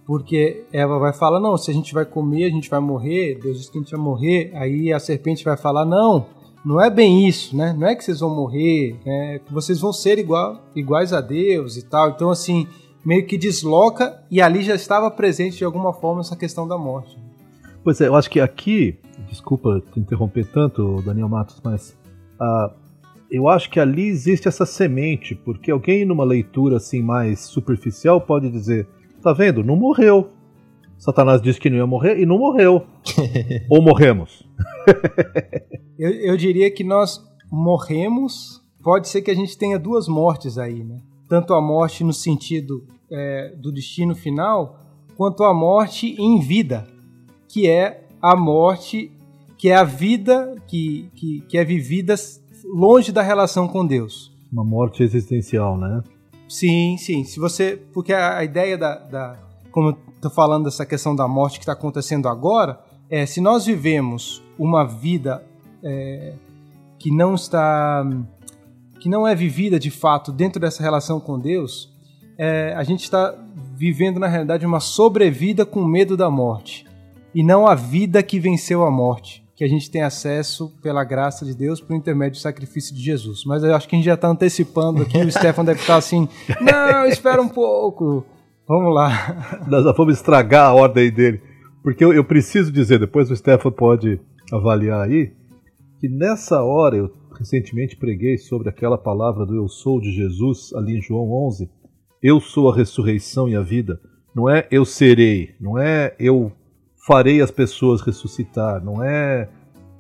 Porque 0.06 0.65
Eva 0.71 0.99
vai 0.99 1.12
falar: 1.12 1.39
não, 1.39 1.58
se 1.58 1.71
a 1.71 1.73
gente 1.73 1.93
vai 1.93 2.06
comer, 2.06 2.45
a 2.45 2.49
gente 2.49 2.69
vai 2.69 2.80
morrer, 2.80 3.39
Deus 3.41 3.58
disse 3.58 3.71
que 3.71 3.80
a 3.80 3.82
gente 3.82 3.91
vai 3.91 3.99
morrer. 3.99 4.51
Aí 4.54 4.93
a 4.93 4.99
serpente 4.99 5.43
vai 5.43 5.58
falar: 5.58 5.84
não, 5.84 6.28
não 6.63 6.80
é 6.80 6.89
bem 6.89 7.28
isso, 7.28 7.58
né? 7.58 7.75
Não 7.78 7.88
é 7.88 7.95
que 7.95 8.04
vocês 8.04 8.19
vão 8.19 8.34
morrer, 8.34 8.99
é 9.06 9.39
que 9.39 9.51
vocês 9.51 9.80
vão 9.80 9.91
ser 9.91 10.19
igual, 10.19 10.63
iguais 10.75 11.12
a 11.12 11.21
Deus 11.21 11.75
e 11.75 11.84
tal. 11.84 12.10
Então, 12.10 12.30
assim, 12.30 12.67
meio 13.06 13.26
que 13.26 13.38
desloca 13.38 14.24
e 14.32 14.41
ali 14.41 14.63
já 14.63 14.76
estava 14.76 15.12
presente 15.12 15.58
de 15.58 15.63
alguma 15.63 15.94
forma 15.94 16.22
essa 16.22 16.36
questão 16.36 16.68
da 16.68 16.78
morte. 16.78 17.18
Pois 17.84 18.02
é, 18.02 18.08
eu 18.08 18.15
acho 18.15 18.30
que 18.30 18.39
aqui, 18.39 18.98
desculpa 19.30 19.82
te 19.94 20.00
interromper 20.00 20.46
tanto, 20.52 21.02
Daniel 21.04 21.30
Matos, 21.30 21.62
mas 21.63 21.96
uh, 22.41 22.74
eu 23.30 23.48
acho 23.48 23.70
que 23.70 23.80
ali 23.80 24.08
existe 24.08 24.48
essa 24.48 24.65
semente, 24.65 25.36
porque 25.36 25.70
alguém 25.70 26.04
numa 26.04 26.24
leitura 26.24 26.78
assim 26.78 27.02
mais 27.02 27.41
superficial 27.41 28.20
pode 28.20 28.50
dizer 28.50 28.88
Tá 29.26 29.34
vendo? 29.34 29.63
Não 29.63 29.76
morreu. 29.76 30.30
Satanás 31.00 31.41
disse 31.41 31.60
que 31.60 31.68
não 31.68 31.78
ia 31.78 31.88
morrer 31.88 32.20
e 32.20 32.28
não 32.28 32.38
morreu. 32.38 32.86
Ou 33.68 33.82
morremos? 33.82 34.48
eu, 35.98 36.12
eu 36.12 36.38
diria 36.38 36.70
que 36.70 36.84
nós 36.84 37.20
morremos. 37.52 38.62
Pode 38.84 39.08
ser 39.08 39.24
que 39.24 39.32
a 39.32 39.34
gente 39.34 39.58
tenha 39.58 39.80
duas 39.80 40.08
mortes 40.08 40.60
aí, 40.60 40.84
né? 40.84 41.00
Tanto 41.28 41.54
a 41.54 41.62
morte 41.62 42.04
no 42.04 42.14
sentido 42.14 42.84
é, 43.10 43.54
do 43.58 43.72
destino 43.72 44.16
final, 44.16 44.80
quanto 45.16 45.44
a 45.44 45.54
morte 45.54 46.16
em 46.20 46.40
vida, 46.40 46.88
que 47.48 47.70
é 47.70 48.06
a 48.22 48.36
morte, 48.36 49.12
que 49.58 49.70
é 49.70 49.76
a 49.76 49.84
vida 49.84 50.56
que, 50.68 51.10
que, 51.16 51.42
que 51.42 51.58
é 51.58 51.64
vivida 51.64 52.16
longe 52.66 53.12
da 53.12 53.22
relação 53.22 53.68
com 53.68 53.86
Deus. 53.86 54.34
Uma 54.52 54.64
morte 54.64 55.04
existencial, 55.04 55.78
né? 55.78 56.04
Sim, 56.48 56.98
sim. 56.98 57.24
Se 57.24 57.40
você. 57.40 57.82
Porque 57.94 58.14
a, 58.14 58.38
a 58.38 58.44
ideia 58.44 58.78
da, 58.78 58.96
da. 58.96 59.40
Como 59.72 59.90
eu 59.90 59.98
tô 60.22 60.30
falando 60.30 60.66
dessa 60.66 60.86
questão 60.86 61.16
da 61.16 61.28
morte 61.28 61.60
que 61.60 61.64
está 61.64 61.74
acontecendo 61.74 62.28
agora, 62.28 62.80
é 63.10 63.26
se 63.26 63.42
nós 63.42 63.66
vivemos 63.66 64.42
uma 64.58 64.86
vida 64.86 65.44
é, 65.84 66.34
que 66.98 67.12
não 67.12 67.36
está. 67.36 68.06
Que 69.06 69.10
não 69.10 69.28
é 69.28 69.36
vivida 69.36 69.78
de 69.78 69.91
fato 69.91 70.32
dentro 70.32 70.60
dessa 70.60 70.82
relação 70.82 71.20
com 71.20 71.39
Deus, 71.39 71.94
é, 72.39 72.74
a 72.76 72.84
gente 72.84 73.04
está 73.04 73.36
vivendo, 73.76 74.20
na 74.20 74.26
realidade, 74.26 74.65
uma 74.65 74.80
sobrevida 74.80 75.63
com 75.63 75.86
medo 75.86 76.18
da 76.18 76.28
morte. 76.28 76.88
E 77.32 77.44
não 77.44 77.68
a 77.68 77.76
vida 77.76 78.24
que 78.24 78.39
venceu 78.39 78.84
a 78.84 78.89
morte 78.89 79.46
que 79.56 79.63
a 79.63 79.68
gente 79.68 79.91
tem 79.91 80.02
acesso 80.02 80.76
pela 80.82 81.04
graça 81.04 81.46
de 81.46 81.54
Deus 81.54 81.80
por 81.80 81.96
intermédio 81.96 82.39
do 82.39 82.41
sacrifício 82.41 82.96
de 82.96 83.04
Jesus. 83.04 83.46
Mas 83.46 83.63
eu 83.63 83.76
acho 83.76 83.88
que 83.88 83.96
a 83.96 84.00
gente 84.00 84.08
já 84.08 84.15
está 84.15 84.28
antecipando 84.28 85.04
aqui, 85.04 85.20
o 85.20 85.32
Stefan 85.32 85.63
deve 85.63 85.82
estar 85.82 85.98
assim, 85.98 86.28
não, 86.60 87.06
espera 87.06 87.39
um 87.39 87.48
pouco, 87.48 88.26
vamos 88.68 88.91
lá. 88.91 89.62
Nós 89.70 89.84
já 89.84 89.91
vamos 89.91 90.15
estragar 90.15 90.70
a 90.70 90.74
ordem 90.74 91.12
dele, 91.12 91.44
porque 91.84 92.04
eu, 92.04 92.12
eu 92.12 92.24
preciso 92.24 92.72
dizer, 92.72 92.98
depois 92.98 93.30
o 93.30 93.36
Stefan 93.36 93.72
pode 93.72 94.20
avaliar 94.52 95.02
aí, 95.02 95.32
que 96.00 96.10
nessa 96.10 96.63
hora, 96.63 96.98
eu, 96.98 97.12
recentemente 97.38 97.95
preguei 97.95 98.38
sobre 98.38 98.69
aquela 98.69 98.98
palavra 98.98 99.45
do 99.45 99.56
eu 99.56 99.67
sou 99.67 100.00
de 100.00 100.12
Jesus 100.12 100.74
ali 100.74 100.98
em 100.98 101.02
João 101.02 101.32
11. 101.48 101.69
Eu 102.21 102.39
sou 102.39 102.71
a 102.71 102.76
ressurreição 102.76 103.48
e 103.50 103.56
a 103.56 103.62
vida. 103.62 104.00
Não 104.34 104.50
é 104.50 104.67
eu 104.71 104.86
serei, 104.86 105.56
não 105.60 105.78
é 105.78 106.15
eu 106.19 106.52
farei 107.08 107.41
as 107.41 107.52
pessoas 107.52 108.02
ressuscitar, 108.02 108.84
não 108.84 109.04
é 109.04 109.48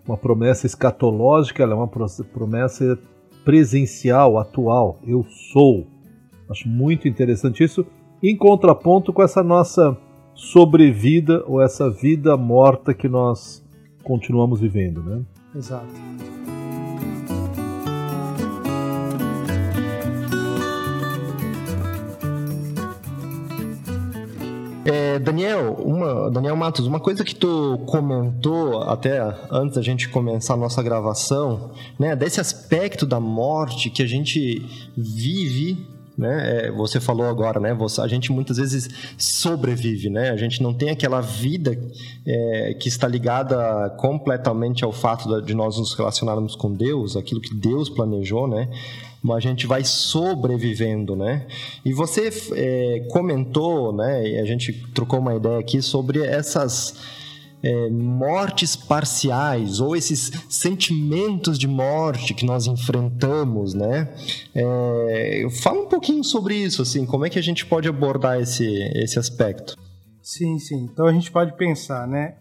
uma 0.07 0.17
promessa 0.17 0.65
escatológica, 0.65 1.63
ela 1.63 1.73
é 1.73 1.75
uma 1.75 1.87
promessa 1.87 2.97
presencial, 3.43 4.37
atual. 4.37 4.99
Eu 5.05 5.23
sou. 5.53 5.87
Acho 6.49 6.67
muito 6.67 7.07
interessante 7.07 7.63
isso, 7.63 7.85
em 8.21 8.35
contraponto 8.35 9.13
com 9.13 9.23
essa 9.23 9.43
nossa 9.43 9.97
sobrevida 10.33 11.43
ou 11.47 11.61
essa 11.61 11.89
vida 11.89 12.35
morta 12.35 12.93
que 12.93 13.07
nós 13.07 13.63
continuamos 14.03 14.59
vivendo, 14.59 15.01
né? 15.01 15.23
Exato. 15.55 15.85
É, 24.85 25.17
Daniel, 25.17 25.73
uma, 25.79 26.29
Daniel 26.29 26.55
Matos, 26.55 26.85
uma 26.85 26.99
coisa 26.99 27.23
que 27.23 27.33
tu 27.33 27.79
comentou 27.87 28.83
até 28.83 29.19
antes 29.49 29.75
da 29.75 29.81
gente 29.81 30.07
começar 30.09 30.53
a 30.53 30.57
nossa 30.57 30.83
gravação, 30.83 31.71
né, 31.97 32.15
desse 32.15 32.39
aspecto 32.39 33.03
da 33.05 33.19
morte 33.19 33.89
que 33.89 34.03
a 34.03 34.07
gente 34.07 34.63
vive 34.95 35.95
né? 36.17 36.67
É, 36.67 36.71
você 36.71 36.99
falou 36.99 37.27
agora, 37.27 37.59
né? 37.59 37.73
Você, 37.73 37.99
a 37.99 38.07
gente 38.07 38.31
muitas 38.31 38.57
vezes 38.57 38.89
sobrevive, 39.17 40.09
né? 40.09 40.29
A 40.29 40.37
gente 40.37 40.63
não 40.63 40.73
tem 40.73 40.89
aquela 40.89 41.19
vida 41.19 41.77
é, 42.25 42.73
que 42.79 42.87
está 42.87 43.07
ligada 43.07 43.89
completamente 43.97 44.83
ao 44.83 44.91
fato 44.91 45.41
de 45.41 45.53
nós 45.53 45.77
nos 45.77 45.93
relacionarmos 45.93 46.55
com 46.55 46.73
Deus, 46.73 47.15
aquilo 47.15 47.41
que 47.41 47.53
Deus 47.53 47.89
planejou, 47.89 48.47
né? 48.47 48.69
A 49.33 49.39
gente 49.39 49.65
vai 49.65 49.83
sobrevivendo, 49.83 51.15
né? 51.15 51.47
E 51.83 51.93
você 51.93 52.29
é, 52.53 53.07
comentou, 53.11 53.93
né? 53.93 54.39
A 54.39 54.45
gente 54.45 54.73
trocou 54.93 55.19
uma 55.19 55.35
ideia 55.35 55.59
aqui 55.59 55.81
sobre 55.81 56.23
essas 56.23 56.95
é, 57.65 57.89
mortes 57.89 58.75
parciais 58.75 59.79
ou 59.79 59.95
esses 59.95 60.31
sentimentos 60.47 61.57
de 61.57 61.67
morte 61.67 62.33
que 62.33 62.45
nós 62.45 62.67
enfrentamos, 62.67 63.73
né? 63.73 64.13
É, 64.53 65.47
fala 65.63 65.81
um 65.81 65.87
pouquinho 65.87 66.23
sobre 66.23 66.55
isso, 66.55 66.83
assim, 66.83 67.05
como 67.05 67.25
é 67.25 67.29
que 67.29 67.39
a 67.39 67.43
gente 67.43 67.65
pode 67.65 67.89
abordar 67.89 68.39
esse, 68.39 68.67
esse 68.93 69.17
aspecto? 69.17 69.75
Sim, 70.21 70.59
sim. 70.59 70.87
Então 70.91 71.07
a 71.07 71.13
gente 71.13 71.31
pode 71.31 71.55
pensar, 71.57 72.07
né? 72.07 72.35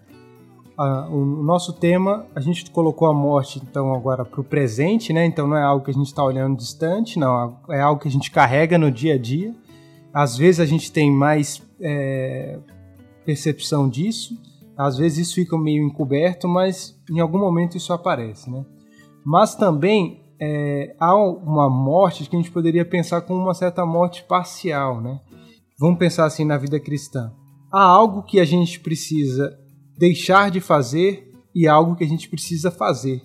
Ah, 0.77 1.09
o 1.09 1.25
nosso 1.25 1.73
tema, 1.73 2.27
a 2.35 2.41
gente 2.41 2.69
colocou 2.71 3.09
a 3.09 3.15
morte 3.15 3.61
então 3.63 3.95
agora 3.95 4.25
para 4.25 4.41
o 4.41 4.45
presente, 4.45 5.13
né? 5.13 5.25
Então 5.25 5.47
não 5.47 5.57
é 5.57 5.63
algo 5.63 5.85
que 5.85 5.91
a 5.91 5.95
gente 5.95 6.07
está 6.07 6.25
olhando 6.25 6.57
distante, 6.57 7.19
não. 7.19 7.59
É 7.71 7.81
algo 7.81 8.01
que 8.01 8.09
a 8.09 8.11
gente 8.11 8.31
carrega 8.31 8.77
no 8.77 8.91
dia 8.91 9.15
a 9.15 9.19
dia. 9.19 9.55
Às 10.13 10.37
vezes 10.37 10.61
a 10.61 10.67
gente 10.67 10.91
tem 10.91 11.11
mais 11.11 11.63
é, 11.81 12.59
percepção 13.25 13.89
disso, 13.89 14.37
às 14.77 14.97
vezes 14.97 15.29
isso 15.29 15.35
fica 15.37 15.57
meio 15.57 15.85
encoberto, 15.85 16.49
mas 16.49 16.97
em 17.11 17.21
algum 17.21 17.39
momento 17.39 17.77
isso 17.77 17.93
aparece, 17.93 18.51
né? 18.51 18.65
Mas 19.25 19.55
também 19.55 20.23
é, 20.41 20.95
há 20.99 21.15
uma 21.17 21.71
morte 21.71 22.29
que 22.29 22.37
a 22.37 22.39
gente 22.39 22.51
poderia 22.51 22.85
pensar 22.85 23.21
como 23.23 23.41
uma 23.41 23.55
certa 23.55 23.87
morte 23.87 24.25
parcial, 24.25 25.01
né? 25.01 25.21
Vamos 25.79 25.99
pensar 25.99 26.25
assim 26.27 26.45
na 26.45 26.59
vida 26.59 26.79
cristã. 26.81 27.33
Há 27.73 27.83
algo 27.83 28.23
que 28.23 28.39
a 28.39 28.45
gente 28.45 28.79
precisa 28.81 29.57
deixar 29.97 30.51
de 30.51 30.61
fazer 30.61 31.31
e 31.55 31.69
algo 31.69 31.95
que 31.95 32.05
a 32.05 32.09
gente 32.09 32.29
precisa 32.29 32.71
fazer. 32.71 33.23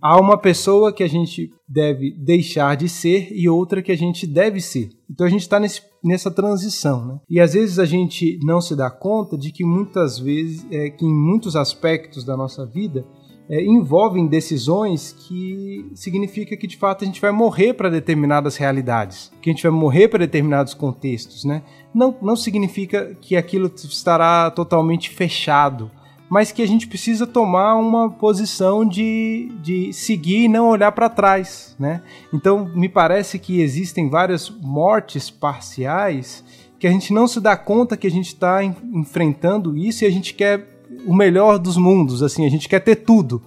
Há 0.00 0.20
uma 0.20 0.36
pessoa 0.36 0.92
que 0.92 1.02
a 1.02 1.08
gente 1.08 1.50
deve 1.66 2.10
deixar 2.10 2.76
de 2.76 2.90
ser 2.90 3.28
e 3.32 3.48
outra 3.48 3.82
que 3.82 3.90
a 3.90 3.96
gente 3.96 4.26
deve 4.26 4.60
ser. 4.60 4.90
Então 5.10 5.26
a 5.26 5.30
gente 5.30 5.40
está 5.40 5.58
nessa 6.02 6.30
transição, 6.30 7.06
né? 7.06 7.20
E 7.28 7.40
às 7.40 7.54
vezes 7.54 7.78
a 7.78 7.86
gente 7.86 8.38
não 8.42 8.60
se 8.60 8.76
dá 8.76 8.90
conta 8.90 9.36
de 9.38 9.50
que 9.50 9.64
muitas 9.64 10.18
vezes, 10.18 10.66
é, 10.70 10.90
que 10.90 11.06
em 11.06 11.14
muitos 11.14 11.56
aspectos 11.56 12.22
da 12.22 12.36
nossa 12.36 12.66
vida 12.66 13.06
é, 13.48 13.62
envolvem 13.62 14.26
decisões 14.26 15.12
que 15.12 15.90
significa 15.94 16.56
que 16.56 16.66
de 16.66 16.76
fato 16.76 17.02
a 17.02 17.06
gente 17.06 17.20
vai 17.20 17.32
morrer 17.32 17.74
para 17.74 17.88
determinadas 17.88 18.56
realidades, 18.56 19.32
que 19.40 19.50
a 19.50 19.52
gente 19.52 19.62
vai 19.62 19.72
morrer 19.72 20.08
para 20.08 20.18
determinados 20.18 20.74
contextos, 20.74 21.44
né? 21.44 21.62
Não, 21.94 22.14
não 22.20 22.36
significa 22.36 23.16
que 23.20 23.36
aquilo 23.36 23.70
estará 23.74 24.50
totalmente 24.50 25.10
fechado 25.10 25.90
mas 26.28 26.50
que 26.50 26.62
a 26.62 26.66
gente 26.66 26.88
precisa 26.88 27.26
tomar 27.26 27.76
uma 27.76 28.10
posição 28.10 28.84
de, 28.84 29.52
de 29.62 29.92
seguir 29.92 30.44
e 30.44 30.48
não 30.48 30.68
olhar 30.68 30.90
para 30.90 31.08
trás, 31.08 31.76
né? 31.78 32.00
Então, 32.32 32.68
me 32.74 32.88
parece 32.88 33.38
que 33.38 33.60
existem 33.60 34.08
várias 34.08 34.50
mortes 34.50 35.30
parciais 35.30 36.42
que 36.78 36.86
a 36.86 36.90
gente 36.90 37.12
não 37.12 37.28
se 37.28 37.40
dá 37.40 37.56
conta 37.56 37.96
que 37.96 38.06
a 38.06 38.10
gente 38.10 38.28
está 38.28 38.64
enfrentando 38.64 39.76
isso 39.76 40.04
e 40.04 40.06
a 40.06 40.10
gente 40.10 40.34
quer 40.34 40.66
o 41.06 41.14
melhor 41.14 41.58
dos 41.58 41.76
mundos, 41.76 42.22
assim, 42.22 42.44
a 42.44 42.50
gente 42.50 42.68
quer 42.68 42.80
ter 42.80 42.96
tudo, 42.96 43.40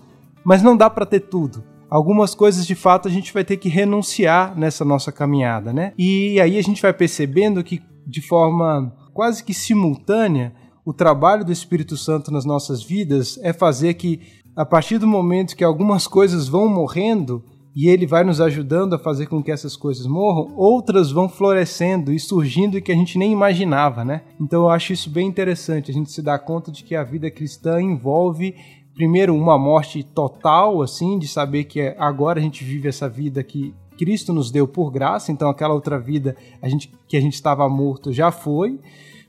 mas 0.44 0.64
não 0.64 0.76
dá 0.76 0.90
para 0.90 1.06
ter 1.06 1.20
tudo. 1.20 1.64
Algumas 1.90 2.34
coisas 2.34 2.66
de 2.66 2.76
fato 2.76 3.08
a 3.08 3.12
gente 3.12 3.34
vai 3.34 3.44
ter 3.44 3.58
que 3.58 3.70
renunciar 3.70 4.58
nessa 4.58 4.84
nossa 4.84 5.12
caminhada, 5.12 5.72
né? 5.72 5.94
E 5.98 6.40
aí 6.40 6.58
a 6.58 6.64
gente 6.64 6.82
vai 6.82 6.94
percebendo 6.94 7.64
que 7.64 7.82
de 8.08 8.22
forma 8.22 8.94
quase 9.14 9.44
que 9.44 9.54
simultânea 9.54 10.54
o 10.86 10.94
trabalho 10.94 11.44
do 11.44 11.52
Espírito 11.52 11.98
Santo 11.98 12.32
nas 12.32 12.46
nossas 12.46 12.82
vidas 12.82 13.38
é 13.44 13.52
fazer 13.52 13.96
que, 13.96 14.22
a 14.56 14.66
partir 14.66 14.98
do 14.98 15.08
momento 15.08 15.56
que 15.56 15.64
algumas 15.64 16.08
coisas 16.08 16.48
vão 16.48 16.70
morrendo, 16.70 17.44
e 17.80 17.90
ele 17.90 18.08
vai 18.08 18.24
nos 18.24 18.42
ajudando 18.42 18.96
a 18.96 18.98
fazer 18.98 19.28
com 19.28 19.44
que 19.44 19.52
essas 19.52 19.76
coisas 19.76 20.08
morram, 20.08 20.52
outras 20.56 21.12
vão 21.12 21.30
florescendo 21.30 22.12
e 22.12 22.20
surgindo 22.20 22.82
que 22.82 22.92
a 22.92 22.96
gente 22.96 23.20
nem 23.20 23.32
imaginava, 23.32 24.04
né? 24.04 24.24
Então 24.42 24.64
eu 24.64 24.70
acho 24.70 24.94
isso 24.94 25.12
bem 25.12 25.28
interessante, 25.28 25.92
a 25.92 25.94
gente 25.94 26.12
se 26.12 26.24
dá 26.24 26.40
conta 26.40 26.72
de 26.72 26.84
que 26.84 26.96
a 26.96 27.04
vida 27.04 27.30
cristã 27.30 27.80
envolve 27.80 28.56
primeiro 28.96 29.36
uma 29.36 29.60
morte 29.60 30.02
total, 30.02 30.82
assim, 30.82 31.20
de 31.20 31.28
saber 31.28 31.66
que 31.66 31.94
agora 32.00 32.40
a 32.40 32.42
gente 32.42 32.64
vive 32.64 32.88
essa 32.88 33.08
vida 33.08 33.44
que 33.44 33.76
Cristo 33.98 34.32
nos 34.34 34.52
deu 34.52 34.68
por 34.68 34.92
graça, 34.92 35.32
então 35.32 35.50
aquela 35.50 35.74
outra 35.74 36.00
vida 36.00 36.36
a 36.62 36.70
gente, 36.70 36.92
que 37.08 37.18
a 37.18 37.22
gente 37.22 37.34
estava 37.34 37.68
morto 37.68 38.14
já 38.14 38.32
foi 38.32 38.80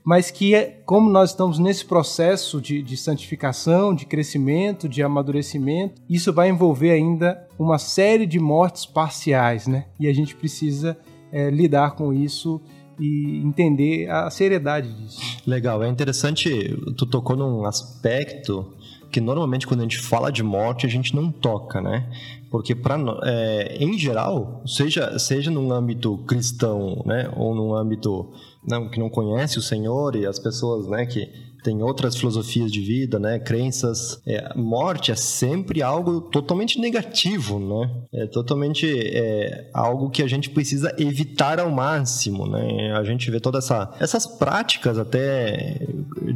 mas 0.03 0.31
que, 0.31 0.55
é, 0.55 0.81
como 0.85 1.07
nós 1.07 1.29
estamos 1.29 1.59
nesse 1.59 1.85
processo 1.85 2.59
de, 2.59 2.81
de 2.81 2.97
santificação, 2.97 3.93
de 3.93 4.07
crescimento, 4.07 4.89
de 4.89 5.03
amadurecimento, 5.03 6.01
isso 6.09 6.33
vai 6.33 6.49
envolver 6.49 6.89
ainda 6.89 7.47
uma 7.59 7.77
série 7.77 8.25
de 8.25 8.39
mortes 8.39 8.87
parciais, 8.87 9.67
né? 9.67 9.85
E 9.99 10.07
a 10.07 10.13
gente 10.13 10.35
precisa 10.35 10.97
é, 11.31 11.51
lidar 11.51 11.91
com 11.91 12.13
isso 12.13 12.59
e 12.99 13.41
entender 13.45 14.09
a 14.09 14.29
seriedade 14.29 14.91
disso. 14.93 15.21
Legal, 15.45 15.83
é 15.83 15.87
interessante, 15.87 16.75
tu 16.97 17.05
tocou 17.05 17.35
num 17.35 17.65
aspecto 17.65 18.73
que 19.11 19.21
normalmente 19.21 19.65
quando 19.65 19.81
a 19.81 19.83
gente 19.83 19.99
fala 19.99 20.31
de 20.31 20.43
morte 20.43 20.85
a 20.85 20.89
gente 20.89 21.15
não 21.15 21.31
toca, 21.31 21.81
né? 21.81 22.09
Porque 22.49 22.73
para 22.73 22.97
é, 23.23 23.77
em 23.79 23.97
geral, 23.97 24.61
seja 24.65 25.19
seja 25.19 25.51
num 25.51 25.71
âmbito 25.71 26.17
cristão, 26.27 27.03
né, 27.05 27.31
ou 27.35 27.53
num 27.53 27.75
âmbito 27.75 28.31
não, 28.65 28.89
que 28.89 28.99
não 28.99 29.09
conhece 29.09 29.59
o 29.59 29.61
Senhor 29.61 30.15
e 30.15 30.25
as 30.25 30.39
pessoas, 30.39 30.87
né, 30.87 31.05
que 31.05 31.29
tem 31.63 31.81
outras 31.81 32.15
filosofias 32.15 32.71
de 32.71 32.81
vida, 32.81 33.19
né, 33.19 33.39
crenças. 33.39 34.21
É, 34.25 34.53
morte 34.55 35.11
é 35.11 35.15
sempre 35.15 35.81
algo 35.81 36.21
totalmente 36.21 36.79
negativo, 36.79 37.59
né? 37.59 37.89
É 38.13 38.27
totalmente 38.27 38.87
é, 38.87 39.69
algo 39.73 40.09
que 40.09 40.23
a 40.23 40.27
gente 40.27 40.49
precisa 40.49 40.93
evitar 40.97 41.59
ao 41.59 41.69
máximo, 41.69 42.47
né? 42.47 42.93
A 42.93 43.03
gente 43.03 43.29
vê 43.29 43.39
todas 43.39 43.65
essa, 43.65 43.91
essas 43.99 44.25
práticas 44.25 44.97
até 44.97 45.85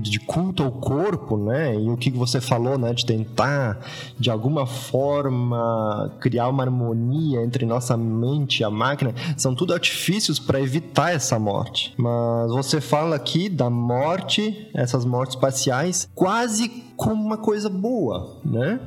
de 0.02 0.20
culto 0.20 0.64
ao 0.64 0.72
corpo, 0.72 1.38
né? 1.38 1.76
E 1.76 1.90
o 1.90 1.98
que 1.98 2.10
você 2.12 2.42
falou, 2.42 2.78
né, 2.78 2.94
de 2.94 3.06
tentar 3.06 3.80
de 4.20 4.30
alguma 4.30 4.66
forma 4.66 6.14
criar 6.20 6.48
uma 6.50 6.64
harmonia 6.64 7.44
entre 7.44 7.66
nossa 7.66 7.96
mente 7.98 8.60
e 8.60 8.64
a 8.64 8.70
máquina, 8.70 9.14
são 9.38 9.56
tudo 9.56 9.74
artifícios 9.74 10.40
para 10.40 10.60
evitar 10.60 11.14
essa 11.14 11.38
morte. 11.40 11.94
Mas 11.98 12.52
você 12.52 12.82
fala 12.82 13.16
aqui 13.16 13.50
da 13.50 13.70
morte, 13.70 14.70
essas 14.74 15.06
mortes 15.14 15.36
parciais, 15.36 16.10
quase 16.16 16.70
como 16.98 17.24
uma 17.24 17.38
coisa 17.38 17.70
boa, 17.70 18.42
né? 18.44 18.80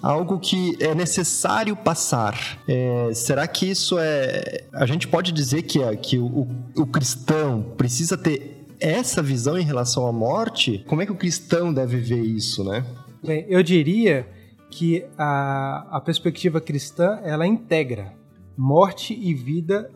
Algo 0.00 0.38
que 0.38 0.76
é 0.80 0.94
necessário 0.94 1.74
passar. 1.74 2.38
É, 2.68 3.10
será 3.12 3.48
que 3.48 3.68
isso 3.68 3.98
é. 3.98 4.64
A 4.72 4.86
gente 4.86 5.08
pode 5.08 5.32
dizer 5.32 5.62
que, 5.62 5.82
é, 5.82 5.96
que 5.96 6.18
o, 6.18 6.46
o 6.76 6.86
cristão 6.86 7.74
precisa 7.76 8.16
ter 8.16 8.64
essa 8.78 9.20
visão 9.20 9.58
em 9.58 9.64
relação 9.64 10.06
à 10.06 10.12
morte? 10.12 10.84
Como 10.86 11.02
é 11.02 11.06
que 11.06 11.12
o 11.12 11.16
cristão 11.16 11.74
deve 11.74 11.98
ver 11.98 12.22
isso, 12.22 12.62
né? 12.62 12.84
Bem, 13.24 13.44
eu 13.48 13.60
diria 13.60 14.28
que 14.70 15.04
a, 15.18 15.96
a 15.96 16.00
perspectiva 16.00 16.60
cristã 16.60 17.18
ela 17.24 17.44
integra 17.44 18.12
morte 18.56 19.18
e 19.20 19.34
vida 19.34 19.90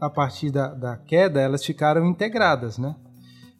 a 0.00 0.08
partir 0.08 0.50
da, 0.50 0.68
da 0.68 0.96
queda 0.96 1.40
elas 1.40 1.64
ficaram 1.64 2.06
integradas, 2.06 2.78
né? 2.78 2.94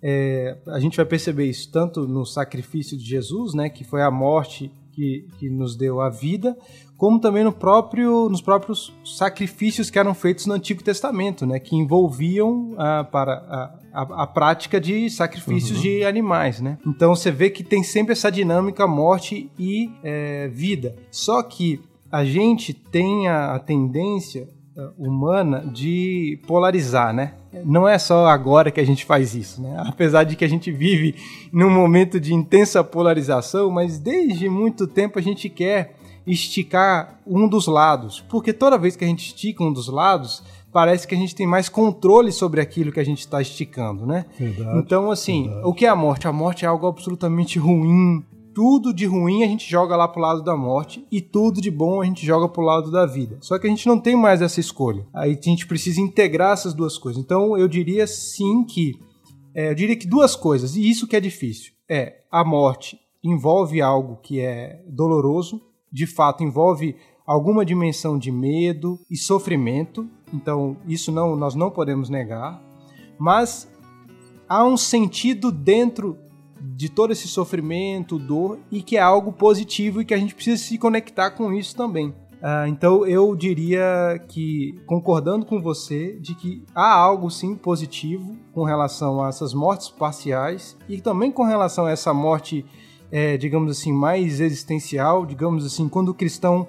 É, 0.03 0.57
a 0.69 0.81
gente 0.81 0.97
vai 0.97 1.07
perceber 1.07 1.47
isso 1.47 1.71
tanto 1.71 2.09
no 2.09 2.27
sacrifício 2.27 2.97
de 2.97 3.05
Jesus, 3.05 3.55
né, 3.55 3.69
que 3.69 3.85
foi 3.85 4.03
a 4.03 4.11
morte 4.11 4.71
que, 4.93 5.27
que 5.39 5.49
nos 5.49 5.77
deu 5.77 6.01
a 6.01 6.11
vida, 6.11 6.57
como 6.97 7.19
também 7.19 7.43
no 7.43 7.53
próprio, 7.53 8.29
nos 8.29 8.41
próprios 8.41 8.93
sacrifícios 9.05 9.91
que 9.91 9.99
eram 9.99 10.15
feitos 10.15 10.47
no 10.47 10.55
Antigo 10.55 10.83
Testamento, 10.83 11.47
né, 11.47 11.59
que 11.59 11.75
envolviam 11.75 12.75
a, 12.77 13.05
para 13.05 13.33
a, 13.33 14.03
a, 14.03 14.23
a 14.23 14.27
prática 14.27 14.81
de 14.81 15.09
sacrifícios 15.11 15.79
uhum. 15.79 15.83
de 15.83 16.05
animais. 16.05 16.61
Né? 16.61 16.79
Então 16.87 17.15
você 17.15 17.31
vê 17.31 17.51
que 17.51 17.65
tem 17.65 17.83
sempre 17.83 18.13
essa 18.13 18.31
dinâmica 18.31 18.87
morte 18.87 19.51
e 19.59 19.91
é, 20.03 20.49
vida. 20.49 20.95
Só 21.11 21.43
que 21.43 21.81
a 22.11 22.25
gente 22.25 22.75
tem 22.75 23.29
a, 23.29 23.55
a 23.55 23.59
tendência 23.59 24.49
humana 24.97 25.61
de 25.61 26.39
polarizar, 26.47 27.13
né? 27.13 27.35
Não 27.65 27.87
é 27.87 27.99
só 27.99 28.27
agora 28.27 28.71
que 28.71 28.81
a 28.81 28.87
gente 28.87 29.05
faz 29.05 29.35
isso, 29.35 29.61
né? 29.61 29.77
Apesar 29.87 30.25
de 30.25 30.37
que 30.37 30.45
a 30.45 30.49
gente 30.49 30.71
vive 30.71 31.15
num 31.53 31.71
momento 31.71 32.19
de 32.19 32.33
intensa 32.33 32.83
polarização, 32.83 33.71
mas 33.71 33.99
desde 33.99 34.49
muito 34.49 34.87
tempo 34.87 35.19
a 35.19 35.23
gente 35.23 35.49
quer 35.49 35.95
esticar 36.27 37.21
um 37.27 37.49
dos 37.49 37.67
lados, 37.67 38.25
porque 38.29 38.53
toda 38.53 38.79
vez 38.79 38.95
que 38.95 39.05
a 39.05 39.09
gente 39.09 39.27
estica 39.27 39.65
um 39.65 39.73
dos 39.73 39.89
lados, 39.89 40.43
parece 40.73 41.07
que 41.07 41.15
a 41.15 41.19
gente 41.19 41.35
tem 41.35 41.47
mais 41.47 41.69
controle 41.69 42.33
sobre 42.33 42.61
aquilo 42.61 42.93
que 42.93 43.01
a 43.01 43.05
gente 43.05 43.21
está 43.21 43.43
esticando, 43.43 44.07
né? 44.07 44.25
Verdade, 44.39 44.79
então, 44.79 45.11
assim, 45.11 45.45
verdade. 45.45 45.67
o 45.67 45.75
que 45.75 45.85
é 45.85 45.89
a 45.89 45.97
morte? 45.97 46.27
A 46.27 46.33
morte 46.33 46.65
é 46.65 46.69
algo 46.69 46.87
absolutamente 46.87 47.59
ruim, 47.59 48.25
tudo 48.55 48.93
de 48.93 49.07
ruim 49.07 49.43
a 49.43 49.47
gente 49.47 49.69
joga 49.69 49.97
lá 49.97 50.07
pro 50.07 50.21
lado 50.21 50.43
da 50.43 50.57
morte 50.57 51.07
e 51.11 51.21
tudo 51.21 51.61
de 51.61 51.71
bom 51.71 52.01
a 52.01 52.05
gente 52.05 52.25
joga 52.25 52.49
pro 52.49 52.63
lado 52.63 52.91
da 52.91 53.07
vida. 53.07 53.39
Só 53.41 53.59
que 53.59 53.67
a 53.67 53.71
gente 53.71 53.87
não 53.87 53.99
tem 53.99 54.15
mais 54.17 54.43
essa 54.43 54.61
escolha. 54.61 55.07
Aí 55.15 55.39
a 55.39 55.49
gente 55.49 55.67
precisa 55.67 56.01
integrar 56.01 56.53
essas 56.53 56.75
duas 56.75 56.99
coisas. 56.99 57.23
Então 57.23 57.57
eu 57.57 57.67
diria 57.67 58.07
sim 58.07 58.65
que 58.65 58.99
é, 59.55 59.71
eu 59.71 59.75
diria 59.75 59.97
que 59.97 60.07
duas 60.07 60.35
coisas 60.35 60.77
e 60.77 60.89
isso 60.89 61.07
que 61.07 61.17
é 61.17 61.21
difícil 61.21 61.73
é 61.89 62.23
a 62.31 62.45
morte 62.45 62.99
envolve 63.23 63.81
algo 63.81 64.19
que 64.23 64.41
é 64.41 64.83
doloroso, 64.89 65.61
de 65.93 66.07
fato 66.07 66.43
envolve 66.43 66.97
alguma 67.27 67.65
dimensão 67.65 68.19
de 68.19 68.33
medo 68.33 68.99
e 69.11 69.17
sofrimento. 69.17 70.09
Então 70.33 70.77
isso 70.87 71.13
não 71.13 71.37
nós 71.37 71.55
não 71.55 71.71
podemos 71.71 72.09
negar, 72.09 72.63
mas 73.19 73.71
há 74.49 74.65
um 74.65 74.77
sentido 74.77 75.53
dentro 75.53 76.19
de 76.83 76.89
todo 76.89 77.13
esse 77.13 77.29
sofrimento, 77.29 78.19
dor, 78.19 78.59
e 78.69 78.83
que 78.83 78.97
é 78.97 79.01
algo 79.01 79.33
positivo 79.33 80.01
e 80.01 80.05
que 80.05 80.13
a 80.13 80.19
gente 80.19 80.35
precisa 80.35 80.61
se 80.61 80.77
conectar 80.77 81.31
com 81.31 81.53
isso 81.53 81.77
também. 81.77 82.09
Uh, 82.09 82.67
então 82.67 83.07
eu 83.07 83.37
diria 83.37 84.21
que, 84.27 84.75
concordando 84.85 85.47
com 85.47 85.63
você, 85.63 86.19
de 86.19 86.35
que 86.35 86.65
há 86.75 86.93
algo 86.93 87.31
sim 87.31 87.55
positivo 87.55 88.37
com 88.53 88.65
relação 88.65 89.23
a 89.23 89.29
essas 89.29 89.55
mortes 89.55 89.91
parciais 89.91 90.77
e 90.89 91.01
também 91.01 91.31
com 91.31 91.45
relação 91.45 91.87
a 91.87 91.93
essa 91.93 92.13
morte, 92.13 92.67
é, 93.13 93.37
digamos 93.37 93.71
assim, 93.71 93.93
mais 93.93 94.41
existencial, 94.41 95.25
digamos 95.25 95.65
assim, 95.65 95.89
quando 95.89 96.09
o 96.09 96.15
cristão 96.15 96.67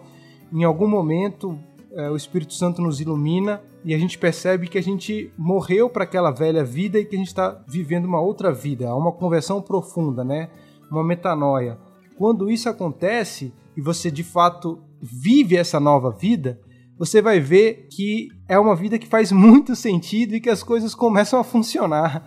em 0.53 0.63
algum 0.63 0.87
momento 0.87 1.57
é, 1.95 2.09
o 2.09 2.15
Espírito 2.15 2.53
Santo 2.53 2.81
nos 2.81 2.99
ilumina 2.99 3.61
e 3.85 3.93
a 3.93 3.97
gente 3.97 4.17
percebe 4.17 4.67
que 4.67 4.77
a 4.77 4.83
gente 4.83 5.31
morreu 5.37 5.89
para 5.89 6.03
aquela 6.03 6.31
velha 6.31 6.63
vida 6.63 6.99
e 6.99 7.05
que 7.05 7.15
a 7.15 7.19
gente 7.19 7.27
está 7.27 7.63
vivendo 7.67 8.05
uma 8.05 8.21
outra 8.21 8.51
vida, 8.51 8.89
há 8.89 8.95
uma 8.95 9.11
conversão 9.11 9.61
profunda, 9.61 10.23
né? 10.23 10.49
Uma 10.89 11.03
metanoia. 11.03 11.77
Quando 12.17 12.49
isso 12.49 12.69
acontece 12.69 13.53
e 13.75 13.81
você 13.81 14.09
de 14.09 14.23
fato 14.23 14.79
vive 15.01 15.55
essa 15.55 15.79
nova 15.79 16.11
vida, 16.11 16.59
você 16.97 17.21
vai 17.21 17.39
ver 17.39 17.87
que 17.91 18.29
é 18.53 18.59
uma 18.59 18.75
vida 18.75 18.99
que 18.99 19.07
faz 19.07 19.31
muito 19.31 19.75
sentido 19.75 20.35
e 20.35 20.39
que 20.39 20.49
as 20.49 20.63
coisas 20.63 20.93
começam 20.93 21.39
a 21.39 21.43
funcionar. 21.43 22.23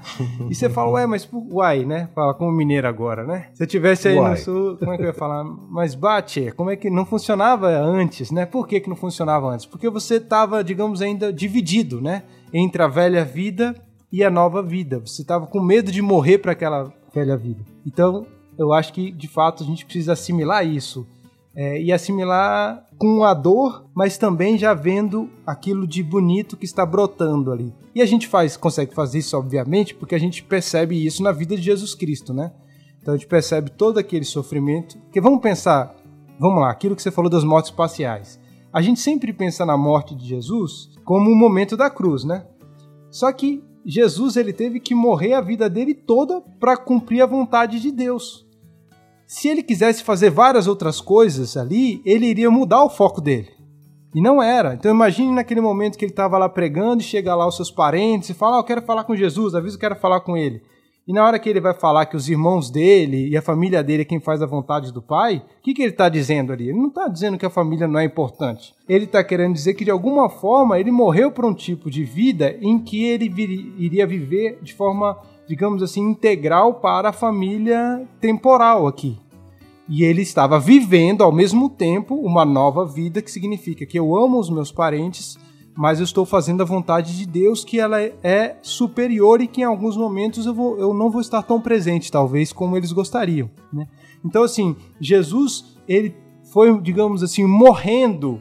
e 0.50 0.54
você 0.54 0.68
fala, 0.68 0.90
ué, 0.90 1.06
mas 1.06 1.28
uai, 1.32 1.84
né? 1.84 2.08
Fala 2.14 2.34
como 2.34 2.50
mineiro 2.50 2.88
agora, 2.88 3.24
né? 3.24 3.48
Se 3.54 3.62
eu 3.62 3.66
tivesse 3.66 4.08
aí 4.08 4.18
uai. 4.18 4.32
no 4.32 4.36
sul, 4.36 4.76
como 4.76 4.92
é 4.92 4.96
que 4.96 5.02
eu 5.02 5.08
ia 5.08 5.14
falar? 5.14 5.44
Mas 5.44 5.94
bate, 5.94 6.52
como 6.56 6.70
é 6.70 6.76
que 6.76 6.90
não 6.90 7.06
funcionava 7.06 7.68
antes, 7.68 8.30
né? 8.30 8.44
Por 8.44 8.66
que, 8.66 8.80
que 8.80 8.88
não 8.88 8.96
funcionava 8.96 9.48
antes? 9.48 9.66
Porque 9.66 9.88
você 9.88 10.16
estava, 10.16 10.62
digamos, 10.64 11.00
ainda 11.00 11.32
dividido, 11.32 12.00
né? 12.00 12.24
Entre 12.52 12.82
a 12.82 12.88
velha 12.88 13.24
vida 13.24 13.74
e 14.12 14.24
a 14.24 14.30
nova 14.30 14.62
vida. 14.62 14.98
Você 14.98 15.22
estava 15.22 15.46
com 15.46 15.60
medo 15.60 15.92
de 15.92 16.02
morrer 16.02 16.38
para 16.38 16.52
aquela 16.52 16.92
velha 17.14 17.36
vida. 17.36 17.64
Então, 17.86 18.26
eu 18.58 18.72
acho 18.72 18.92
que 18.92 19.10
de 19.10 19.28
fato 19.28 19.62
a 19.62 19.66
gente 19.66 19.84
precisa 19.84 20.12
assimilar 20.12 20.66
isso 20.66 21.06
é, 21.56 21.80
e 21.80 21.90
assimilar 21.90 22.84
com 22.98 23.24
a 23.24 23.32
dor, 23.32 23.86
mas 23.94 24.18
também 24.18 24.58
já 24.58 24.74
vendo 24.74 25.30
aquilo 25.46 25.86
de 25.86 26.02
bonito 26.02 26.56
que 26.56 26.66
está 26.66 26.84
brotando 26.84 27.50
ali. 27.50 27.74
E 27.94 28.02
a 28.02 28.06
gente 28.06 28.28
faz, 28.28 28.58
consegue 28.58 28.94
fazer 28.94 29.18
isso, 29.18 29.36
obviamente, 29.36 29.94
porque 29.94 30.14
a 30.14 30.18
gente 30.18 30.44
percebe 30.44 31.04
isso 31.04 31.22
na 31.22 31.32
vida 31.32 31.56
de 31.56 31.62
Jesus 31.62 31.94
Cristo, 31.94 32.34
né? 32.34 32.52
Então 33.00 33.14
a 33.14 33.16
gente 33.16 33.26
percebe 33.26 33.70
todo 33.70 33.98
aquele 33.98 34.24
sofrimento. 34.24 34.98
Que 35.10 35.20
vamos 35.20 35.40
pensar, 35.40 35.96
vamos 36.38 36.60
lá, 36.60 36.70
aquilo 36.70 36.94
que 36.94 37.02
você 37.02 37.10
falou 37.10 37.30
das 37.30 37.44
mortes 37.44 37.70
parciais. 37.70 38.38
A 38.70 38.82
gente 38.82 39.00
sempre 39.00 39.32
pensa 39.32 39.64
na 39.64 39.78
morte 39.78 40.14
de 40.14 40.26
Jesus 40.26 40.90
como 41.04 41.30
um 41.30 41.34
momento 41.34 41.76
da 41.76 41.88
cruz, 41.88 42.24
né? 42.24 42.44
Só 43.10 43.32
que 43.32 43.64
Jesus 43.84 44.36
ele 44.36 44.52
teve 44.52 44.78
que 44.78 44.94
morrer 44.94 45.32
a 45.32 45.40
vida 45.40 45.70
dele 45.70 45.94
toda 45.94 46.42
para 46.60 46.76
cumprir 46.76 47.22
a 47.22 47.26
vontade 47.26 47.80
de 47.80 47.90
Deus. 47.90 48.45
Se 49.26 49.48
ele 49.48 49.62
quisesse 49.62 50.04
fazer 50.04 50.30
várias 50.30 50.68
outras 50.68 51.00
coisas 51.00 51.56
ali, 51.56 52.00
ele 52.04 52.26
iria 52.26 52.50
mudar 52.50 52.84
o 52.84 52.90
foco 52.90 53.20
dele. 53.20 53.48
E 54.14 54.20
não 54.20 54.42
era. 54.42 54.74
Então 54.74 54.90
imagine 54.90 55.32
naquele 55.32 55.60
momento 55.60 55.98
que 55.98 56.04
ele 56.04 56.12
estava 56.12 56.38
lá 56.38 56.48
pregando 56.48 57.02
e 57.02 57.04
chega 57.04 57.34
lá 57.34 57.46
os 57.46 57.56
seus 57.56 57.70
parentes 57.70 58.30
e 58.30 58.34
fala: 58.34 58.56
ah, 58.56 58.60
Eu 58.60 58.64
quero 58.64 58.82
falar 58.82 59.04
com 59.04 59.16
Jesus, 59.16 59.54
avisa 59.54 59.76
que 59.76 59.84
eu 59.84 59.90
quero 59.90 60.00
falar 60.00 60.20
com 60.20 60.36
ele. 60.36 60.62
E 61.06 61.12
na 61.12 61.24
hora 61.24 61.38
que 61.38 61.48
ele 61.48 61.60
vai 61.60 61.72
falar 61.72 62.06
que 62.06 62.16
os 62.16 62.28
irmãos 62.28 62.68
dele 62.68 63.28
e 63.28 63.36
a 63.36 63.42
família 63.42 63.82
dele 63.82 64.02
é 64.02 64.04
quem 64.04 64.18
faz 64.18 64.42
a 64.42 64.46
vontade 64.46 64.92
do 64.92 65.00
pai, 65.00 65.36
o 65.58 65.62
que, 65.62 65.72
que 65.72 65.82
ele 65.82 65.92
está 65.92 66.08
dizendo 66.08 66.52
ali? 66.52 66.68
Ele 66.68 66.78
não 66.78 66.88
está 66.88 67.06
dizendo 67.06 67.38
que 67.38 67.46
a 67.46 67.50
família 67.50 67.86
não 67.86 68.00
é 68.00 68.04
importante. 68.04 68.74
Ele 68.88 69.04
está 69.04 69.22
querendo 69.22 69.54
dizer 69.54 69.74
que 69.74 69.84
de 69.84 69.90
alguma 69.90 70.28
forma 70.28 70.80
ele 70.80 70.90
morreu 70.90 71.30
para 71.30 71.46
um 71.46 71.54
tipo 71.54 71.88
de 71.88 72.02
vida 72.02 72.56
em 72.60 72.78
que 72.78 73.04
ele 73.04 73.28
vir, 73.28 73.72
iria 73.78 74.04
viver 74.04 74.58
de 74.62 74.74
forma 74.74 75.16
digamos 75.48 75.82
assim, 75.82 76.00
integral 76.00 76.74
para 76.74 77.10
a 77.10 77.12
família 77.12 78.06
temporal 78.20 78.86
aqui. 78.86 79.18
E 79.88 80.02
ele 80.02 80.22
estava 80.22 80.58
vivendo 80.58 81.22
ao 81.22 81.30
mesmo 81.30 81.70
tempo 81.70 82.14
uma 82.16 82.44
nova 82.44 82.84
vida, 82.84 83.22
que 83.22 83.30
significa 83.30 83.86
que 83.86 83.98
eu 83.98 84.16
amo 84.16 84.38
os 84.38 84.50
meus 84.50 84.72
parentes, 84.72 85.38
mas 85.76 86.00
eu 86.00 86.04
estou 86.04 86.24
fazendo 86.24 86.62
a 86.62 86.66
vontade 86.66 87.16
de 87.16 87.26
Deus, 87.26 87.64
que 87.64 87.78
ela 87.78 88.00
é 88.00 88.56
superior 88.62 89.40
e 89.40 89.46
que 89.46 89.60
em 89.60 89.64
alguns 89.64 89.96
momentos 89.96 90.46
eu, 90.46 90.54
vou, 90.54 90.78
eu 90.78 90.92
não 90.92 91.10
vou 91.10 91.20
estar 91.20 91.42
tão 91.42 91.60
presente, 91.60 92.10
talvez, 92.10 92.52
como 92.52 92.76
eles 92.76 92.90
gostariam. 92.92 93.48
Né? 93.72 93.86
Então, 94.24 94.42
assim, 94.42 94.74
Jesus, 95.00 95.76
ele 95.86 96.16
foi, 96.50 96.80
digamos 96.80 97.22
assim, 97.22 97.44
morrendo. 97.44 98.40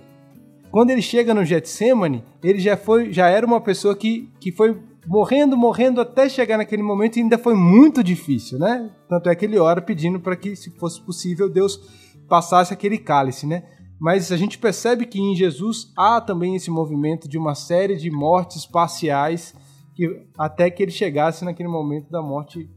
Quando 0.72 0.90
ele 0.90 1.02
chega 1.02 1.34
no 1.34 1.46
Getsemane, 1.46 2.24
ele 2.42 2.60
já, 2.60 2.76
foi, 2.76 3.12
já 3.12 3.28
era 3.28 3.46
uma 3.46 3.62
pessoa 3.62 3.96
que, 3.96 4.30
que 4.40 4.52
foi 4.52 4.78
morrendo, 5.08 5.58
morrendo 5.58 6.02
até 6.02 6.28
chegar 6.28 6.58
naquele 6.58 6.84
momento 6.84 7.18
e 7.18 7.22
ainda 7.22 7.38
foi 7.38 7.56
muito 7.56 8.04
difícil, 8.04 8.58
né? 8.60 8.90
Tanto 9.08 9.30
é 9.30 9.36
que 9.36 9.46
ele 9.46 9.58
ora 9.58 9.82
pedindo 9.82 10.20
para 10.20 10.36
que, 10.36 10.56
se 10.56 10.72
fosse 10.72 11.02
possível, 11.02 11.50
Deus 11.50 11.80
passasse 12.28 12.74
aquele 12.74 12.98
cálice, 12.98 13.46
né? 13.46 13.64
Mas 14.00 14.32
a 14.32 14.38
gente 14.38 14.58
percebe 14.58 15.06
que 15.06 15.20
em 15.20 15.36
Jesus 15.36 15.92
há 15.96 16.20
também 16.20 16.56
esse 16.56 16.70
movimento 16.70 17.30
de 17.30 17.38
uma 17.38 17.56
série 17.56 17.96
de 17.96 18.12
mortes 18.12 18.66
parciais 18.66 19.54
que 19.96 20.28
até 20.38 20.70
que 20.70 20.84
ele 20.84 20.92
chegasse 20.92 21.46
naquele 21.46 21.70
momento 21.70 22.10
da 22.10 22.22
morte, 22.22 22.70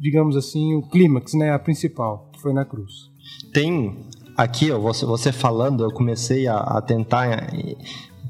digamos 0.00 0.36
assim, 0.36 0.74
o 0.74 0.82
clímax, 0.82 1.34
né, 1.34 1.52
a 1.52 1.58
principal, 1.58 2.28
que 2.32 2.40
foi 2.40 2.52
na 2.52 2.64
cruz. 2.64 2.92
Tem 3.52 3.96
aqui, 4.36 4.72
ó, 4.72 4.78
você, 4.78 5.06
você 5.06 5.30
falando, 5.30 5.84
eu 5.84 5.92
comecei 5.92 6.48
a, 6.48 6.58
a 6.58 6.82
tentar 6.82 7.48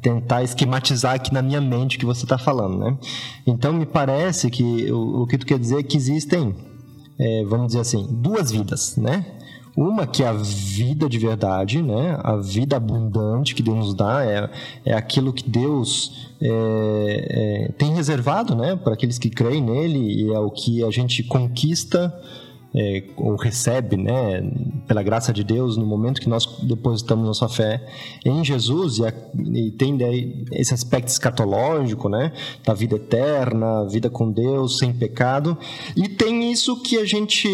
tentar 0.04 0.42
esquematizar 0.42 1.14
aqui 1.14 1.32
na 1.32 1.40
minha 1.40 1.62
mente 1.62 1.96
o 1.96 1.98
que 1.98 2.04
você 2.04 2.24
está 2.24 2.36
falando, 2.36 2.76
né? 2.78 2.98
Então 3.46 3.72
me 3.72 3.86
parece 3.86 4.50
que 4.50 4.92
o, 4.92 5.22
o, 5.22 5.26
que 5.26 5.38
tu 5.38 5.46
quer 5.46 5.58
dizer 5.58 5.78
é 5.78 5.82
que 5.82 5.96
existem, 5.96 6.54
é, 7.18 7.42
vamos 7.46 7.68
dizer 7.68 7.80
assim, 7.80 8.06
duas 8.10 8.50
vidas, 8.52 8.96
né? 8.98 9.24
Uma 9.74 10.06
que 10.06 10.22
é 10.22 10.28
a 10.28 10.34
vida 10.34 11.08
de 11.08 11.18
verdade, 11.18 11.80
né? 11.80 12.18
A 12.22 12.36
vida 12.36 12.76
abundante 12.76 13.54
que 13.54 13.62
Deus 13.62 13.78
nos 13.78 13.94
dá 13.94 14.22
é, 14.22 14.50
é 14.84 14.92
aquilo 14.92 15.32
que 15.32 15.48
Deus 15.48 16.30
é, 16.40 16.48
é, 16.50 17.72
tem 17.72 17.94
reservado, 17.94 18.54
né? 18.54 18.76
Para 18.76 18.92
aqueles 18.92 19.18
que 19.18 19.30
creem 19.30 19.62
nele 19.62 19.98
e 19.98 20.34
é 20.34 20.38
o 20.38 20.50
que 20.50 20.84
a 20.84 20.90
gente 20.90 21.22
conquista 21.22 22.14
é, 22.74 23.04
ou 23.16 23.36
recebe, 23.36 23.96
né, 23.96 24.42
pela 24.86 25.02
graça 25.02 25.32
de 25.32 25.44
Deus, 25.44 25.76
no 25.76 25.86
momento 25.86 26.20
que 26.20 26.28
nós 26.28 26.44
depositamos 26.62 27.24
nossa 27.24 27.48
fé 27.48 27.86
em 28.24 28.44
Jesus 28.44 28.98
e, 28.98 29.06
a, 29.06 29.12
e 29.54 29.70
tem 29.72 29.96
daí 29.96 30.44
esse 30.52 30.74
aspecto 30.74 31.08
escatológico, 31.08 32.08
né, 32.08 32.32
da 32.64 32.74
vida 32.74 32.96
eterna, 32.96 33.86
vida 33.86 34.10
com 34.10 34.30
Deus, 34.30 34.78
sem 34.78 34.92
pecado, 34.92 35.56
e 35.96 36.08
tem 36.08 36.50
isso 36.50 36.82
que 36.82 36.98
a 36.98 37.04
gente 37.04 37.48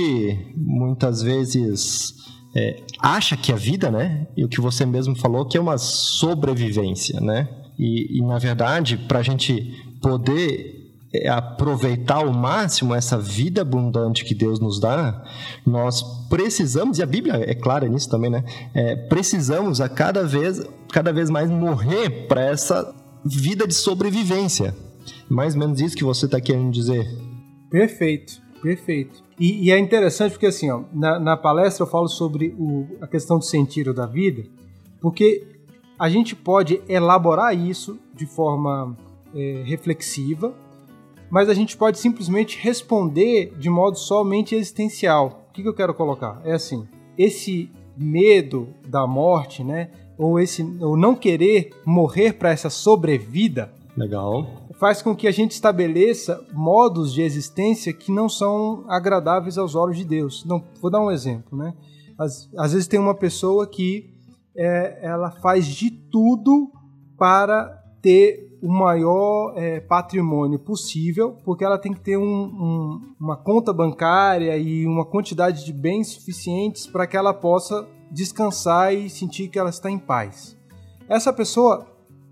muitas 0.57 1.21
vezes 1.21 2.15
é, 2.57 2.83
acha 2.99 3.37
que 3.37 3.53
é 3.53 3.57
vida, 3.57 3.91
né, 3.91 4.27
e 4.35 4.45
o 4.45 4.49
que 4.49 4.61
você 4.61 4.87
mesmo 4.87 5.15
falou 5.15 5.45
que 5.45 5.59
é 5.59 5.61
uma 5.61 5.77
sobrevivência, 5.77 7.21
né, 7.21 7.47
e, 7.79 8.19
e 8.19 8.23
na 8.23 8.39
verdade, 8.39 8.97
para 8.97 9.19
a 9.19 9.23
gente 9.23 9.71
poder 10.01 10.80
aproveitar 11.29 12.17
ao 12.17 12.33
máximo 12.33 12.95
essa 12.95 13.19
vida 13.19 13.63
abundante 13.63 14.25
que 14.25 14.35
Deus 14.35 14.61
nos 14.61 14.79
dá, 14.79 15.25
nós 15.67 16.03
precisamos, 16.29 16.99
e 16.99 17.03
a 17.03 17.07
Bíblia 17.07 17.35
é 17.35 17.55
clara 17.55 17.89
nisso 17.89 18.09
também, 18.09 18.31
né? 18.31 18.45
É, 18.73 18.95
precisamos 18.95 19.81
a 19.81 19.89
cada 19.89 20.25
vez, 20.25 20.63
cada 20.93 21.13
vez 21.13 21.29
mais 21.29 21.51
morrer 21.51 22.29
para 22.29 22.45
essa 22.45 22.95
vida 23.25 23.67
de 23.67 23.75
sobrevivência. 23.75 24.75
Mais 25.29 25.55
ou 25.55 25.61
menos 25.61 25.81
isso 25.81 25.97
que 25.97 26.05
você 26.05 26.27
está 26.27 26.41
querendo 26.41 26.71
dizer. 26.71 27.07
Perfeito, 27.71 28.41
perfeito. 28.63 29.23
E, 29.39 29.67
e, 29.67 29.71
é 29.73 29.79
interessante 29.79 30.33
porque, 30.33 30.47
assim, 30.47 30.71
ó, 30.71 30.83
na, 30.93 31.19
na 31.19 31.37
palestra 31.37 31.85
eu 31.85 31.91
falo 31.91 32.09
sobre 32.09 32.55
o, 32.59 32.87
a 33.01 33.07
questão 33.07 33.39
do 33.39 33.45
sentido 33.45 33.95
da 33.95 34.07
vida, 34.07 34.45
porque 35.01 35.47
a 35.99 36.09
gente 36.09 36.37
pode 36.37 36.81
elaborar 36.89 37.57
isso 37.57 37.99
de 38.15 38.27
forma 38.27 38.97
é, 39.35 39.63
reflexiva, 39.65 40.55
mas 41.31 41.49
a 41.49 41.55
gente 41.55 41.77
pode 41.77 41.99
simplesmente 41.99 42.59
responder 42.61 43.55
de 43.59 43.71
modo 43.71 43.97
somente 43.97 44.55
existencial. 44.55 45.47
O 45.49 45.53
que, 45.53 45.63
que 45.63 45.69
eu 45.69 45.75
quero 45.75 45.95
colocar? 45.95 46.41
É 46.45 46.53
assim: 46.53 46.87
esse 47.17 47.71
medo 47.97 48.69
da 48.87 49.07
morte, 49.07 49.63
né? 49.63 49.91
Ou 50.19 50.39
esse 50.39 50.63
ou 50.81 50.97
não 50.97 51.15
querer 51.15 51.71
morrer 51.87 52.35
para 52.35 52.51
essa 52.51 52.69
sobrevida. 52.69 53.73
Legal. 53.97 54.47
Faz 54.79 55.03
com 55.03 55.15
que 55.15 55.29
a 55.29 55.31
gente 55.31 55.53
estabeleça 55.53 56.45
modos 56.53 57.13
de 57.13 57.23
existência 57.23 57.93
que 57.93 58.11
não 58.11 58.29
são 58.29 58.85
agradáveis 58.89 59.59
aos 59.59 59.75
olhos 59.75 59.97
de 59.97 60.05
Deus. 60.05 60.45
Não, 60.45 60.63
vou 60.81 60.91
dar 60.91 61.01
um 61.01 61.11
exemplo, 61.11 61.57
né? 61.57 61.75
Às, 62.19 62.49
às 62.57 62.73
vezes 62.73 62.89
tem 62.89 63.01
uma 63.01 63.15
pessoa 63.15 63.67
que 63.67 64.11
é, 64.57 64.99
ela 65.03 65.31
faz 65.31 65.67
de 65.67 65.91
tudo 65.91 66.71
para 67.17 67.83
ter 68.03 68.50
o 68.63 68.69
maior 68.69 69.55
é, 69.57 69.81
patrimônio 69.81 70.59
possível, 70.59 71.37
porque 71.45 71.65
ela 71.65 71.79
tem 71.79 71.93
que 71.93 72.01
ter 72.01 72.17
um, 72.17 72.23
um, 72.25 73.15
uma 73.19 73.37
conta 73.37 73.73
bancária 73.73 74.57
e 74.57 74.87
uma 74.87 75.05
quantidade 75.05 75.65
de 75.65 75.73
bens 75.73 76.09
suficientes 76.09 76.87
para 76.87 77.07
que 77.07 77.17
ela 77.17 77.33
possa 77.33 77.89
descansar 78.11 78.93
e 78.93 79.09
sentir 79.09 79.49
que 79.49 79.59
ela 79.59 79.71
está 79.71 79.91
em 79.91 79.99
paz. 79.99 80.57
Essa 81.09 81.33
pessoa, 81.33 81.87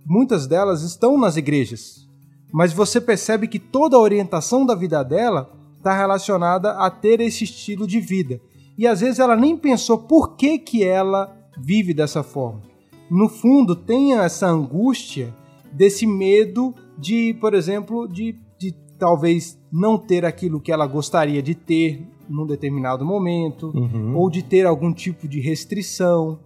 muitas 0.05 0.47
delas 0.47 0.83
estão 0.83 1.19
nas 1.19 1.37
igrejas, 1.37 2.07
mas 2.53 2.73
você 2.73 3.01
percebe 3.01 3.49
que 3.49 3.59
toda 3.59 3.97
a 3.97 4.01
orientação 4.01 4.67
da 4.67 4.75
vida 4.75 5.03
dela 5.03 5.51
está 5.77 5.97
relacionada 5.97 6.73
a 6.73 6.91
ter 6.91 7.21
esse 7.21 7.45
estilo 7.45 7.87
de 7.87 8.01
vida. 8.01 8.41
E 8.77 8.87
às 8.87 9.01
vezes 9.01 9.19
ela 9.19 9.37
nem 9.37 9.57
pensou 9.57 9.99
por 9.99 10.37
que, 10.37 10.59
que 10.59 10.85
ela 10.85 11.37
vive 11.59 11.93
dessa 11.95 12.23
forma. 12.23 12.63
No 13.11 13.29
fundo, 13.29 13.75
tem 13.75 14.15
essa 14.15 14.47
angústia 14.47 15.35
desse 15.73 16.07
medo 16.07 16.75
de, 16.99 17.35
por 17.41 17.55
exemplo, 17.55 18.07
de, 18.09 18.37
de 18.59 18.75
talvez 18.99 19.59
não 19.71 19.97
ter 19.99 20.25
aquilo 20.25 20.61
que 20.61 20.73
ela 20.73 20.87
gostaria 20.87 21.43
de 21.43 21.55
ter 21.55 22.07
num 22.29 22.47
determinado 22.47 23.05
momento, 23.05 23.73
uhum. 23.75 24.17
ou 24.17 24.29
de 24.29 24.43
ter 24.43 24.67
algum 24.67 24.93
tipo 24.93 25.27
de 25.27 25.41
restrição, 25.41 26.39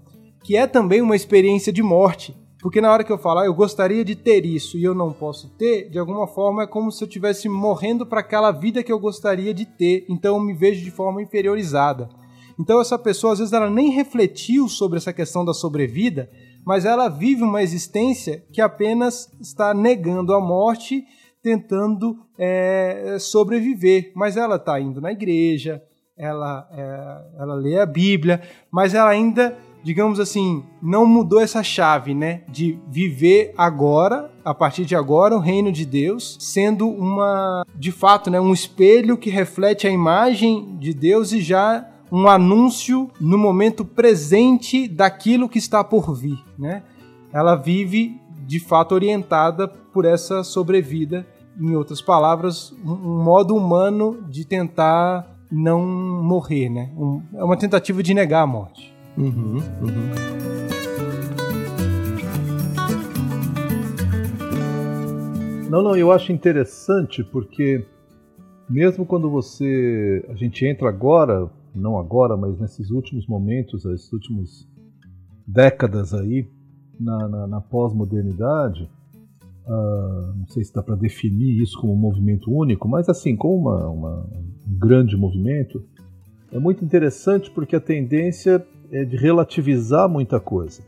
que 0.45 0.57
é 0.57 0.67
também 0.67 1.01
uma 1.01 1.17
experiência 1.17 1.73
de 1.73 1.83
morte. 1.83 2.37
Porque 2.61 2.81
na 2.81 2.93
hora 2.93 3.03
que 3.03 3.11
eu 3.11 3.19
falar, 3.19 3.43
ah, 3.43 3.47
eu 3.47 3.55
gostaria 3.55 4.05
de 4.05 4.15
ter 4.15 4.47
isso 4.47 4.79
e 4.79 4.85
eu 4.85 4.95
não 4.95 5.13
posso 5.13 5.49
ter, 5.59 5.91
de 5.91 5.99
alguma 5.99 6.29
forma 6.29 6.63
é 6.63 6.67
como 6.67 6.93
se 6.93 7.03
eu 7.03 7.09
estivesse 7.09 7.49
morrendo 7.49 8.07
para 8.07 8.21
aquela 8.21 8.53
vida 8.53 8.85
que 8.85 8.93
eu 8.93 9.01
gostaria 9.01 9.53
de 9.53 9.67
ter. 9.67 10.07
Então 10.09 10.37
eu 10.37 10.43
me 10.43 10.55
vejo 10.55 10.85
de 10.85 10.91
forma 10.93 11.21
inferiorizada. 11.21 12.09
Então 12.57 12.81
essa 12.81 12.97
pessoa 12.97 13.33
às 13.33 13.41
vezes 13.41 13.53
ela 13.53 13.69
nem 13.69 13.91
refletiu 13.91 14.69
sobre 14.69 14.99
essa 14.99 15.13
questão 15.13 15.45
da 15.45 15.53
sobrevida, 15.53 16.31
mas 16.65 16.85
ela 16.85 17.09
vive 17.09 17.43
uma 17.43 17.63
existência 17.63 18.45
que 18.53 18.61
apenas 18.61 19.31
está 19.41 19.75
negando 19.75 20.33
a 20.33 20.41
morte, 20.41 21.05
tentando 21.43 22.19
é, 22.39 23.17
sobreviver. 23.19 24.13
Mas 24.15 24.37
ela 24.37 24.57
está 24.57 24.81
indo 24.81 25.01
na 25.01 25.13
igreja, 25.13 25.83
ela, 26.17 26.69
é, 26.73 27.43
ela 27.43 27.55
lê 27.55 27.79
a 27.79 27.87
Bíblia, 27.87 28.41
mas 28.71 28.95
ela 28.95 29.11
ainda, 29.11 29.57
digamos 29.83 30.21
assim, 30.21 30.63
não 30.81 31.05
mudou 31.05 31.41
essa 31.41 31.63
chave, 31.63 32.15
né? 32.15 32.43
De 32.49 32.79
viver 32.89 33.53
agora, 33.57 34.31
a 34.45 34.55
partir 34.55 34.85
de 34.85 34.95
agora, 34.95 35.37
o 35.37 35.41
reino 35.41 35.73
de 35.73 35.85
Deus, 35.85 36.37
sendo 36.41 36.89
uma, 36.89 37.65
de 37.75 37.91
fato, 37.91 38.31
né, 38.31 38.41
um 38.41 38.53
espelho 38.53 39.17
que 39.17 39.31
reflete 39.31 39.87
a 39.87 39.91
imagem 39.91 40.77
de 40.79 40.95
Deus 40.95 41.33
e 41.33 41.41
já 41.41 41.89
um 42.13 42.29
anúncio 42.29 43.11
no 43.19 43.39
momento 43.39 43.87
presente 43.87 44.87
daquilo 44.87 45.49
que 45.49 45.57
está 45.57 45.83
por 45.83 46.15
vir, 46.15 46.39
né? 46.59 46.83
Ela 47.33 47.57
vive 47.57 48.21
de 48.47 48.61
fato 48.61 48.95
orientada 48.95 49.67
por 49.67 50.05
essa 50.05 50.45
sobrevida, 50.45 51.27
em 51.59 51.75
outras 51.75 52.03
palavras, 52.03 52.71
um 52.85 53.23
modo 53.25 53.57
humano 53.57 54.23
de 54.29 54.45
tentar 54.45 55.27
não 55.51 55.87
morrer, 55.87 56.69
né? 56.69 56.91
Um, 56.99 57.23
é 57.35 57.43
uma 57.43 57.57
tentativa 57.57 58.03
de 58.03 58.13
negar 58.13 58.43
a 58.43 58.47
morte. 58.47 58.95
Uhum, 59.17 59.63
uhum. 59.81 60.43
Não, 65.71 65.83
não, 65.83 65.97
eu 65.97 66.13
acho 66.13 66.31
interessante 66.31 67.25
porque 67.25 67.87
mesmo 68.69 69.07
quando 69.07 69.31
você 69.31 70.23
a 70.29 70.35
gente 70.35 70.67
entra 70.67 70.91
agora 70.91 71.51
não 71.75 71.99
agora, 71.99 72.37
mas 72.37 72.59
nesses 72.59 72.91
últimos 72.91 73.27
momentos, 73.27 73.85
essas 73.85 74.13
últimas 74.13 74.69
décadas 75.47 76.15
aí, 76.15 76.47
na, 76.99 77.29
na, 77.29 77.47
na 77.47 77.61
pós-modernidade, 77.61 78.89
uh, 79.67 80.37
não 80.37 80.47
sei 80.49 80.65
se 80.65 80.73
dá 80.73 80.83
para 80.83 80.95
definir 80.95 81.61
isso 81.61 81.79
como 81.81 81.93
um 81.93 81.97
movimento 81.97 82.51
único, 82.51 82.89
mas 82.89 83.09
assim, 83.09 83.37
como 83.37 83.57
uma, 83.57 83.89
uma, 83.89 84.27
um 84.69 84.79
grande 84.79 85.17
movimento, 85.17 85.85
é 86.53 86.59
muito 86.59 86.85
interessante 86.85 87.51
porque 87.51 87.75
a 87.75 87.81
tendência 87.81 88.65
é 88.91 89.05
de 89.05 89.17
relativizar 89.17 90.09
muita 90.09 90.39
coisa. 90.39 90.83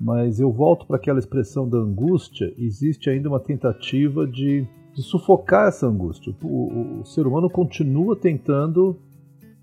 Mas 0.00 0.38
eu 0.40 0.50
volto 0.50 0.86
para 0.86 0.96
aquela 0.96 1.18
expressão 1.18 1.68
da 1.68 1.76
angústia, 1.76 2.52
existe 2.56 3.10
ainda 3.10 3.28
uma 3.28 3.40
tentativa 3.40 4.26
de, 4.26 4.66
de 4.94 5.02
sufocar 5.02 5.68
essa 5.68 5.86
angústia. 5.86 6.34
O, 6.42 6.46
o, 6.46 7.00
o 7.00 7.04
ser 7.04 7.26
humano 7.26 7.50
continua 7.50 8.16
tentando 8.16 8.96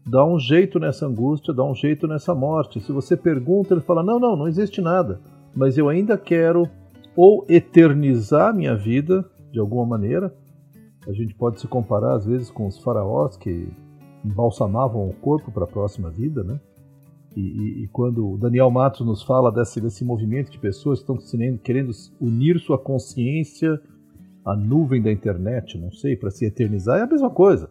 dá 0.05 0.23
um 0.23 0.39
jeito 0.39 0.79
nessa 0.79 1.07
angústia, 1.07 1.53
dá 1.53 1.63
um 1.63 1.73
jeito 1.73 2.07
nessa 2.07 2.35
morte. 2.35 2.79
Se 2.79 2.91
você 2.91 3.17
pergunta, 3.17 3.73
ele 3.73 3.81
fala: 3.81 4.03
não, 4.03 4.19
não, 4.19 4.35
não 4.35 4.47
existe 4.47 4.81
nada, 4.81 5.19
mas 5.55 5.77
eu 5.77 5.89
ainda 5.89 6.17
quero 6.17 6.69
ou 7.15 7.45
eternizar 7.49 8.53
minha 8.53 8.75
vida 8.75 9.25
de 9.51 9.59
alguma 9.59 9.85
maneira. 9.85 10.33
A 11.07 11.13
gente 11.13 11.33
pode 11.33 11.59
se 11.59 11.67
comparar 11.67 12.15
às 12.15 12.25
vezes 12.25 12.49
com 12.49 12.67
os 12.67 12.79
faraós 12.79 13.37
que 13.37 13.67
embalsamavam 14.23 15.07
o 15.07 15.13
corpo 15.13 15.51
para 15.51 15.63
a 15.63 15.67
próxima 15.67 16.09
vida, 16.09 16.43
né? 16.43 16.59
E, 17.35 17.41
e, 17.41 17.83
e, 17.83 17.87
quando 17.89 18.37
Daniel 18.37 18.71
Matos 18.71 19.05
nos 19.05 19.21
fala 19.21 19.51
desse, 19.51 19.81
desse 19.81 20.05
movimento 20.05 20.49
de 20.49 20.57
pessoas 20.57 21.03
que 21.03 21.11
estão 21.11 21.57
querendo 21.57 21.91
unir 22.19 22.59
sua 22.59 22.77
consciência 22.77 23.79
à 24.45 24.55
nuvem 24.55 25.01
da 25.01 25.11
internet, 25.11 25.77
não 25.77 25.91
sei, 25.91 26.15
para 26.15 26.31
se 26.31 26.45
eternizar, 26.45 26.97
é 26.97 27.01
a 27.01 27.07
mesma 27.07 27.29
coisa. 27.29 27.69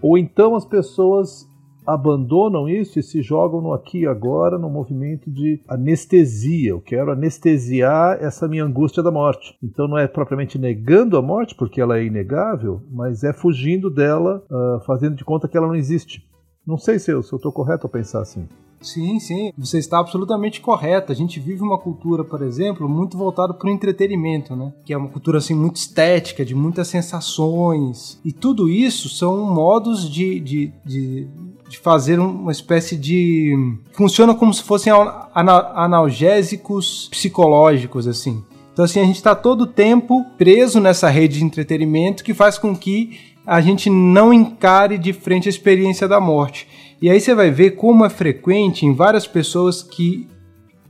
Ou 0.00 0.16
então 0.16 0.54
as 0.54 0.64
pessoas 0.64 1.48
abandonam 1.88 2.68
isso 2.68 2.98
e 2.98 3.02
se 3.02 3.22
jogam 3.22 3.62
no 3.62 3.72
aqui 3.72 4.00
e 4.00 4.06
agora 4.06 4.58
no 4.58 4.68
movimento 4.68 5.30
de 5.30 5.62
anestesia. 5.66 6.70
Eu 6.70 6.82
quero 6.82 7.10
anestesiar 7.10 8.18
essa 8.20 8.46
minha 8.46 8.62
angústia 8.62 9.02
da 9.02 9.10
morte. 9.10 9.56
Então 9.62 9.88
não 9.88 9.96
é 9.96 10.06
propriamente 10.06 10.58
negando 10.58 11.16
a 11.16 11.22
morte, 11.22 11.54
porque 11.54 11.80
ela 11.80 11.96
é 11.96 12.04
inegável, 12.04 12.82
mas 12.90 13.24
é 13.24 13.32
fugindo 13.32 13.88
dela, 13.88 14.44
uh, 14.50 14.84
fazendo 14.84 15.16
de 15.16 15.24
conta 15.24 15.48
que 15.48 15.56
ela 15.56 15.66
não 15.66 15.74
existe. 15.74 16.22
Não 16.66 16.76
sei 16.76 16.98
se 16.98 17.10
eu 17.10 17.20
estou 17.20 17.50
correto 17.50 17.86
a 17.86 17.90
pensar 17.90 18.20
assim. 18.20 18.46
Sim, 18.80 19.18
sim, 19.18 19.52
você 19.56 19.78
está 19.78 19.98
absolutamente 19.98 20.60
correto. 20.60 21.12
A 21.12 21.14
gente 21.14 21.40
vive 21.40 21.62
uma 21.62 21.78
cultura, 21.78 22.24
por 22.24 22.42
exemplo, 22.42 22.88
muito 22.88 23.16
voltada 23.16 23.52
para 23.52 23.68
o 23.68 23.70
entretenimento, 23.72 24.54
né? 24.54 24.72
Que 24.84 24.92
é 24.92 24.96
uma 24.96 25.08
cultura 25.08 25.38
assim 25.38 25.54
muito 25.54 25.76
estética, 25.76 26.44
de 26.44 26.54
muitas 26.54 26.88
sensações. 26.88 28.20
E 28.24 28.32
tudo 28.32 28.68
isso 28.68 29.08
são 29.08 29.52
modos 29.52 30.08
de, 30.08 30.40
de, 30.40 30.72
de, 30.84 31.28
de 31.68 31.78
fazer 31.78 32.18
uma 32.18 32.52
espécie 32.52 32.96
de. 32.96 33.54
Funciona 33.92 34.34
como 34.34 34.54
se 34.54 34.62
fossem 34.62 34.92
analgésicos 35.34 37.08
psicológicos, 37.10 38.06
assim. 38.06 38.42
Então, 38.72 38.84
assim, 38.84 39.00
a 39.00 39.04
gente 39.04 39.16
está 39.16 39.34
todo 39.34 39.62
o 39.62 39.66
tempo 39.66 40.24
preso 40.36 40.78
nessa 40.78 41.08
rede 41.08 41.38
de 41.38 41.44
entretenimento 41.44 42.22
que 42.22 42.32
faz 42.32 42.58
com 42.58 42.76
que 42.76 43.18
a 43.44 43.60
gente 43.60 43.90
não 43.90 44.32
encare 44.32 44.98
de 44.98 45.12
frente 45.12 45.48
a 45.48 45.50
experiência 45.50 46.06
da 46.06 46.20
morte. 46.20 46.68
E 47.00 47.08
aí 47.08 47.20
você 47.20 47.34
vai 47.34 47.50
ver 47.50 47.72
como 47.72 48.04
é 48.04 48.10
frequente 48.10 48.84
em 48.84 48.94
várias 48.94 49.26
pessoas 49.26 49.82
que 49.82 50.28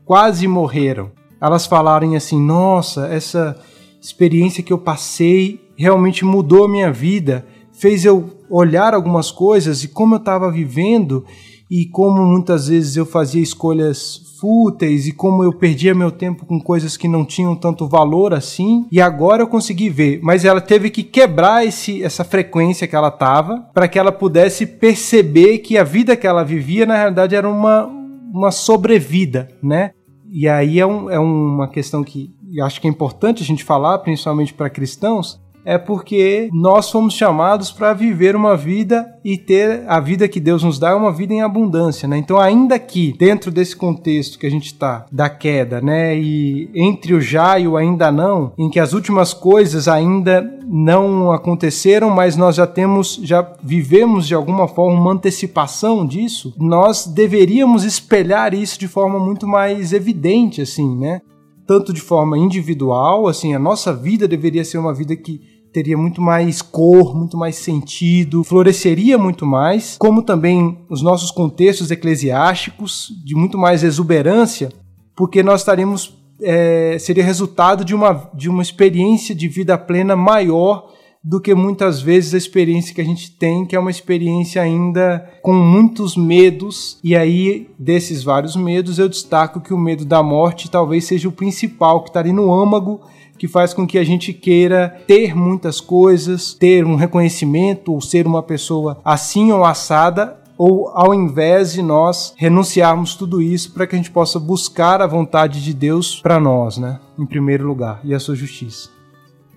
quase 0.04 0.48
morreram. 0.48 1.10
Elas 1.40 1.66
falarem 1.66 2.16
assim: 2.16 2.40
nossa, 2.40 3.06
essa 3.08 3.60
experiência 4.00 4.62
que 4.62 4.72
eu 4.72 4.78
passei 4.78 5.60
realmente 5.76 6.24
mudou 6.24 6.64
a 6.64 6.68
minha 6.68 6.90
vida, 6.90 7.46
fez 7.72 8.04
eu 8.04 8.30
olhar 8.50 8.94
algumas 8.94 9.30
coisas 9.30 9.84
e 9.84 9.88
como 9.88 10.14
eu 10.14 10.18
estava 10.18 10.50
vivendo 10.50 11.24
e 11.70 11.86
como 11.86 12.24
muitas 12.24 12.68
vezes 12.68 12.96
eu 12.96 13.04
fazia 13.04 13.42
escolhas 13.42 14.22
fúteis 14.40 15.06
e 15.06 15.12
como 15.12 15.42
eu 15.42 15.52
perdia 15.52 15.94
meu 15.94 16.10
tempo 16.10 16.46
com 16.46 16.60
coisas 16.60 16.96
que 16.96 17.08
não 17.08 17.24
tinham 17.24 17.56
tanto 17.56 17.88
valor 17.88 18.32
assim. 18.32 18.86
E 18.90 19.00
agora 19.00 19.42
eu 19.42 19.48
consegui 19.48 19.90
ver, 19.90 20.20
mas 20.22 20.44
ela 20.44 20.60
teve 20.60 20.90
que 20.90 21.02
quebrar 21.02 21.66
esse, 21.66 22.02
essa 22.02 22.24
frequência 22.24 22.86
que 22.86 22.96
ela 22.96 23.10
tava 23.10 23.68
para 23.74 23.88
que 23.88 23.98
ela 23.98 24.12
pudesse 24.12 24.64
perceber 24.66 25.58
que 25.58 25.76
a 25.76 25.84
vida 25.84 26.16
que 26.16 26.26
ela 26.26 26.44
vivia 26.44 26.86
na 26.86 26.96
realidade 26.96 27.34
era 27.34 27.48
uma 27.48 27.98
uma 28.32 28.50
sobrevida, 28.50 29.48
né? 29.62 29.92
E 30.30 30.46
aí 30.46 30.78
é, 30.78 30.86
um, 30.86 31.10
é 31.10 31.18
uma 31.18 31.68
questão 31.68 32.04
que 32.04 32.30
acho 32.62 32.80
que 32.80 32.86
é 32.86 32.90
importante 32.90 33.42
a 33.42 33.46
gente 33.46 33.64
falar, 33.64 33.98
principalmente 33.98 34.52
para 34.52 34.70
cristãos, 34.70 35.40
é 35.68 35.76
porque 35.76 36.48
nós 36.50 36.90
fomos 36.90 37.12
chamados 37.12 37.70
para 37.70 37.92
viver 37.92 38.34
uma 38.34 38.56
vida 38.56 39.06
e 39.22 39.36
ter 39.36 39.84
a 39.86 40.00
vida 40.00 40.26
que 40.26 40.40
Deus 40.40 40.62
nos 40.62 40.78
dá 40.78 40.92
é 40.92 40.94
uma 40.94 41.12
vida 41.12 41.34
em 41.34 41.42
abundância, 41.42 42.08
né? 42.08 42.16
Então, 42.16 42.38
ainda 42.38 42.78
que 42.78 43.14
dentro 43.18 43.50
desse 43.50 43.76
contexto 43.76 44.38
que 44.38 44.46
a 44.46 44.50
gente 44.50 44.64
está 44.64 45.04
da 45.12 45.28
queda, 45.28 45.78
né, 45.82 46.18
e 46.18 46.70
entre 46.74 47.12
o 47.12 47.20
já 47.20 47.58
e 47.58 47.68
o 47.68 47.76
ainda 47.76 48.10
não, 48.10 48.54
em 48.56 48.70
que 48.70 48.80
as 48.80 48.94
últimas 48.94 49.34
coisas 49.34 49.88
ainda 49.88 50.40
não 50.66 51.30
aconteceram, 51.32 52.08
mas 52.08 52.34
nós 52.34 52.56
já 52.56 52.66
temos, 52.66 53.20
já 53.22 53.46
vivemos 53.62 54.26
de 54.26 54.34
alguma 54.34 54.66
forma 54.68 54.98
uma 54.98 55.12
antecipação 55.12 56.06
disso, 56.06 56.54
nós 56.56 57.06
deveríamos 57.06 57.84
espelhar 57.84 58.54
isso 58.54 58.80
de 58.80 58.88
forma 58.88 59.18
muito 59.18 59.46
mais 59.46 59.92
evidente, 59.92 60.62
assim, 60.62 60.96
né? 60.96 61.20
Tanto 61.66 61.92
de 61.92 62.00
forma 62.00 62.38
individual, 62.38 63.28
assim, 63.28 63.54
a 63.54 63.58
nossa 63.58 63.92
vida 63.92 64.26
deveria 64.26 64.64
ser 64.64 64.78
uma 64.78 64.94
vida 64.94 65.14
que 65.14 65.57
teria 65.72 65.96
muito 65.96 66.20
mais 66.20 66.62
cor, 66.62 67.16
muito 67.16 67.36
mais 67.36 67.56
sentido, 67.56 68.44
floresceria 68.44 69.18
muito 69.18 69.46
mais, 69.46 69.96
como 69.98 70.22
também 70.22 70.78
os 70.88 71.02
nossos 71.02 71.30
contextos 71.30 71.90
eclesiásticos, 71.90 73.08
de 73.24 73.34
muito 73.34 73.58
mais 73.58 73.82
exuberância, 73.82 74.70
porque 75.16 75.42
nós 75.42 75.60
estaríamos. 75.60 76.16
É, 76.40 76.96
seria 77.00 77.24
resultado 77.24 77.84
de 77.84 77.96
uma, 77.96 78.30
de 78.32 78.48
uma 78.48 78.62
experiência 78.62 79.34
de 79.34 79.48
vida 79.48 79.76
plena 79.76 80.14
maior 80.14 80.86
do 81.22 81.40
que 81.40 81.52
muitas 81.54 82.00
vezes 82.00 82.32
a 82.32 82.38
experiência 82.38 82.94
que 82.94 83.00
a 83.00 83.04
gente 83.04 83.32
tem, 83.32 83.66
que 83.66 83.74
é 83.74 83.78
uma 83.78 83.90
experiência 83.90 84.62
ainda 84.62 85.28
com 85.42 85.52
muitos 85.52 86.16
medos. 86.16 86.98
E 87.02 87.16
aí, 87.16 87.68
desses 87.78 88.22
vários 88.22 88.54
medos, 88.54 88.98
eu 88.98 89.08
destaco 89.08 89.60
que 89.60 89.74
o 89.74 89.78
medo 89.78 90.04
da 90.04 90.22
morte 90.22 90.70
talvez 90.70 91.04
seja 91.04 91.28
o 91.28 91.32
principal, 91.32 92.02
que 92.02 92.10
está 92.10 92.20
ali 92.20 92.32
no 92.32 92.52
âmago 92.52 93.00
que 93.38 93.48
faz 93.48 93.72
com 93.72 93.86
que 93.86 93.98
a 93.98 94.04
gente 94.04 94.32
queira 94.32 95.00
ter 95.06 95.34
muitas 95.34 95.80
coisas, 95.80 96.54
ter 96.54 96.84
um 96.84 96.96
reconhecimento 96.96 97.92
ou 97.92 98.00
ser 98.00 98.26
uma 98.26 98.42
pessoa 98.42 99.00
assim 99.04 99.52
ou 99.52 99.64
assada, 99.64 100.36
ou 100.58 100.88
ao 100.88 101.14
invés 101.14 101.72
de 101.72 101.80
nós 101.80 102.34
renunciarmos 102.36 103.14
tudo 103.14 103.40
isso 103.40 103.72
para 103.72 103.86
que 103.86 103.94
a 103.94 103.98
gente 103.98 104.10
possa 104.10 104.40
buscar 104.40 105.00
a 105.00 105.06
vontade 105.06 105.62
de 105.62 105.72
Deus 105.72 106.20
para 106.20 106.40
nós, 106.40 106.76
né? 106.76 106.98
Em 107.16 107.24
primeiro 107.24 107.66
lugar, 107.66 108.00
e 108.02 108.12
a 108.12 108.18
sua 108.18 108.34
justiça. 108.34 108.90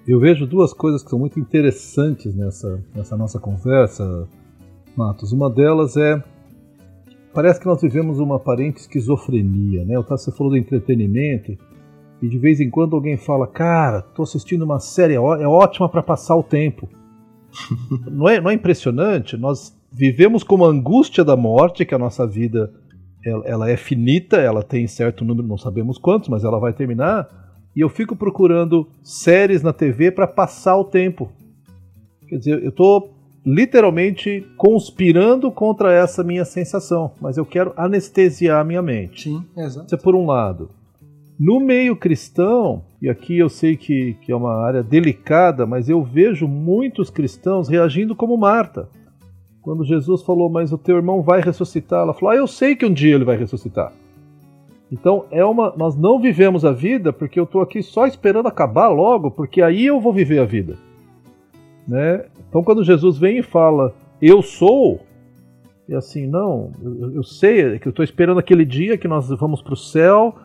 Eu 0.08 0.20
vejo 0.20 0.46
duas 0.46 0.74
coisas 0.74 1.04
que 1.04 1.10
são 1.10 1.18
muito 1.18 1.40
interessantes 1.40 2.36
nessa, 2.36 2.84
nessa 2.94 3.18
nossa 3.18 3.40
conversa, 3.40 4.28
Matos. 4.96 5.32
Uma 5.32 5.50
delas 5.50 5.98
é 5.98 6.22
parece 7.34 7.60
que 7.60 7.66
nós 7.66 7.82
vivemos 7.82 8.20
uma 8.20 8.36
aparente 8.36 8.82
esquizofrenia, 8.82 9.86
né? 9.86 9.96
Você 10.08 10.32
falou 10.32 10.52
do 10.52 10.58
entretenimento 10.58 11.58
e 12.22 12.30
de 12.30 12.38
vez 12.38 12.60
em 12.60 12.70
quando 12.70 12.96
alguém 12.96 13.18
fala, 13.18 13.48
cara, 13.48 14.02
tô 14.02 14.24
assistindo 14.24 14.64
uma 14.64 14.80
série, 14.80 15.14
é, 15.14 15.18
é 15.18 15.48
ótima 15.48 15.90
para 15.90 16.04
passar 16.04 16.36
o 16.36 16.44
tempo. 16.44 16.88
não, 18.10 18.30
é, 18.30 18.40
não 18.40 18.50
é 18.50 18.54
impressionante? 18.54 19.36
Nós 19.36 19.76
vivemos 19.92 20.44
com 20.44 20.64
a 20.64 20.68
angústia 20.68 21.24
da 21.24 21.36
morte, 21.36 21.86
que 21.86 21.96
a 21.96 22.00
nossa 22.00 22.28
vida 22.28 22.72
ela, 23.26 23.46
ela 23.46 23.70
é 23.70 23.76
finita, 23.76 24.38
ela 24.38 24.64
tem 24.64 24.88
certo 24.88 25.26
número, 25.26 25.48
não 25.48 25.58
sabemos 25.58 25.98
quantos, 25.98 26.30
mas 26.30 26.44
ela 26.44 26.60
vai 26.60 26.74
terminar. 26.74 27.28
E 27.76 27.80
eu 27.80 27.90
fico 27.90 28.16
procurando 28.16 28.88
séries 29.04 29.64
na 29.64 29.74
TV 29.74 30.12
para 30.12 30.28
passar 30.28 30.78
o 30.78 30.84
tempo. 30.84 31.32
Quer 32.28 32.38
dizer, 32.38 32.64
eu 32.64 32.70
estou 32.70 33.14
literalmente 33.46 34.46
conspirando 34.56 35.52
contra 35.52 35.92
essa 35.92 36.24
minha 36.24 36.46
sensação, 36.46 37.12
mas 37.20 37.38
eu 37.38 37.46
quero 37.46 37.74
anestesiar 37.76 38.62
a 38.62 38.64
minha 38.64 38.82
mente. 38.82 39.30
Sim, 39.30 39.46
exato. 39.58 39.88
Isso 39.88 39.96
é 39.96 39.98
por 39.98 40.16
um 40.16 40.26
lado. 40.26 40.70
No 41.44 41.60
meio 41.60 41.96
cristão, 41.96 42.84
e 43.02 43.10
aqui 43.10 43.40
eu 43.40 43.50
sei 43.50 43.76
que, 43.76 44.14
que 44.22 44.32
é 44.32 44.36
uma 44.36 44.64
área 44.64 44.84
delicada, 44.84 45.66
mas 45.66 45.90
eu 45.90 46.04
vejo 46.04 46.48
muitos 46.48 47.10
cristãos 47.10 47.68
reagindo 47.68 48.16
como 48.16 48.38
Marta. 48.38 48.88
Quando 49.60 49.84
Jesus 49.84 50.22
falou, 50.22 50.52
mas 50.52 50.72
o 50.72 50.78
teu 50.78 50.98
irmão 50.98 51.24
vai 51.24 51.42
ressuscitar, 51.42 52.02
ela 52.02 52.14
falou, 52.14 52.30
ah, 52.30 52.36
eu 52.36 52.46
sei 52.46 52.76
que 52.76 52.86
um 52.86 52.94
dia 52.94 53.16
ele 53.16 53.24
vai 53.24 53.38
ressuscitar. 53.38 53.92
Então 54.92 55.26
é 55.32 55.44
uma, 55.44 55.74
nós 55.76 55.96
não 55.96 56.22
vivemos 56.22 56.64
a 56.64 56.72
vida 56.72 57.12
porque 57.12 57.40
eu 57.40 57.46
estou 57.46 57.64
aqui 57.64 57.82
só 57.82 58.06
esperando 58.06 58.48
acabar 58.48 58.90
logo, 58.90 59.32
porque 59.32 59.64
aí 59.64 59.88
eu 59.88 60.00
vou 60.00 60.14
viver 60.14 60.38
a 60.38 60.46
vida. 60.46 60.78
Né? 61.88 62.24
Então 62.48 62.64
quando 62.64 62.84
Jesus 62.84 63.18
vem 63.18 63.40
e 63.40 63.44
fala, 63.44 63.96
eu 64.22 64.44
sou, 64.44 65.00
é 65.90 65.96
assim, 65.96 66.28
não, 66.28 66.72
eu, 66.84 67.16
eu 67.16 67.24
sei 67.24 67.80
que 67.80 67.88
eu 67.88 67.90
estou 67.90 68.06
esperando 68.06 68.40
aquele 68.40 68.64
dia 68.64 68.96
que 68.96 69.08
nós 69.08 69.28
vamos 69.30 69.60
para 69.60 69.74
o 69.74 69.78
céu 69.78 70.36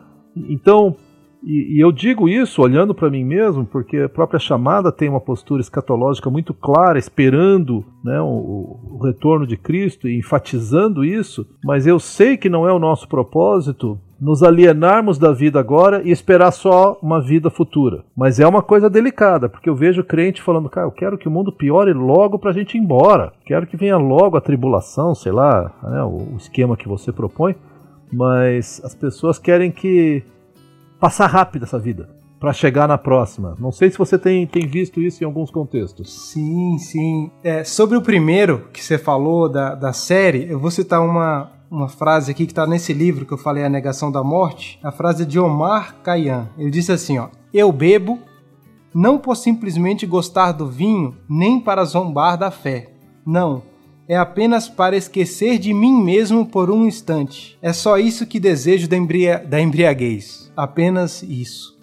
então, 0.49 0.95
e, 1.43 1.77
e, 1.77 1.79
eu 1.79 1.91
digo 1.91 2.27
isso 2.27 2.61
olhando 2.61 2.93
para 2.93 3.09
mim 3.09 3.23
mesmo, 3.23 3.65
porque 3.65 3.97
a 3.97 4.09
própria 4.09 4.39
chamada 4.39 4.91
tem 4.91 5.07
uma 5.07 5.21
postura 5.21 5.61
escatológica 5.61 6.29
muito 6.29 6.53
clara, 6.53 6.97
esperando 6.97 7.85
né, 8.03 8.19
o, 8.19 8.79
o, 8.91 8.99
retorno 9.03 9.45
de 9.45 9.55
Cristo 9.55 10.07
e 10.07 10.17
enfatizando 10.17 11.05
isso, 11.05 11.47
mas 11.63 11.85
eu 11.85 11.99
sei 11.99 12.37
que 12.37 12.49
não 12.49 12.67
é 12.67 12.73
o 12.73 12.79
nosso 12.79 13.07
propósito 13.07 13.99
nos 14.19 14.41
alienarmos 14.41 15.19
da 15.19 15.31
vida 15.31 15.59
agora 15.59 16.01
e 16.03 16.09
esperar 16.09 16.51
só 16.51 16.97
uma 17.03 17.21
vida 17.21 17.51
futura. 17.51 18.03
Mas 18.15 18.39
é 18.39 18.47
uma 18.47 18.63
coisa 18.63 18.89
delicada, 18.89 19.47
porque 19.47 19.69
eu 19.69 19.75
vejo 19.75 20.03
crente 20.03 20.41
falando, 20.41 20.69
cara, 20.69 20.87
eu 20.87 20.91
quero 20.91 21.19
que 21.19 21.27
o 21.27 21.31
mundo 21.31 21.51
piore 21.51 21.93
logo 21.93 22.39
para 22.39 22.49
a 22.49 22.53
gente 22.53 22.75
ir 22.75 22.81
embora, 22.81 23.31
quero 23.45 23.67
que 23.67 23.77
venha 23.77 23.97
logo 23.97 24.35
a 24.35 24.41
tribulação, 24.41 25.13
sei 25.13 25.31
lá, 25.31 25.71
né, 25.83 26.03
o 26.03 26.35
esquema 26.35 26.75
que 26.75 26.87
você 26.87 27.11
propõe 27.11 27.55
mas 28.11 28.81
as 28.83 28.95
pessoas 28.95 29.37
querem 29.37 29.71
que 29.71 30.23
passar 30.99 31.27
rápido 31.27 31.63
essa 31.63 31.79
vida 31.79 32.09
para 32.39 32.53
chegar 32.53 32.87
na 32.87 32.97
próxima. 32.97 33.55
Não 33.59 33.71
sei 33.71 33.89
se 33.89 33.97
você 33.97 34.17
tem, 34.17 34.45
tem 34.45 34.67
visto 34.67 35.01
isso 35.01 35.23
em 35.23 35.25
alguns 35.25 35.49
contextos. 35.49 36.31
Sim, 36.31 36.77
sim. 36.77 37.31
É, 37.43 37.63
sobre 37.63 37.97
o 37.97 38.01
primeiro 38.01 38.67
que 38.71 38.83
você 38.83 38.97
falou 38.97 39.49
da, 39.49 39.73
da 39.73 39.91
série, 39.91 40.47
eu 40.49 40.59
vou 40.59 40.69
citar 40.69 41.01
uma, 41.01 41.51
uma 41.69 41.87
frase 41.87 42.31
aqui 42.31 42.45
que 42.45 42.51
está 42.51 42.67
nesse 42.67 42.93
livro 42.93 43.25
que 43.25 43.33
eu 43.33 43.37
falei, 43.37 43.63
A 43.63 43.69
Negação 43.69 44.11
da 44.11 44.23
Morte. 44.23 44.79
A 44.83 44.91
frase 44.91 45.25
de 45.25 45.39
Omar 45.39 45.95
Khayyam. 46.03 46.47
Ele 46.57 46.69
disse 46.69 46.91
assim: 46.91 47.17
ó, 47.17 47.29
Eu 47.53 47.71
bebo 47.71 48.19
não 48.93 49.17
por 49.17 49.35
simplesmente 49.35 50.05
gostar 50.05 50.51
do 50.51 50.67
vinho, 50.67 51.15
nem 51.29 51.59
para 51.59 51.83
zombar 51.85 52.37
da 52.37 52.51
fé. 52.51 52.89
Não 53.25 53.63
é 54.07 54.15
apenas 54.15 54.69
para 54.69 54.95
esquecer 54.95 55.57
de 55.59 55.73
mim 55.73 56.01
mesmo 56.01 56.45
por 56.45 56.71
um 56.71 56.85
instante. 56.85 57.57
É 57.61 57.73
só 57.73 57.97
isso 57.97 58.25
que 58.25 58.39
desejo 58.39 58.87
da, 58.87 58.95
embria 58.95 59.37
da 59.37 59.59
embriaguez. 59.59 60.51
Apenas 60.55 61.21
isso. 61.23 61.77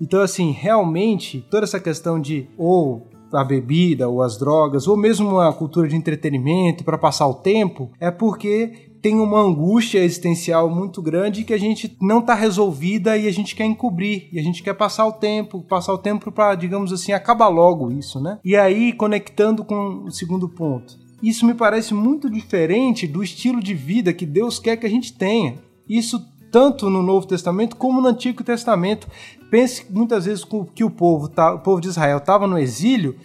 Então, 0.00 0.20
assim, 0.20 0.52
realmente, 0.52 1.44
toda 1.50 1.64
essa 1.64 1.80
questão 1.80 2.20
de 2.20 2.48
ou 2.56 3.08
a 3.32 3.44
bebida 3.44 4.08
ou 4.08 4.22
as 4.22 4.38
drogas, 4.38 4.86
ou 4.86 4.96
mesmo 4.96 5.38
a 5.40 5.52
cultura 5.52 5.88
de 5.88 5.96
entretenimento 5.96 6.84
para 6.84 6.96
passar 6.96 7.26
o 7.26 7.34
tempo, 7.34 7.90
é 8.00 8.10
porque 8.10 8.88
tem 9.02 9.16
uma 9.16 9.40
angústia 9.40 9.98
existencial 10.00 10.68
muito 10.68 11.00
grande 11.02 11.44
que 11.44 11.52
a 11.52 11.58
gente 11.58 11.96
não 12.00 12.20
está 12.20 12.34
resolvida 12.34 13.16
e 13.16 13.28
a 13.28 13.32
gente 13.32 13.54
quer 13.54 13.64
encobrir, 13.64 14.28
e 14.32 14.38
a 14.38 14.42
gente 14.42 14.62
quer 14.62 14.74
passar 14.74 15.06
o 15.06 15.12
tempo, 15.12 15.62
passar 15.62 15.92
o 15.92 15.98
tempo 15.98 16.32
para, 16.32 16.54
digamos 16.54 16.92
assim, 16.92 17.12
acabar 17.12 17.48
logo 17.48 17.90
isso, 17.90 18.20
né? 18.20 18.38
E 18.44 18.56
aí, 18.56 18.92
conectando 18.92 19.64
com 19.64 20.04
o 20.04 20.10
segundo 20.10 20.48
ponto, 20.48 20.98
isso 21.22 21.44
me 21.44 21.54
parece 21.54 21.94
muito 21.94 22.30
diferente 22.30 23.06
do 23.06 23.22
estilo 23.22 23.62
de 23.62 23.74
vida 23.74 24.12
que 24.12 24.26
Deus 24.26 24.58
quer 24.58 24.76
que 24.76 24.86
a 24.86 24.90
gente 24.90 25.12
tenha. 25.12 25.56
Isso 25.88 26.24
tanto 26.50 26.88
no 26.88 27.02
Novo 27.02 27.26
Testamento 27.26 27.76
como 27.76 28.00
no 28.00 28.08
Antigo 28.08 28.42
Testamento. 28.44 29.08
Pense 29.50 29.84
muitas 29.90 30.24
vezes 30.24 30.44
que 30.74 30.84
o 30.84 30.90
povo, 30.90 31.28
tá, 31.28 31.54
o 31.54 31.58
povo 31.60 31.80
de 31.80 31.88
Israel 31.88 32.18
estava 32.18 32.46
no 32.46 32.58
exílio 32.58 33.16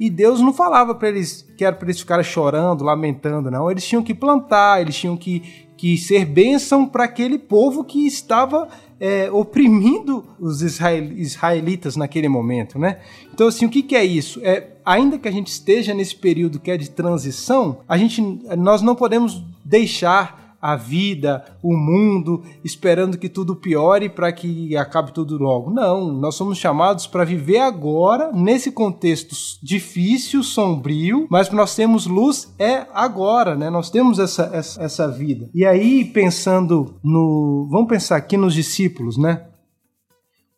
e 0.00 0.08
Deus 0.08 0.40
não 0.40 0.50
falava 0.50 0.94
para 0.94 1.10
eles 1.10 1.46
que 1.58 1.62
era 1.62 1.76
para 1.76 1.86
eles 1.86 2.00
ficarem 2.00 2.24
chorando, 2.24 2.82
lamentando, 2.82 3.50
não. 3.50 3.70
Eles 3.70 3.86
tinham 3.86 4.02
que 4.02 4.14
plantar, 4.14 4.80
eles 4.80 4.96
tinham 4.96 5.14
que, 5.14 5.66
que 5.76 5.98
ser 5.98 6.24
bênção 6.24 6.86
para 6.86 7.04
aquele 7.04 7.38
povo 7.38 7.84
que 7.84 8.06
estava 8.06 8.66
é, 8.98 9.30
oprimindo 9.30 10.24
os 10.40 10.62
israelitas 10.62 11.96
naquele 11.96 12.28
momento, 12.28 12.78
né? 12.78 13.00
Então, 13.34 13.46
assim, 13.46 13.66
o 13.66 13.68
que, 13.68 13.82
que 13.82 13.94
é 13.94 14.02
isso? 14.02 14.40
É, 14.42 14.68
ainda 14.86 15.18
que 15.18 15.28
a 15.28 15.32
gente 15.32 15.48
esteja 15.48 15.92
nesse 15.92 16.16
período 16.16 16.58
que 16.58 16.70
é 16.70 16.78
de 16.78 16.88
transição, 16.88 17.80
a 17.86 17.98
gente, 17.98 18.22
nós 18.56 18.80
não 18.80 18.94
podemos 18.94 19.44
deixar 19.62 20.49
a 20.60 20.76
vida, 20.76 21.44
o 21.62 21.74
mundo, 21.76 22.42
esperando 22.62 23.16
que 23.16 23.28
tudo 23.28 23.56
piore 23.56 24.08
para 24.08 24.30
que 24.30 24.76
acabe 24.76 25.12
tudo 25.12 25.38
logo. 25.38 25.70
Não, 25.70 26.12
nós 26.12 26.34
somos 26.34 26.58
chamados 26.58 27.06
para 27.06 27.24
viver 27.24 27.58
agora, 27.58 28.30
nesse 28.32 28.70
contexto 28.70 29.34
difícil, 29.62 30.42
sombrio, 30.42 31.26
mas 31.30 31.50
nós 31.50 31.74
temos 31.74 32.06
luz 32.06 32.52
é 32.58 32.86
agora, 32.92 33.56
né? 33.56 33.70
Nós 33.70 33.90
temos 33.90 34.18
essa, 34.18 34.50
essa, 34.52 34.82
essa 34.82 35.08
vida. 35.08 35.48
E 35.54 35.64
aí, 35.64 36.04
pensando 36.04 36.98
no. 37.02 37.66
Vamos 37.70 37.88
pensar 37.88 38.16
aqui 38.16 38.36
nos 38.36 38.54
discípulos, 38.54 39.16
né? 39.16 39.46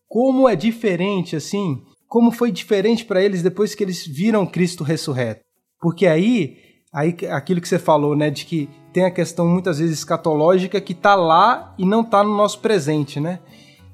Como 0.08 0.48
é 0.48 0.56
diferente, 0.56 1.36
assim, 1.36 1.80
como 2.06 2.30
foi 2.30 2.52
diferente 2.52 3.04
para 3.04 3.22
eles 3.22 3.42
depois 3.42 3.74
que 3.74 3.82
eles 3.82 4.06
viram 4.06 4.44
Cristo 4.44 4.84
ressurreto. 4.84 5.40
Porque 5.80 6.06
aí, 6.06 6.58
aí 6.92 7.16
aquilo 7.30 7.60
que 7.60 7.68
você 7.68 7.78
falou, 7.78 8.14
né, 8.14 8.28
de 8.28 8.44
que 8.44 8.68
tem 8.92 9.04
a 9.04 9.10
questão 9.10 9.46
muitas 9.46 9.78
vezes 9.78 9.98
escatológica 9.98 10.80
que 10.80 10.92
está 10.92 11.14
lá 11.14 11.74
e 11.78 11.84
não 11.84 12.02
está 12.02 12.22
no 12.22 12.36
nosso 12.36 12.58
presente, 12.60 13.18
né? 13.18 13.40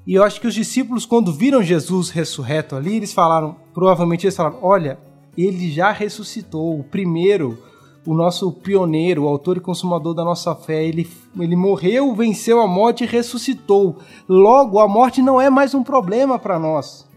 E 0.05 0.15
eu 0.15 0.23
acho 0.23 0.41
que 0.41 0.47
os 0.47 0.53
discípulos, 0.53 1.05
quando 1.05 1.31
viram 1.31 1.61
Jesus 1.61 2.09
ressurreto 2.09 2.75
ali, 2.75 2.95
eles 2.95 3.13
falaram, 3.13 3.55
provavelmente 3.73 4.25
eles 4.25 4.35
falaram: 4.35 4.57
olha, 4.61 4.99
ele 5.37 5.71
já 5.71 5.91
ressuscitou, 5.91 6.79
o 6.79 6.83
primeiro, 6.83 7.57
o 8.05 8.13
nosso 8.13 8.51
pioneiro, 8.51 9.23
o 9.23 9.27
autor 9.27 9.57
e 9.57 9.61
consumador 9.61 10.13
da 10.13 10.25
nossa 10.25 10.55
fé, 10.55 10.83
ele, 10.83 11.07
ele 11.39 11.55
morreu, 11.55 12.13
venceu 12.15 12.59
a 12.59 12.67
morte 12.67 13.03
e 13.03 13.07
ressuscitou. 13.07 13.97
Logo, 14.27 14.79
a 14.79 14.87
morte 14.87 15.21
não 15.21 15.39
é 15.39 15.49
mais 15.49 15.73
um 15.73 15.83
problema 15.83 16.39
para 16.39 16.57
nós. 16.57 17.07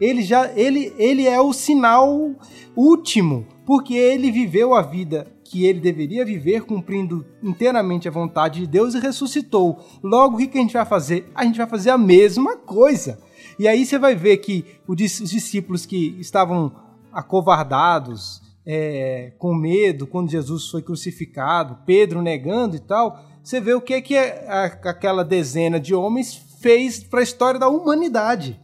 Ele 0.00 0.22
já 0.22 0.50
ele, 0.54 0.92
ele 0.96 1.26
é 1.26 1.40
o 1.40 1.52
sinal 1.52 2.30
último, 2.74 3.46
porque 3.66 3.94
ele 3.94 4.30
viveu 4.30 4.74
a 4.74 4.80
vida 4.80 5.26
que 5.48 5.64
ele 5.64 5.80
deveria 5.80 6.24
viver 6.24 6.62
cumprindo 6.62 7.24
inteiramente 7.42 8.06
a 8.06 8.10
vontade 8.10 8.60
de 8.60 8.66
Deus 8.66 8.94
e 8.94 9.00
ressuscitou. 9.00 9.82
Logo, 10.02 10.36
o 10.36 10.38
que 10.38 10.58
a 10.58 10.60
gente 10.60 10.74
vai 10.74 10.84
fazer? 10.84 11.30
A 11.34 11.44
gente 11.44 11.56
vai 11.56 11.66
fazer 11.66 11.90
a 11.90 11.98
mesma 11.98 12.56
coisa. 12.56 13.18
E 13.58 13.66
aí 13.66 13.84
você 13.86 13.98
vai 13.98 14.14
ver 14.14 14.36
que 14.38 14.64
os 14.86 14.96
discípulos 14.96 15.86
que 15.86 16.16
estavam 16.20 16.72
acovardados, 17.12 18.42
é, 18.64 19.32
com 19.38 19.54
medo, 19.54 20.06
quando 20.06 20.30
Jesus 20.30 20.68
foi 20.68 20.82
crucificado, 20.82 21.78
Pedro 21.86 22.20
negando 22.20 22.76
e 22.76 22.80
tal, 22.80 23.24
você 23.42 23.60
vê 23.60 23.72
o 23.72 23.80
que, 23.80 23.94
é 23.94 24.00
que 24.02 24.16
aquela 24.16 25.24
dezena 25.24 25.80
de 25.80 25.94
homens 25.94 26.34
fez 26.60 27.02
para 27.02 27.20
a 27.20 27.22
história 27.22 27.58
da 27.58 27.68
humanidade. 27.68 28.60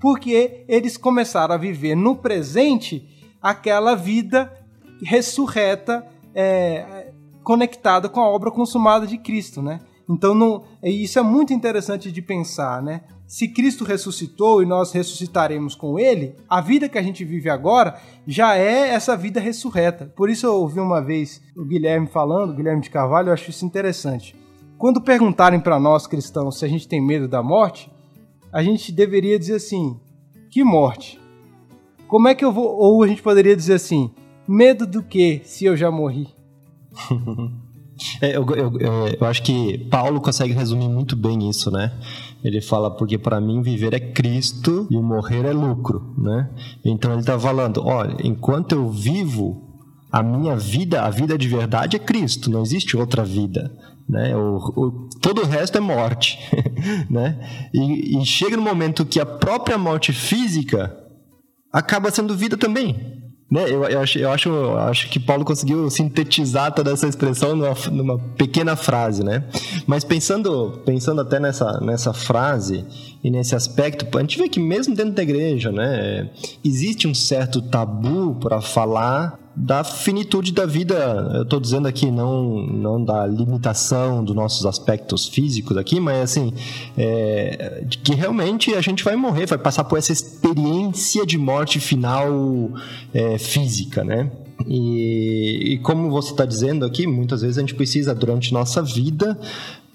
Porque 0.00 0.64
eles 0.66 0.96
começaram 0.96 1.54
a 1.54 1.58
viver 1.58 1.94
no 1.94 2.16
presente 2.16 3.08
aquela 3.40 3.94
vida 3.94 4.52
ressurreta 5.02 6.06
é, 6.34 7.12
conectada 7.42 8.08
com 8.08 8.20
a 8.20 8.28
obra 8.28 8.50
consumada 8.50 9.06
de 9.06 9.18
Cristo, 9.18 9.62
né? 9.62 9.80
Então, 10.08 10.34
não, 10.34 10.64
isso 10.82 11.18
é 11.18 11.22
muito 11.22 11.52
interessante 11.52 12.12
de 12.12 12.20
pensar, 12.20 12.82
né? 12.82 13.02
Se 13.26 13.48
Cristo 13.48 13.84
ressuscitou 13.84 14.62
e 14.62 14.66
nós 14.66 14.92
ressuscitaremos 14.92 15.74
com 15.74 15.98
Ele, 15.98 16.36
a 16.48 16.60
vida 16.60 16.88
que 16.88 16.98
a 16.98 17.02
gente 17.02 17.24
vive 17.24 17.48
agora 17.48 17.98
já 18.26 18.56
é 18.56 18.90
essa 18.90 19.16
vida 19.16 19.40
ressurreta. 19.40 20.12
Por 20.14 20.28
isso 20.28 20.44
eu 20.46 20.54
ouvi 20.56 20.78
uma 20.78 21.00
vez 21.00 21.40
o 21.56 21.64
Guilherme 21.64 22.06
falando, 22.06 22.50
o 22.50 22.54
Guilherme 22.54 22.82
de 22.82 22.90
Carvalho, 22.90 23.28
eu 23.28 23.32
acho 23.32 23.48
isso 23.48 23.64
interessante. 23.64 24.36
Quando 24.76 25.00
perguntarem 25.00 25.58
para 25.58 25.80
nós 25.80 26.06
cristãos 26.06 26.58
se 26.58 26.64
a 26.66 26.68
gente 26.68 26.86
tem 26.86 27.00
medo 27.00 27.26
da 27.26 27.42
morte, 27.42 27.90
a 28.52 28.62
gente 28.62 28.92
deveria 28.92 29.38
dizer 29.38 29.54
assim: 29.54 29.98
que 30.50 30.62
morte? 30.62 31.18
Como 32.06 32.28
é 32.28 32.34
que 32.34 32.44
eu 32.44 32.52
vou. 32.52 32.66
Ou 32.66 33.02
a 33.02 33.08
gente 33.08 33.22
poderia 33.22 33.56
dizer 33.56 33.74
assim: 33.74 34.12
Medo 34.46 34.86
do 34.86 35.02
que 35.02 35.40
se 35.44 35.64
eu 35.64 35.76
já 35.76 35.90
morri? 35.90 36.28
é, 38.20 38.36
eu, 38.36 38.46
eu, 38.50 38.78
eu, 38.78 39.08
eu, 39.20 39.26
acho 39.26 39.42
que 39.42 39.78
Paulo 39.90 40.20
consegue 40.20 40.52
resumir 40.52 40.88
muito 40.88 41.16
bem 41.16 41.48
isso, 41.48 41.70
né? 41.70 41.92
Ele 42.42 42.60
fala, 42.60 42.90
porque 42.90 43.16
para 43.16 43.40
mim 43.40 43.62
viver 43.62 43.94
é 43.94 44.00
Cristo 44.00 44.86
e 44.90 44.96
morrer 44.96 45.46
é 45.46 45.52
lucro, 45.52 46.14
né? 46.18 46.50
Então 46.84 47.12
ele 47.12 47.20
está 47.20 47.38
falando, 47.38 47.82
olha, 47.84 48.16
enquanto 48.22 48.72
eu 48.72 48.90
vivo, 48.90 49.64
a 50.12 50.22
minha 50.22 50.56
vida, 50.56 51.02
a 51.02 51.10
vida 51.10 51.36
de 51.36 51.48
verdade 51.48 51.96
é 51.96 51.98
Cristo, 51.98 52.50
não 52.50 52.62
existe 52.62 52.96
outra 52.96 53.24
vida. 53.24 53.72
Né? 54.08 54.36
O, 54.36 54.56
o, 54.76 55.08
todo 55.20 55.42
o 55.42 55.46
resto 55.46 55.78
é 55.78 55.80
morte. 55.80 56.38
né? 57.10 57.68
E, 57.72 58.20
e 58.20 58.24
chega 58.26 58.56
no 58.56 58.62
momento 58.62 59.06
que 59.06 59.18
a 59.18 59.26
própria 59.26 59.78
morte 59.78 60.12
física 60.12 60.94
acaba 61.72 62.10
sendo 62.10 62.36
vida 62.36 62.56
também. 62.56 63.23
Né? 63.50 63.64
Eu, 63.68 63.84
eu, 63.84 64.00
acho, 64.00 64.18
eu, 64.18 64.30
acho, 64.30 64.48
eu 64.48 64.78
acho 64.78 65.10
que 65.10 65.20
Paulo 65.20 65.44
conseguiu 65.44 65.88
sintetizar 65.90 66.72
toda 66.72 66.92
essa 66.92 67.06
expressão 67.06 67.54
numa, 67.54 67.74
numa 67.90 68.18
pequena 68.18 68.74
frase, 68.74 69.22
né? 69.22 69.44
Mas 69.86 70.02
pensando, 70.02 70.82
pensando 70.84 71.20
até 71.20 71.38
nessa, 71.38 71.78
nessa 71.80 72.12
frase 72.12 72.84
e 73.22 73.30
nesse 73.30 73.54
aspecto, 73.54 74.06
a 74.16 74.20
gente 74.20 74.38
vê 74.38 74.48
que 74.48 74.58
mesmo 74.58 74.94
dentro 74.94 75.12
da 75.12 75.22
igreja, 75.22 75.70
né, 75.70 76.30
existe 76.64 77.06
um 77.06 77.14
certo 77.14 77.60
tabu 77.62 78.34
para 78.36 78.60
falar 78.60 79.38
da 79.56 79.84
finitude 79.84 80.52
da 80.52 80.66
vida. 80.66 81.30
Eu 81.34 81.42
estou 81.42 81.60
dizendo 81.60 81.86
aqui 81.86 82.10
não, 82.10 82.66
não 82.66 83.04
da 83.04 83.26
limitação 83.26 84.24
dos 84.24 84.34
nossos 84.34 84.66
aspectos 84.66 85.28
físicos 85.28 85.76
aqui, 85.76 86.00
mas 86.00 86.18
assim, 86.22 86.52
é, 86.96 87.84
de 87.86 87.98
que 87.98 88.14
realmente 88.14 88.74
a 88.74 88.80
gente 88.80 89.04
vai 89.04 89.16
morrer, 89.16 89.46
vai 89.46 89.58
passar 89.58 89.84
por 89.84 89.98
essa 89.98 90.12
experiência 90.12 91.24
de 91.24 91.38
morte 91.38 91.78
final 91.78 92.70
é, 93.12 93.38
física, 93.38 94.02
né? 94.02 94.30
E, 94.66 95.74
e, 95.74 95.78
como 95.78 96.10
você 96.10 96.30
está 96.30 96.44
dizendo 96.44 96.84
aqui, 96.84 97.06
muitas 97.06 97.42
vezes 97.42 97.58
a 97.58 97.60
gente 97.60 97.74
precisa, 97.74 98.14
durante 98.14 98.52
nossa 98.52 98.80
vida, 98.80 99.38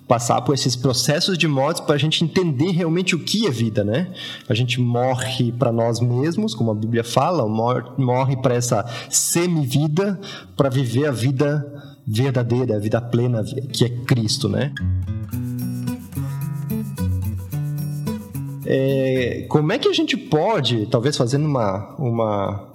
passar 0.09 0.41
por 0.41 0.55
esses 0.55 0.75
processos 0.75 1.37
de 1.37 1.47
morte 1.47 1.83
para 1.83 1.93
a 1.93 1.97
gente 1.99 2.23
entender 2.23 2.71
realmente 2.71 3.15
o 3.15 3.19
que 3.19 3.45
é 3.45 3.51
vida, 3.51 3.83
né? 3.83 4.11
A 4.49 4.55
gente 4.55 4.81
morre 4.81 5.51
para 5.51 5.71
nós 5.71 5.99
mesmos, 5.99 6.55
como 6.55 6.71
a 6.71 6.73
Bíblia 6.73 7.03
fala, 7.03 7.47
morre 7.47 8.35
para 8.37 8.55
essa 8.55 8.83
semi-vida 9.07 10.19
para 10.57 10.67
viver 10.67 11.05
a 11.05 11.11
vida 11.11 11.63
verdadeira, 12.07 12.75
a 12.75 12.79
vida 12.79 12.99
plena 12.99 13.43
que 13.71 13.85
é 13.85 13.89
Cristo, 13.89 14.49
né? 14.49 14.73
É, 18.65 19.45
como 19.47 19.71
é 19.71 19.77
que 19.77 19.87
a 19.87 19.93
gente 19.93 20.17
pode, 20.17 20.87
talvez 20.87 21.15
fazendo 21.15 21.45
uma, 21.45 21.95
uma, 21.99 22.67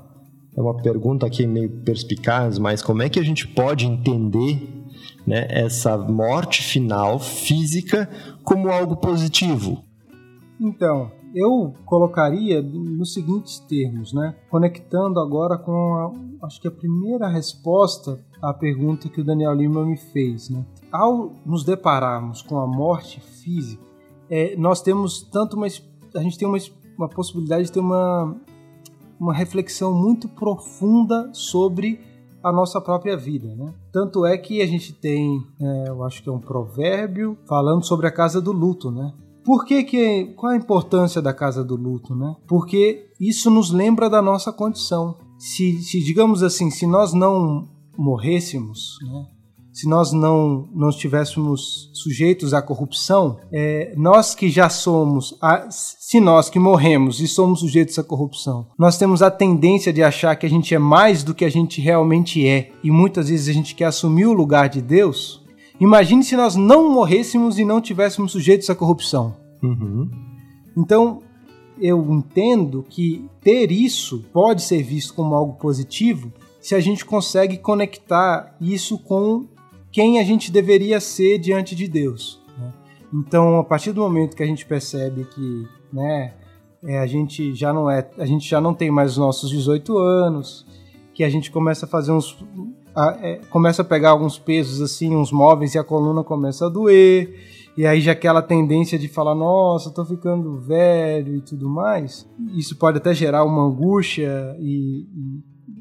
é 0.57 0.61
uma 0.61 0.77
pergunta 0.77 1.27
aqui 1.27 1.49
meio 1.49 1.69
perspicaz, 1.69 2.61
mas 2.61 2.81
como 2.81 3.03
é 3.03 3.09
que 3.09 3.19
a 3.19 3.25
gente 3.25 3.49
pode 3.49 3.87
entender 3.87 4.84
né, 5.27 5.47
essa 5.49 5.97
morte 5.97 6.63
final 6.63 7.19
física 7.19 8.09
como 8.43 8.71
algo 8.71 8.97
positivo? 8.97 9.83
Então, 10.61 11.11
eu 11.35 11.75
colocaria 11.85 12.63
nos 12.63 13.13
seguintes 13.13 13.59
termos, 13.59 14.13
né? 14.13 14.37
Conectando 14.49 15.19
agora 15.19 15.59
com 15.59 15.73
a, 16.41 16.47
acho 16.47 16.61
que 16.61 16.69
a 16.69 16.71
primeira 16.71 17.27
resposta 17.27 18.21
à 18.41 18.55
pergunta 18.55 19.09
que 19.09 19.21
o 19.21 19.25
Daniel 19.25 19.53
Lima 19.53 19.85
me 19.85 19.97
fez, 19.97 20.49
né? 20.49 20.65
Ao 20.93 21.33
nos 21.45 21.65
depararmos 21.65 22.41
com 22.41 22.59
a 22.59 22.67
morte 22.67 23.21
física, 23.21 23.83
é, 24.31 24.55
nós 24.57 24.81
temos 24.81 25.23
tanto 25.23 25.57
uma 25.57 25.67
a 26.15 26.21
gente 26.21 26.39
tem 26.39 26.47
uma, 26.47 26.59
uma 26.97 27.09
possibilidade 27.09 27.65
de 27.65 27.73
ter 27.73 27.81
uma 27.81 28.37
uma 29.19 29.33
reflexão 29.33 29.93
muito 29.93 30.29
profunda 30.29 31.31
sobre 31.33 32.01
a 32.45 32.53
nossa 32.53 32.79
própria 32.79 33.17
vida, 33.17 33.55
né? 33.57 33.73
Tanto 33.91 34.27
é 34.27 34.37
que 34.37 34.61
a 34.61 34.67
gente 34.67 34.93
tem, 34.93 35.43
é, 35.59 35.89
eu 35.89 36.05
acho 36.05 36.23
que 36.23 36.29
é 36.29 36.33
um 36.33 36.39
provérbio 36.39 37.39
falando 37.49 37.83
sobre 37.85 38.07
a 38.07 38.13
casa 38.13 38.39
do 38.39 38.53
luto, 38.53 38.91
né? 38.91 39.15
Por 39.43 39.65
que, 39.65 39.83
que 39.83 40.27
qual 40.37 40.53
a 40.53 40.57
importância 40.57 41.23
da 41.23 41.33
casa 41.33 41.65
do 41.65 41.75
luto, 41.75 42.15
né? 42.15 42.37
Porque 42.47 43.07
isso 43.19 43.51
nos 43.51 43.71
lembra 43.71 44.11
da 44.11 44.21
nossa 44.21 44.53
condição. 44.53 45.17
Se, 45.39 45.83
se 45.83 46.01
digamos 46.01 46.43
assim, 46.43 46.71
se 46.71 46.87
nós 46.87 47.15
não 47.15 47.67
morrêssemos, 47.97 48.99
né? 49.03 49.27
Se 49.75 49.89
nós 49.89 50.13
não, 50.13 50.69
não 50.73 50.89
estivéssemos 50.89 51.91
sujeitos 51.93 52.55
à 52.55 52.63
corrupção, 52.63 53.39
é, 53.53 53.93
nós 53.97 54.33
que 54.33 54.49
já 54.49 54.69
somos, 54.69 55.37
a, 55.43 55.67
se 55.69 56.21
nós 56.21 56.49
que 56.49 56.61
morremos 56.61 57.21
e 57.21 57.27
somos 57.27 57.59
sujeitos 57.59 57.99
à 57.99 58.05
corrupção, 58.05 58.69
nós 58.79 58.97
temos 58.97 59.21
a 59.21 59.33
tendência 59.33 59.93
de 59.93 60.01
achar 60.01 60.37
que 60.37 60.47
a 60.47 60.49
gente 60.49 60.73
é 60.73 60.79
mais 60.79 61.25
do 61.25 61.35
que 61.35 61.45
a 61.45 61.51
gente 61.51 61.81
realmente 61.81 62.47
é, 62.47 62.71
e 62.85 62.91
muitas 62.91 63.29
vezes 63.29 63.49
a 63.49 63.53
gente 63.53 63.75
quer 63.75 63.87
assumir 63.87 64.27
o 64.27 64.33
lugar 64.33 64.69
de 64.69 64.81
Deus. 64.81 65.45
Imagine 65.81 66.23
se 66.23 66.37
nós 66.37 66.55
não 66.55 66.89
morrêssemos 66.93 67.59
e 67.59 67.65
não 67.65 67.81
tivéssemos 67.81 68.31
sujeitos 68.31 68.71
à 68.71 68.77
corrupção. 68.77 69.35
Uhum. 69.61 70.09
Então, 70.77 71.21
eu 71.81 72.01
entendo 72.13 72.87
que 72.89 73.29
ter 73.43 73.73
isso 73.73 74.25
pode 74.33 74.63
ser 74.63 74.85
visto 74.85 75.15
como 75.15 75.35
algo 75.35 75.55
positivo 75.55 76.33
se 76.61 76.77
a 76.77 76.81
gente 76.81 77.05
consegue 77.05 77.59
conectar 77.59 78.57
isso 78.61 78.97
com 78.99 79.47
quem 79.95 80.19
a 80.19 80.25
gente 80.25 80.51
deveria 80.51 80.99
ser 80.99 81.39
diante 81.39 81.77
de 81.77 81.87
Deus. 81.87 82.43
Né? 82.59 82.73
Então, 83.15 83.61
a 83.61 83.65
partir 83.65 83.93
do 83.93 84.01
momento 84.01 84.35
que 84.35 84.43
a 84.43 84.47
gente 84.47 84.67
percebe 84.67 85.25
que, 85.25 85.69
né, 85.93 86.35
é, 86.83 86.99
a 86.99 87.07
gente 87.07 87.55
já 87.55 87.73
não 87.73 87.89
é, 87.89 88.05
a 88.19 88.27
gente 88.27 88.51
já 88.51 88.61
não 88.61 88.75
tem 88.75 88.91
mais 88.91 89.13
os 89.13 89.19
nossos 89.19 89.49
18 89.49 89.97
anos, 89.97 90.67
que 91.15 91.23
a 91.23 91.31
gente 91.31 91.49
começa 91.49 91.87
a 91.87 91.89
fazer 91.89 92.11
uns 92.11 92.37
a, 92.93 93.17
é, 93.23 93.37
começa 93.49 93.83
a 93.83 93.85
pegar 93.85 94.11
alguns 94.11 94.37
pesos 94.37 94.83
assim, 94.83 95.15
uns 95.15 95.31
móveis 95.31 95.77
e 95.77 95.79
a 95.79 95.85
coluna 95.85 96.25
começa 96.25 96.67
a 96.67 96.69
doer. 96.69 97.33
E 97.77 97.87
aí 97.87 98.01
já 98.01 98.13
aquela 98.13 98.43
tendência 98.43 98.99
de 98.99 99.07
falar, 99.07 99.37
nossa, 99.37 99.93
tô 99.93 100.05
ficando 100.05 100.59
velho 100.59 101.37
e 101.37 101.41
tudo 101.41 101.69
mais. 101.69 102.29
Isso 102.53 102.77
pode 102.77 102.99
até 102.99 103.15
gerar 103.15 103.45
uma 103.45 103.65
angústia 103.65 104.57
e, 104.59 105.07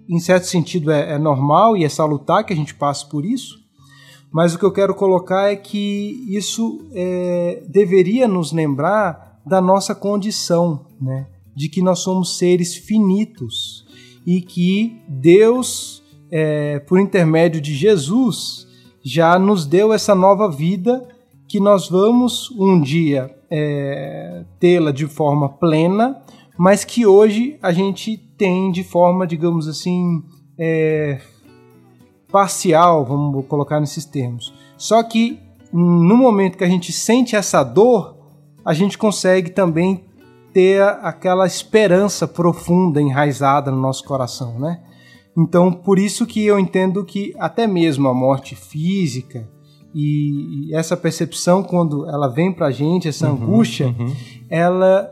e 0.07 0.15
em 0.15 0.19
certo 0.19 0.43
sentido 0.43 0.91
é, 0.91 1.13
é 1.13 1.17
normal 1.17 1.75
e 1.75 1.83
é 1.83 1.89
salutar 1.89 2.43
que 2.45 2.53
a 2.53 2.55
gente 2.55 2.75
passe 2.75 3.09
por 3.09 3.25
isso. 3.25 3.62
Mas 4.33 4.55
o 4.55 4.57
que 4.57 4.65
eu 4.65 4.71
quero 4.71 4.95
colocar 4.95 5.51
é 5.51 5.55
que 5.55 6.25
isso 6.27 6.87
é, 6.91 7.61
deveria 7.69 8.27
nos 8.27 8.51
lembrar 8.51 9.39
da 9.45 9.61
nossa 9.61 9.93
condição, 9.93 10.87
né? 10.99 11.27
de 11.55 11.69
que 11.69 11.83
nós 11.83 11.99
somos 11.99 12.39
seres 12.39 12.75
finitos 12.75 13.85
e 14.25 14.41
que 14.41 14.99
Deus, 15.07 16.01
é, 16.31 16.79
por 16.79 16.99
intermédio 16.99 17.61
de 17.61 17.75
Jesus, 17.75 18.67
já 19.03 19.37
nos 19.37 19.67
deu 19.67 19.93
essa 19.93 20.15
nova 20.15 20.49
vida 20.49 21.07
que 21.47 21.59
nós 21.59 21.87
vamos 21.87 22.49
um 22.57 22.81
dia 22.81 23.29
é, 23.51 24.45
tê-la 24.59 24.91
de 24.91 25.05
forma 25.05 25.47
plena, 25.47 26.19
mas 26.57 26.83
que 26.83 27.05
hoje 27.05 27.59
a 27.61 27.71
gente 27.71 28.17
tem 28.17 28.71
de 28.71 28.83
forma, 28.83 29.27
digamos 29.27 29.67
assim, 29.67 30.23
é, 30.57 31.21
parcial, 32.33 33.05
vamos 33.05 33.45
colocar 33.45 33.79
nesses 33.79 34.05
termos. 34.05 34.51
Só 34.75 35.03
que 35.03 35.39
no 35.71 36.17
momento 36.17 36.57
que 36.57 36.63
a 36.63 36.69
gente 36.69 36.91
sente 36.91 37.35
essa 37.35 37.63
dor, 37.63 38.17
a 38.65 38.73
gente 38.73 38.97
consegue 38.97 39.51
também 39.51 40.03
ter 40.51 40.81
aquela 40.81 41.45
esperança 41.45 42.27
profunda 42.27 42.99
enraizada 42.99 43.69
no 43.69 43.77
nosso 43.77 44.03
coração, 44.03 44.59
né? 44.59 44.81
Então, 45.37 45.71
por 45.71 45.99
isso 45.99 46.25
que 46.25 46.43
eu 46.43 46.59
entendo 46.59 47.05
que 47.05 47.35
até 47.39 47.67
mesmo 47.67 48.07
a 48.07 48.13
morte 48.13 48.55
física 48.55 49.47
e, 49.93 50.73
essa 50.73 50.97
percepção 50.97 51.61
quando 51.61 52.09
ela 52.09 52.27
vem 52.27 52.51
para 52.51 52.67
a 52.67 52.71
gente, 52.71 53.07
essa 53.07 53.29
uhum, 53.29 53.35
angústia, 53.35 53.95
uhum. 53.97 54.13
ela 54.49 55.11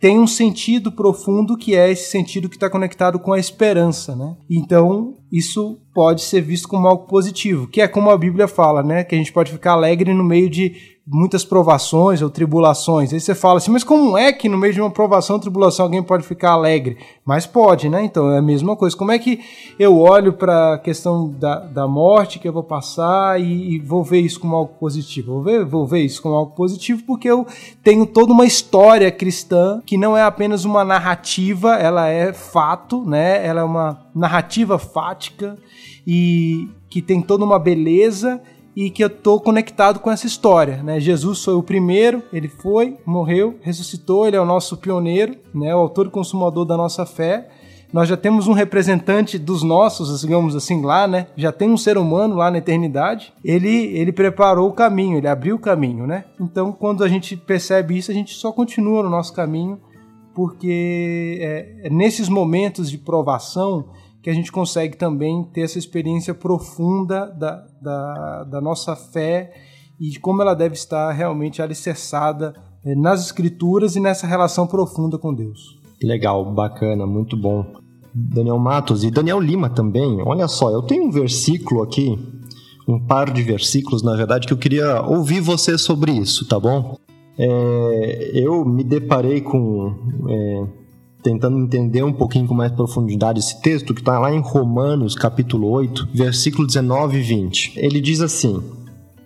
tem 0.00 0.18
um 0.18 0.26
sentido 0.26 0.90
profundo 0.90 1.56
que 1.56 1.74
é 1.74 1.90
esse 1.90 2.10
sentido 2.10 2.48
que 2.48 2.56
está 2.56 2.68
conectado 2.68 3.18
com 3.18 3.32
a 3.32 3.38
esperança, 3.38 4.16
né? 4.16 4.36
Então 4.50 5.14
isso 5.32 5.78
pode 5.94 6.20
ser 6.20 6.42
visto 6.42 6.68
como 6.68 6.86
algo 6.86 7.06
positivo, 7.06 7.66
que 7.66 7.80
é 7.80 7.88
como 7.88 8.10
a 8.10 8.18
Bíblia 8.18 8.46
fala, 8.46 8.82
né? 8.82 9.02
Que 9.02 9.14
a 9.14 9.18
gente 9.18 9.32
pode 9.32 9.50
ficar 9.50 9.72
alegre 9.72 10.12
no 10.12 10.22
meio 10.22 10.50
de 10.50 10.92
muitas 11.06 11.44
provações 11.44 12.22
ou 12.22 12.30
tribulações. 12.30 13.12
Aí 13.12 13.18
você 13.18 13.34
fala 13.34 13.58
assim, 13.58 13.72
mas 13.72 13.82
como 13.82 14.16
é 14.16 14.32
que 14.32 14.48
no 14.48 14.56
meio 14.56 14.72
de 14.72 14.80
uma 14.80 14.90
provação 14.90 15.38
tribulação 15.38 15.86
alguém 15.86 16.02
pode 16.02 16.24
ficar 16.24 16.52
alegre? 16.52 16.96
Mas 17.24 17.44
pode, 17.44 17.88
né? 17.88 18.04
Então 18.04 18.30
é 18.30 18.38
a 18.38 18.42
mesma 18.42 18.76
coisa. 18.76 18.96
Como 18.96 19.10
é 19.10 19.18
que 19.18 19.40
eu 19.78 19.98
olho 19.98 20.32
para 20.32 20.74
a 20.74 20.78
questão 20.78 21.28
da, 21.28 21.58
da 21.58 21.88
morte 21.88 22.38
que 22.38 22.46
eu 22.46 22.52
vou 22.52 22.62
passar 22.62 23.40
e, 23.40 23.74
e, 23.74 23.78
vou 23.80 24.04
ver 24.04 24.20
isso 24.20 24.38
como 24.38 24.54
algo 24.54 24.74
positivo? 24.78 25.34
Vou 25.34 25.42
ver, 25.42 25.64
vou 25.64 25.86
ver 25.86 26.00
isso 26.00 26.22
como 26.22 26.36
algo 26.36 26.54
positivo 26.54 27.02
porque 27.04 27.28
eu 27.28 27.46
tenho 27.82 28.06
toda 28.06 28.32
uma 28.32 28.46
história 28.46 29.10
cristã 29.10 29.82
que 29.84 29.98
não 29.98 30.16
é 30.16 30.22
apenas 30.22 30.64
uma 30.64 30.84
narrativa, 30.84 31.74
ela 31.74 32.08
é 32.08 32.32
fato, 32.32 33.04
né? 33.04 33.44
Ela 33.44 33.62
é 33.62 33.64
uma 33.64 34.06
narrativa 34.14 34.78
fática 34.78 35.21
e 36.06 36.68
que 36.88 37.00
tem 37.00 37.20
toda 37.20 37.44
uma 37.44 37.58
beleza 37.58 38.40
e 38.74 38.90
que 38.90 39.04
eu 39.04 39.08
estou 39.08 39.38
conectado 39.38 40.00
com 40.00 40.10
essa 40.10 40.26
história, 40.26 40.82
né? 40.82 40.98
Jesus 40.98 41.44
foi 41.44 41.54
o 41.54 41.62
primeiro, 41.62 42.22
ele 42.32 42.48
foi, 42.48 42.96
morreu, 43.04 43.58
ressuscitou, 43.60 44.26
ele 44.26 44.36
é 44.36 44.40
o 44.40 44.46
nosso 44.46 44.76
pioneiro, 44.78 45.36
né? 45.54 45.74
O 45.74 45.78
autor 45.78 46.06
e 46.06 46.10
consumador 46.10 46.64
da 46.64 46.76
nossa 46.76 47.04
fé. 47.04 47.48
Nós 47.92 48.08
já 48.08 48.16
temos 48.16 48.48
um 48.48 48.54
representante 48.54 49.38
dos 49.38 49.62
nossos, 49.62 50.22
digamos 50.22 50.56
assim, 50.56 50.80
lá, 50.80 51.06
né? 51.06 51.26
Já 51.36 51.52
tem 51.52 51.70
um 51.70 51.76
ser 51.76 51.98
humano 51.98 52.36
lá 52.36 52.50
na 52.50 52.56
eternidade. 52.56 53.34
Ele, 53.44 53.68
ele 53.68 54.10
preparou 54.10 54.70
o 54.70 54.72
caminho, 54.72 55.18
ele 55.18 55.28
abriu 55.28 55.56
o 55.56 55.58
caminho, 55.58 56.06
né? 56.06 56.24
Então, 56.40 56.72
quando 56.72 57.04
a 57.04 57.08
gente 57.08 57.36
percebe 57.36 57.98
isso, 57.98 58.10
a 58.10 58.14
gente 58.14 58.34
só 58.34 58.50
continua 58.50 59.02
no 59.02 59.10
nosso 59.10 59.34
caminho, 59.34 59.78
porque 60.34 61.38
é, 61.42 61.86
é 61.86 61.90
nesses 61.90 62.30
momentos 62.30 62.90
de 62.90 62.96
provação 62.96 63.84
que 64.22 64.30
a 64.30 64.34
gente 64.34 64.52
consegue 64.52 64.96
também 64.96 65.42
ter 65.52 65.62
essa 65.62 65.78
experiência 65.78 66.32
profunda 66.32 67.26
da, 67.26 67.66
da, 67.80 68.44
da 68.44 68.60
nossa 68.60 68.94
fé 68.94 69.52
e 70.00 70.10
de 70.10 70.20
como 70.20 70.40
ela 70.40 70.54
deve 70.54 70.74
estar 70.74 71.10
realmente 71.12 71.60
alicerçada 71.60 72.54
eh, 72.84 72.94
nas 72.94 73.24
escrituras 73.24 73.96
e 73.96 74.00
nessa 74.00 74.26
relação 74.26 74.66
profunda 74.66 75.18
com 75.18 75.34
Deus. 75.34 75.78
Legal, 76.02 76.52
bacana, 76.52 77.06
muito 77.06 77.36
bom. 77.36 77.64
Daniel 78.14 78.58
Matos 78.58 79.04
e 79.04 79.10
Daniel 79.10 79.40
Lima 79.40 79.70
também. 79.70 80.20
Olha 80.22 80.46
só, 80.46 80.70
eu 80.70 80.82
tenho 80.82 81.04
um 81.04 81.10
versículo 81.10 81.82
aqui, 81.82 82.18
um 82.86 83.00
par 83.00 83.30
de 83.30 83.42
versículos, 83.42 84.02
na 84.02 84.14
verdade, 84.16 84.46
que 84.46 84.52
eu 84.52 84.58
queria 84.58 85.02
ouvir 85.02 85.40
você 85.40 85.78
sobre 85.78 86.12
isso, 86.12 86.46
tá 86.46 86.60
bom? 86.60 86.96
É, 87.38 88.30
eu 88.34 88.64
me 88.64 88.84
deparei 88.84 89.40
com 89.40 89.94
é, 90.28 90.81
tentando 91.22 91.58
entender 91.58 92.02
um 92.02 92.12
pouquinho 92.12 92.46
com 92.46 92.54
mais 92.54 92.72
profundidade 92.72 93.38
esse 93.38 93.60
texto, 93.62 93.94
que 93.94 94.00
está 94.00 94.18
lá 94.18 94.34
em 94.34 94.40
Romanos, 94.40 95.14
capítulo 95.14 95.70
8, 95.70 96.08
versículo 96.12 96.66
19 96.66 97.18
e 97.18 97.22
20. 97.22 97.72
Ele 97.76 98.00
diz 98.00 98.20
assim: 98.20 98.62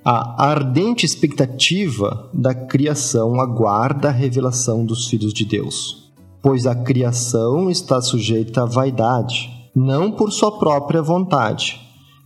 A 0.05 0.47
ardente 0.47 1.07
expectativa 1.07 2.29
da 2.33 2.55
criação 2.55 3.41
aguarda 3.41 4.09
a 4.09 4.13
revelação 4.13 4.85
dos 4.85 5.09
filhos 5.09 5.33
de 5.33 5.45
Deus, 5.45 6.13
pois 6.43 6.67
a 6.67 6.75
criação 6.75 7.71
está 7.71 8.01
sujeita 8.01 8.63
à 8.63 8.67
vaidade, 8.67 9.51
não 9.75 10.13
por 10.13 10.31
sua 10.31 10.59
própria 10.59 11.01
vontade, 11.03 11.81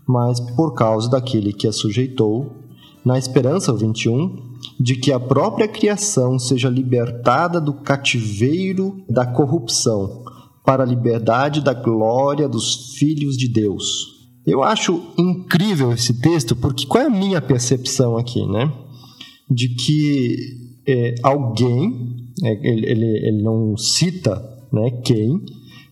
mas 0.06 0.40
por 0.40 0.74
causa 0.74 1.08
daquele 1.08 1.52
que 1.52 1.68
a 1.68 1.72
sujeitou, 1.72 2.56
na 3.04 3.18
esperança, 3.18 3.72
o 3.72 3.76
21, 3.76 4.49
de 4.80 4.96
que 4.96 5.12
a 5.12 5.20
própria 5.20 5.68
criação 5.68 6.38
seja 6.38 6.70
libertada 6.70 7.60
do 7.60 7.74
cativeiro 7.74 9.04
da 9.06 9.26
corrupção 9.26 10.24
para 10.64 10.82
a 10.82 10.86
liberdade 10.86 11.60
da 11.60 11.74
glória 11.74 12.48
dos 12.48 12.94
filhos 12.94 13.36
de 13.36 13.46
Deus. 13.46 14.18
Eu 14.46 14.62
acho 14.62 15.12
incrível 15.18 15.92
esse 15.92 16.18
texto, 16.22 16.56
porque 16.56 16.86
qual 16.86 17.04
é 17.04 17.06
a 17.06 17.10
minha 17.10 17.42
percepção 17.42 18.16
aqui, 18.16 18.46
né? 18.46 18.72
De 19.50 19.68
que 19.68 20.36
é, 20.88 21.14
alguém, 21.22 22.16
é, 22.42 22.52
ele, 22.66 22.86
ele, 22.86 23.28
ele 23.28 23.42
não 23.42 23.76
cita 23.76 24.42
né, 24.72 24.90
quem, 25.04 25.44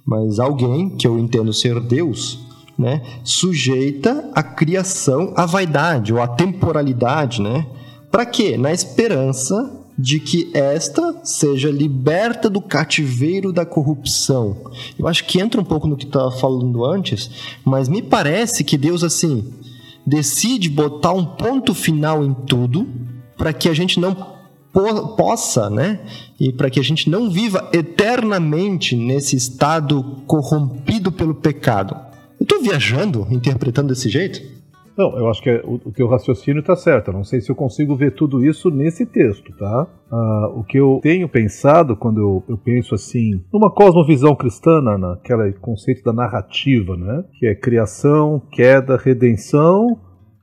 mas 0.07 0.39
alguém, 0.39 0.97
que 0.97 1.07
eu 1.07 1.19
entendo 1.19 1.53
ser 1.53 1.79
Deus, 1.81 2.39
né, 2.79 3.03
sujeita 3.23 4.31
a 4.35 4.43
criação 4.43 5.35
à 5.37 5.45
vaidade 5.45 6.15
ou 6.15 6.23
à 6.23 6.29
temporalidade, 6.29 7.43
né? 7.43 7.67
Para 8.11 8.27
quê? 8.27 8.57
Na 8.57 8.73
esperança 8.73 9.79
de 9.99 10.21
que 10.21 10.51
esta 10.55 11.21
seja 11.25 11.71
liberta 11.71 12.49
do 12.49 12.61
cativeiro 12.61 13.53
da 13.53 13.67
corrupção. 13.67 14.57
Eu 14.97 15.09
acho 15.09 15.25
que 15.25 15.41
entra 15.41 15.61
um 15.61 15.65
pouco 15.65 15.89
no 15.89 15.97
que 15.97 16.05
estava 16.05 16.31
falando 16.31 16.85
antes, 16.85 17.29
mas 17.65 17.89
me 17.89 18.01
parece 18.01 18.63
que 18.63 18.79
Deus 18.79 19.03
assim 19.03 19.53
decide 20.07 20.71
botar 20.71 21.13
um 21.13 21.25
ponto 21.25 21.75
final 21.75 22.25
em 22.25 22.33
tudo 22.33 22.87
para 23.37 23.53
que 23.53 23.69
a 23.69 23.75
gente 23.75 23.99
não 23.99 24.15
po 24.15 24.29
possa, 25.17 25.69
né? 25.69 26.01
E 26.39 26.53
para 26.53 26.71
que 26.71 26.79
a 26.79 26.85
gente 26.85 27.11
não 27.11 27.29
viva 27.29 27.69
eternamente 27.73 28.95
nesse 28.95 29.35
estado 29.35 30.23
corrompido 30.27 31.11
pelo 31.11 31.35
pecado. 31.35 31.97
Eu 32.39 32.45
estou 32.45 32.63
viajando 32.63 33.27
interpretando 33.31 33.89
desse 33.89 34.09
jeito? 34.09 34.58
Não, 34.99 35.17
eu 35.17 35.29
acho 35.29 35.41
que 35.41 35.49
é, 35.49 35.63
o, 35.65 35.75
o 35.75 35.93
teu 35.93 36.09
raciocínio 36.09 36.59
está 36.59 36.75
certo. 36.75 37.09
Eu 37.09 37.15
não 37.15 37.23
sei 37.23 37.41
se 37.41 37.49
eu 37.49 37.55
consigo 37.55 37.95
ver 37.95 38.17
tudo 38.17 38.45
isso 38.45 38.69
nesse 38.69 39.07
texto, 39.07 39.57
tá? 39.57 39.87
Ah, 40.11 40.53
o 40.57 40.65
que 40.65 40.77
eu 40.77 40.99
tenho 41.01 41.29
pensado 41.29 41.97
quando 41.97 42.21
eu, 42.21 42.43
eu, 42.49 42.59
penso 42.59 42.97
assim, 42.97 43.41
numa 43.53 43.73
cosmovisão 43.73 44.35
cristã, 44.35 44.81
naquele 44.83 45.53
conceito 45.53 46.03
da 46.03 46.13
narrativa, 46.13 46.97
né? 46.97 47.23
Que 47.39 47.47
é 47.47 47.55
criação, 47.55 48.43
queda, 48.51 48.97
redenção 48.97 49.87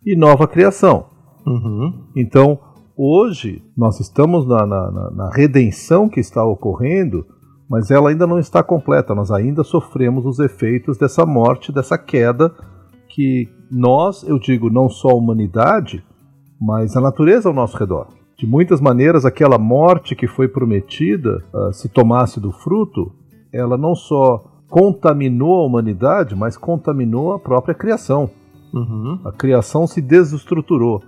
e 0.05 0.15
nova 0.15 0.47
criação. 0.47 1.07
Uhum. 1.45 2.05
Então, 2.15 2.57
hoje, 2.95 3.61
nós 3.77 3.99
estamos 3.99 4.47
na, 4.47 4.65
na, 4.65 5.11
na 5.11 5.29
redenção 5.33 6.07
que 6.07 6.21
está 6.21 6.45
ocorrendo, 6.45 7.25
mas 7.69 7.91
ela 7.91 8.09
ainda 8.09 8.25
não 8.25 8.39
está 8.39 8.63
completa. 8.63 9.13
Nós 9.13 9.31
ainda 9.31 9.65
sofremos 9.65 10.25
os 10.25 10.39
efeitos 10.39 10.97
dessa 10.97 11.25
morte, 11.25 11.73
dessa 11.73 11.97
queda 11.97 12.53
que 13.15 13.47
nós, 13.71 14.23
eu 14.23 14.37
digo 14.37 14.69
não 14.69 14.89
só 14.89 15.11
a 15.11 15.15
humanidade, 15.15 16.03
mas 16.59 16.97
a 16.97 17.01
natureza 17.01 17.47
ao 17.47 17.55
nosso 17.55 17.77
redor. 17.77 18.07
De 18.37 18.45
muitas 18.45 18.81
maneiras, 18.81 19.23
aquela 19.23 19.57
morte 19.57 20.17
que 20.17 20.27
foi 20.27 20.49
prometida, 20.49 21.41
uh, 21.53 21.71
se 21.71 21.87
tomasse 21.87 22.41
do 22.41 22.51
fruto, 22.51 23.13
ela 23.53 23.77
não 23.77 23.95
só 23.95 24.43
contaminou 24.69 25.61
a 25.61 25.65
humanidade, 25.65 26.35
mas 26.35 26.57
contaminou 26.57 27.31
a 27.31 27.39
própria 27.39 27.73
criação. 27.73 28.29
Uhum. 28.73 29.17
A 29.23 29.31
criação 29.31 29.87
se 29.87 30.01
desestruturou. 30.01 31.01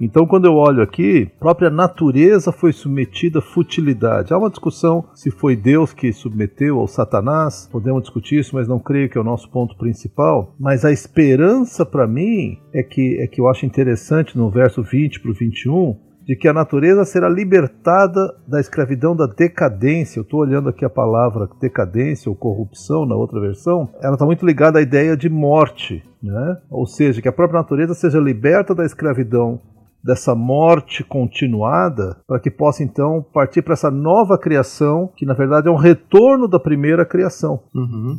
Então, 0.00 0.26
quando 0.26 0.46
eu 0.46 0.54
olho 0.54 0.82
aqui, 0.82 1.30
a 1.36 1.38
própria 1.38 1.70
natureza 1.70 2.50
foi 2.50 2.72
submetida 2.72 3.38
à 3.38 3.42
futilidade. 3.42 4.32
Há 4.32 4.38
uma 4.38 4.50
discussão 4.50 5.04
se 5.14 5.30
foi 5.30 5.54
Deus 5.54 5.92
que 5.92 6.12
submeteu 6.12 6.78
ou 6.78 6.86
Satanás. 6.86 7.68
Podemos 7.70 8.02
discutir 8.02 8.40
isso, 8.40 8.56
mas 8.56 8.68
não 8.68 8.78
creio 8.78 9.08
que 9.08 9.16
é 9.16 9.20
o 9.20 9.24
nosso 9.24 9.48
ponto 9.50 9.76
principal. 9.76 10.54
Mas 10.58 10.84
a 10.84 10.92
esperança 10.92 11.86
para 11.86 12.06
mim 12.06 12.58
é 12.72 12.82
que 12.82 13.18
é 13.20 13.26
que 13.26 13.40
eu 13.40 13.48
acho 13.48 13.66
interessante 13.66 14.36
no 14.36 14.50
verso 14.50 14.82
20 14.82 15.20
para 15.20 15.30
o 15.30 15.34
21 15.34 15.96
de 16.24 16.34
que 16.34 16.48
a 16.48 16.52
natureza 16.52 17.04
será 17.04 17.28
libertada 17.28 18.34
da 18.48 18.58
escravidão 18.58 19.14
da 19.14 19.26
decadência. 19.26 20.18
Eu 20.18 20.22
estou 20.22 20.40
olhando 20.40 20.70
aqui 20.70 20.84
a 20.84 20.90
palavra 20.90 21.48
decadência 21.60 22.30
ou 22.30 22.36
corrupção 22.36 23.04
na 23.04 23.14
outra 23.14 23.40
versão. 23.40 23.90
Ela 24.00 24.14
está 24.14 24.24
muito 24.24 24.46
ligada 24.46 24.78
à 24.78 24.82
ideia 24.82 25.16
de 25.16 25.28
morte, 25.28 26.02
né? 26.22 26.56
Ou 26.70 26.86
seja, 26.86 27.20
que 27.20 27.28
a 27.28 27.32
própria 27.32 27.60
natureza 27.60 27.94
seja 27.94 28.18
liberta 28.18 28.74
da 28.74 28.86
escravidão 28.86 29.60
dessa 30.04 30.34
morte 30.34 31.02
continuada, 31.02 32.20
para 32.26 32.38
que 32.38 32.50
possa 32.50 32.82
então 32.84 33.24
partir 33.32 33.62
para 33.62 33.72
essa 33.72 33.90
nova 33.90 34.38
criação, 34.38 35.10
que 35.16 35.24
na 35.24 35.32
verdade 35.32 35.68
é 35.68 35.70
um 35.70 35.76
retorno 35.76 36.46
da 36.46 36.60
primeira 36.60 37.06
criação. 37.06 37.62
Uhum. 37.74 38.18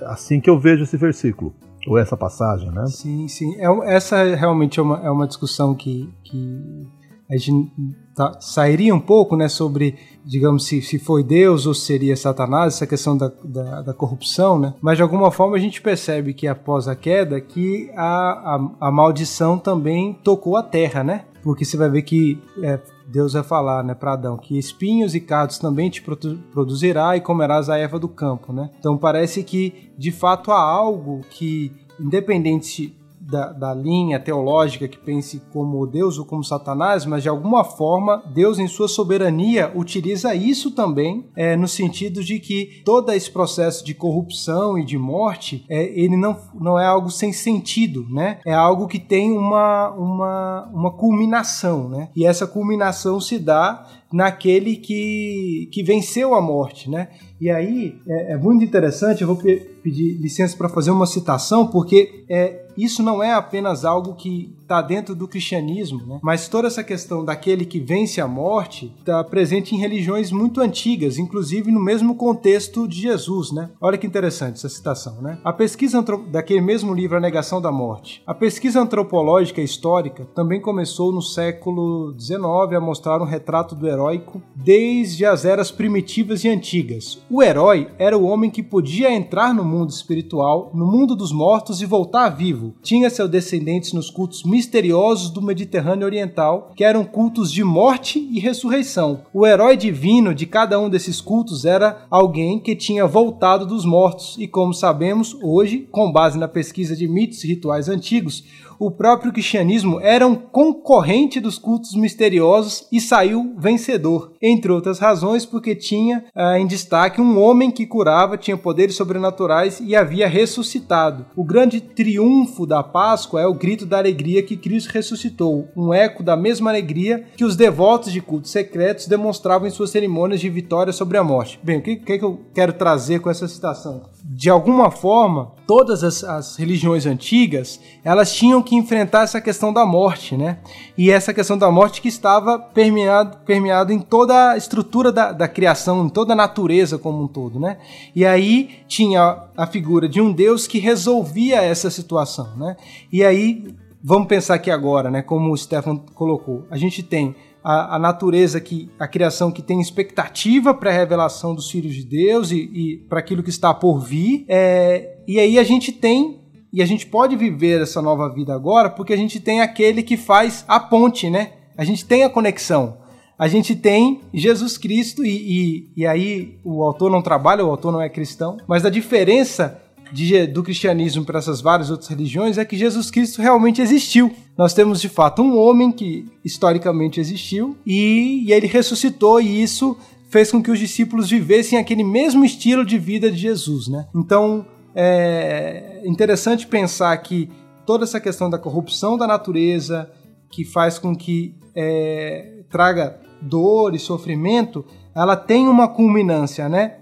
É 0.00 0.06
assim 0.06 0.40
que 0.40 0.48
eu 0.48 0.58
vejo 0.58 0.84
esse 0.84 0.96
versículo. 0.96 1.54
Ou 1.86 1.98
essa 1.98 2.16
passagem, 2.16 2.70
né? 2.72 2.86
Sim, 2.86 3.28
sim. 3.28 3.54
É, 3.60 3.94
essa 3.94 4.24
realmente 4.34 4.80
é 4.80 4.82
uma, 4.82 5.06
é 5.06 5.10
uma 5.10 5.26
discussão 5.26 5.72
que, 5.72 6.12
que 6.24 6.88
a 7.30 7.36
gente 7.36 7.70
tá, 8.16 8.40
sairia 8.40 8.94
um 8.94 9.00
pouco 9.00 9.36
né, 9.36 9.48
sobre, 9.48 9.96
digamos, 10.24 10.64
se, 10.64 10.80
se 10.80 10.98
foi 10.98 11.22
Deus 11.22 11.66
ou 11.66 11.74
seria 11.74 12.16
Satanás, 12.16 12.74
essa 12.74 12.86
questão 12.86 13.16
da, 13.16 13.30
da, 13.44 13.82
da, 13.82 13.94
corrupção, 13.94 14.58
né? 14.58 14.74
mas 14.80 14.96
de 14.96 15.02
alguma 15.02 15.30
forma 15.30 15.56
a 15.56 15.60
gente 15.60 15.82
percebe 15.82 16.32
que 16.32 16.48
após 16.48 16.88
a 16.88 16.96
queda 16.96 17.40
que 17.40 17.90
a, 17.94 18.56
a, 18.80 18.88
a 18.88 18.90
maldição 18.90 19.58
também 19.58 20.14
tocou 20.24 20.56
a 20.56 20.62
terra, 20.62 21.04
né? 21.04 21.26
Porque 21.42 21.64
você 21.64 21.76
vai 21.76 21.88
ver 21.88 22.02
que 22.02 22.42
é, 22.60 22.80
Deus 23.06 23.34
vai 23.34 23.44
falar 23.44 23.84
né, 23.84 23.94
para 23.94 24.14
Adão 24.14 24.36
que 24.36 24.58
espinhos 24.58 25.14
e 25.14 25.20
cardos 25.20 25.58
também 25.58 25.88
te 25.88 26.02
produzirá 26.02 27.16
e 27.16 27.20
comerás 27.20 27.68
a 27.68 27.78
erva 27.78 28.00
do 28.00 28.08
campo. 28.08 28.52
Né? 28.52 28.68
Então 28.80 28.96
parece 28.96 29.44
que 29.44 29.92
de 29.96 30.10
fato 30.10 30.50
há 30.50 30.60
algo 30.60 31.20
que, 31.30 31.70
independente 32.00 32.96
da, 33.28 33.52
da, 33.52 33.74
linha 33.74 34.20
teológica 34.20 34.86
que 34.86 34.96
pense 34.96 35.42
como 35.52 35.86
Deus 35.86 36.18
ou 36.18 36.24
como 36.24 36.44
Satanás, 36.44 37.04
mas 37.04 37.22
de 37.22 37.28
alguma 37.28 37.64
forma 37.64 38.22
Deus, 38.32 38.58
em 38.58 38.68
sua 38.68 38.88
soberania, 38.88 39.72
utiliza 39.74 40.34
isso 40.34 40.70
também 40.70 41.28
é, 41.36 41.56
no 41.56 41.66
sentido 41.66 42.22
de 42.22 42.38
que 42.38 42.82
todo 42.84 43.10
esse 43.12 43.30
processo 43.30 43.84
de 43.84 43.94
corrupção 43.94 44.78
e 44.78 44.84
de 44.84 44.96
morte, 44.96 45.64
é, 45.68 45.84
ele 45.98 46.16
não, 46.16 46.36
não 46.54 46.78
é 46.78 46.86
algo 46.86 47.10
sem 47.10 47.32
sentido, 47.32 48.06
né? 48.08 48.38
É 48.46 48.54
algo 48.54 48.86
que 48.86 48.98
tem 48.98 49.36
uma, 49.36 49.90
uma, 49.90 50.70
uma 50.72 50.90
culminação, 50.92 51.88
né? 51.88 52.08
E 52.14 52.24
essa 52.24 52.46
culminação 52.46 53.20
se 53.20 53.38
dá 53.38 53.86
naquele 54.12 54.76
que, 54.76 55.68
que 55.72 55.82
venceu 55.82 56.34
a 56.34 56.40
morte, 56.40 56.88
né? 56.88 57.08
E 57.40 57.50
aí 57.50 57.98
é, 58.08 58.32
é 58.32 58.36
muito 58.36 58.64
interessante, 58.64 59.22
eu 59.22 59.28
vou 59.28 59.36
pe 59.36 59.76
pedir 59.86 60.14
licença 60.14 60.56
para 60.56 60.68
fazer 60.68 60.90
uma 60.90 61.06
citação, 61.06 61.68
porque 61.68 62.24
é, 62.28 62.66
isso 62.76 63.04
não 63.04 63.22
é 63.22 63.32
apenas 63.32 63.84
algo 63.84 64.14
que 64.14 64.52
está 64.60 64.82
dentro 64.82 65.14
do 65.14 65.28
cristianismo, 65.28 66.04
né? 66.04 66.18
mas 66.22 66.48
toda 66.48 66.66
essa 66.66 66.82
questão 66.82 67.24
daquele 67.24 67.64
que 67.64 67.78
vence 67.78 68.20
a 68.20 68.26
morte 68.26 68.92
está 68.98 69.22
presente 69.22 69.76
em 69.76 69.78
religiões 69.78 70.32
muito 70.32 70.60
antigas, 70.60 71.18
inclusive 71.18 71.70
no 71.70 71.80
mesmo 71.80 72.16
contexto 72.16 72.86
de 72.88 73.00
Jesus. 73.00 73.52
Né? 73.52 73.70
Olha 73.80 73.96
que 73.96 74.06
interessante 74.06 74.56
essa 74.56 74.68
citação. 74.68 75.22
Né? 75.22 75.38
A 75.44 75.52
pesquisa 75.52 76.04
daquele 76.28 76.60
mesmo 76.60 76.92
livro, 76.92 77.16
A 77.16 77.20
Negação 77.20 77.60
da 77.60 77.70
Morte. 77.70 78.22
A 78.26 78.34
pesquisa 78.34 78.80
antropológica 78.80 79.62
histórica 79.62 80.26
também 80.34 80.60
começou 80.60 81.12
no 81.12 81.22
século 81.22 82.12
XIX 82.18 82.44
a 82.76 82.80
mostrar 82.80 83.22
um 83.22 83.24
retrato 83.24 83.76
do 83.76 83.86
heróico 83.96 84.42
desde 84.54 85.24
as 85.24 85.44
eras 85.44 85.70
primitivas 85.70 86.44
e 86.44 86.48
antigas. 86.48 87.18
O 87.30 87.42
herói 87.42 87.88
era 87.98 88.16
o 88.16 88.24
homem 88.24 88.50
que 88.50 88.62
podia 88.62 89.12
entrar 89.12 89.54
no 89.54 89.64
mundo 89.64 89.90
espiritual, 89.90 90.70
no 90.74 90.86
mundo 90.86 91.16
dos 91.16 91.32
mortos 91.32 91.80
e 91.80 91.86
voltar 91.86 92.28
vivo. 92.28 92.74
Tinha 92.82 93.10
seus 93.10 93.30
descendentes 93.30 93.92
nos 93.92 94.10
cultos 94.10 94.44
misteriosos 94.44 95.30
do 95.30 95.42
Mediterrâneo 95.42 96.06
Oriental, 96.06 96.72
que 96.76 96.84
eram 96.84 97.04
cultos 97.04 97.50
de 97.50 97.64
morte 97.64 98.18
e 98.18 98.38
ressurreição. 98.38 99.22
O 99.32 99.46
herói 99.46 99.76
divino 99.76 100.34
de 100.34 100.46
cada 100.46 100.78
um 100.78 100.88
desses 100.88 101.20
cultos 101.20 101.64
era 101.64 102.06
alguém 102.10 102.58
que 102.58 102.76
tinha 102.76 103.06
voltado 103.06 103.66
dos 103.66 103.84
mortos, 103.84 104.36
e 104.38 104.46
como 104.46 104.74
sabemos, 104.74 105.36
hoje, 105.42 105.88
com 105.90 106.12
base 106.12 106.38
na 106.38 106.48
pesquisa 106.48 106.94
de 106.94 107.08
mitos 107.08 107.42
e 107.42 107.48
rituais 107.48 107.88
antigos, 107.88 108.44
o 108.78 108.90
próprio 108.90 109.32
cristianismo 109.32 110.00
era 110.00 110.26
um 110.26 110.34
concorrente 110.34 111.40
dos 111.40 111.58
cultos 111.58 111.94
misteriosos 111.94 112.86
e 112.90 113.00
saiu 113.00 113.54
vencedor, 113.58 114.32
entre 114.40 114.70
outras 114.70 114.98
razões 114.98 115.44
porque 115.44 115.74
tinha 115.74 116.24
ah, 116.34 116.58
em 116.58 116.66
destaque 116.66 117.20
um 117.20 117.40
homem 117.40 117.70
que 117.70 117.86
curava, 117.86 118.36
tinha 118.36 118.56
poderes 118.56 118.96
sobrenaturais 118.96 119.80
e 119.80 119.94
havia 119.94 120.28
ressuscitado. 120.28 121.26
O 121.36 121.44
grande 121.44 121.80
triunfo 121.80 122.66
da 122.66 122.82
Páscoa 122.82 123.40
é 123.40 123.46
o 123.46 123.54
grito 123.54 123.86
da 123.86 123.98
alegria 123.98 124.42
que 124.42 124.56
Cristo 124.56 124.92
ressuscitou, 124.92 125.68
um 125.76 125.92
eco 125.92 126.22
da 126.22 126.36
mesma 126.36 126.70
alegria 126.70 127.24
que 127.36 127.44
os 127.44 127.56
devotos 127.56 128.12
de 128.12 128.20
cultos 128.20 128.50
secretos 128.50 129.06
demonstravam 129.06 129.66
em 129.66 129.70
suas 129.70 129.90
cerimônias 129.90 130.40
de 130.40 130.48
vitória 130.48 130.92
sobre 130.92 131.18
a 131.18 131.24
morte. 131.24 131.58
Bem, 131.62 131.78
o 131.78 131.82
que, 131.82 131.96
que, 131.96 132.18
que 132.18 132.24
eu 132.24 132.40
quero 132.54 132.72
trazer 132.72 133.20
com 133.20 133.30
essa 133.30 133.48
citação? 133.48 134.15
De 134.28 134.50
alguma 134.50 134.90
forma, 134.90 135.52
todas 135.68 136.02
as, 136.02 136.24
as 136.24 136.56
religiões 136.56 137.06
antigas 137.06 137.78
elas 138.02 138.34
tinham 138.34 138.60
que 138.60 138.74
enfrentar 138.74 139.22
essa 139.22 139.40
questão 139.40 139.72
da 139.72 139.86
morte, 139.86 140.36
né? 140.36 140.58
E 140.98 141.12
essa 141.12 141.32
questão 141.32 141.56
da 141.56 141.70
morte 141.70 142.02
que 142.02 142.08
estava 142.08 142.58
permeado, 142.58 143.36
permeado 143.46 143.92
em 143.92 144.00
toda 144.00 144.50
a 144.50 144.56
estrutura 144.56 145.12
da, 145.12 145.30
da 145.30 145.46
criação, 145.46 146.04
em 146.04 146.08
toda 146.08 146.32
a 146.32 146.36
natureza 146.36 146.98
como 146.98 147.22
um 147.22 147.28
todo, 147.28 147.60
né? 147.60 147.78
E 148.16 148.26
aí 148.26 148.80
tinha 148.88 149.44
a 149.56 149.64
figura 149.64 150.08
de 150.08 150.20
um 150.20 150.32
Deus 150.32 150.66
que 150.66 150.80
resolvia 150.80 151.62
essa 151.62 151.88
situação, 151.88 152.48
né? 152.56 152.76
E 153.12 153.24
aí, 153.24 153.64
vamos 154.02 154.26
pensar 154.26 154.54
aqui 154.54 154.72
agora, 154.72 155.08
né? 155.08 155.22
Como 155.22 155.52
o 155.52 155.56
Stefan 155.56 155.98
colocou, 156.14 156.66
a 156.68 156.76
gente 156.76 157.00
tem 157.00 157.36
a, 157.66 157.96
a, 157.96 157.98
natureza 157.98 158.60
que 158.60 158.88
a 158.96 159.08
criação 159.08 159.50
que 159.50 159.60
tem 159.60 159.80
expectativa 159.80 160.72
para 160.72 160.88
a 160.88 160.92
revelação 160.92 161.52
dos 161.52 161.68
filhos 161.68 161.96
de 161.96 162.04
Deus 162.04 162.52
e, 162.52 162.70
e 162.72 162.96
para 163.08 163.18
aquilo 163.18 163.42
que 163.42 163.50
está 163.50 163.74
por 163.74 163.98
vir. 163.98 164.44
É, 164.48 165.18
e 165.26 165.40
aí 165.40 165.58
a 165.58 165.64
gente 165.64 165.90
tem 165.90 166.42
e 166.72 166.80
a 166.80 166.86
gente 166.86 167.06
pode 167.06 167.34
viver 167.34 167.82
essa 167.82 168.00
nova 168.00 168.32
vida 168.32 168.54
agora 168.54 168.88
porque 168.88 169.12
a 169.12 169.16
gente 169.16 169.40
tem 169.40 169.62
aquele 169.62 170.04
que 170.04 170.16
faz 170.16 170.64
a 170.68 170.78
ponte, 170.78 171.28
né? 171.28 171.54
A 171.76 171.84
gente 171.84 172.04
tem 172.04 172.22
a 172.22 172.30
conexão. 172.30 172.98
A 173.36 173.48
gente 173.48 173.74
tem 173.74 174.20
Jesus 174.32 174.78
Cristo, 174.78 175.24
e, 175.24 175.28
e, 175.28 175.92
e 175.96 176.06
aí 176.06 176.58
o 176.64 176.82
autor 176.84 177.10
não 177.10 177.20
trabalha, 177.20 177.64
o 177.64 177.70
autor 177.70 177.92
não 177.92 178.00
é 178.00 178.08
cristão, 178.08 178.56
mas 178.66 178.84
a 178.84 178.90
diferença 178.90 179.82
de, 180.12 180.46
do 180.46 180.62
cristianismo 180.62 181.24
para 181.24 181.38
essas 181.38 181.60
várias 181.60 181.90
outras 181.90 182.08
religiões 182.08 182.58
é 182.58 182.64
que 182.64 182.76
Jesus 182.76 183.10
Cristo 183.10 183.42
realmente 183.42 183.80
existiu. 183.82 184.32
Nós 184.56 184.72
temos 184.72 185.00
de 185.00 185.08
fato 185.08 185.42
um 185.42 185.58
homem 185.58 185.92
que 185.92 186.26
historicamente 186.44 187.20
existiu 187.20 187.76
e, 187.84 188.44
e 188.46 188.52
ele 188.52 188.66
ressuscitou, 188.66 189.40
e 189.40 189.62
isso 189.62 189.96
fez 190.28 190.50
com 190.50 190.62
que 190.62 190.70
os 190.70 190.78
discípulos 190.78 191.30
vivessem 191.30 191.78
aquele 191.78 192.04
mesmo 192.04 192.44
estilo 192.44 192.84
de 192.84 192.98
vida 192.98 193.30
de 193.30 193.36
Jesus, 193.36 193.88
né? 193.88 194.06
Então, 194.14 194.66
é 194.94 196.02
interessante 196.04 196.66
pensar 196.66 197.16
que 197.18 197.50
toda 197.84 198.04
essa 198.04 198.20
questão 198.20 198.50
da 198.50 198.58
corrupção 198.58 199.16
da 199.16 199.26
natureza, 199.26 200.10
que 200.50 200.64
faz 200.64 200.98
com 200.98 201.14
que 201.14 201.54
é, 201.74 202.64
traga 202.70 203.20
dor 203.40 203.94
e 203.94 203.98
sofrimento, 203.98 204.84
ela 205.14 205.36
tem 205.36 205.68
uma 205.68 205.88
culminância, 205.88 206.68
né? 206.68 206.96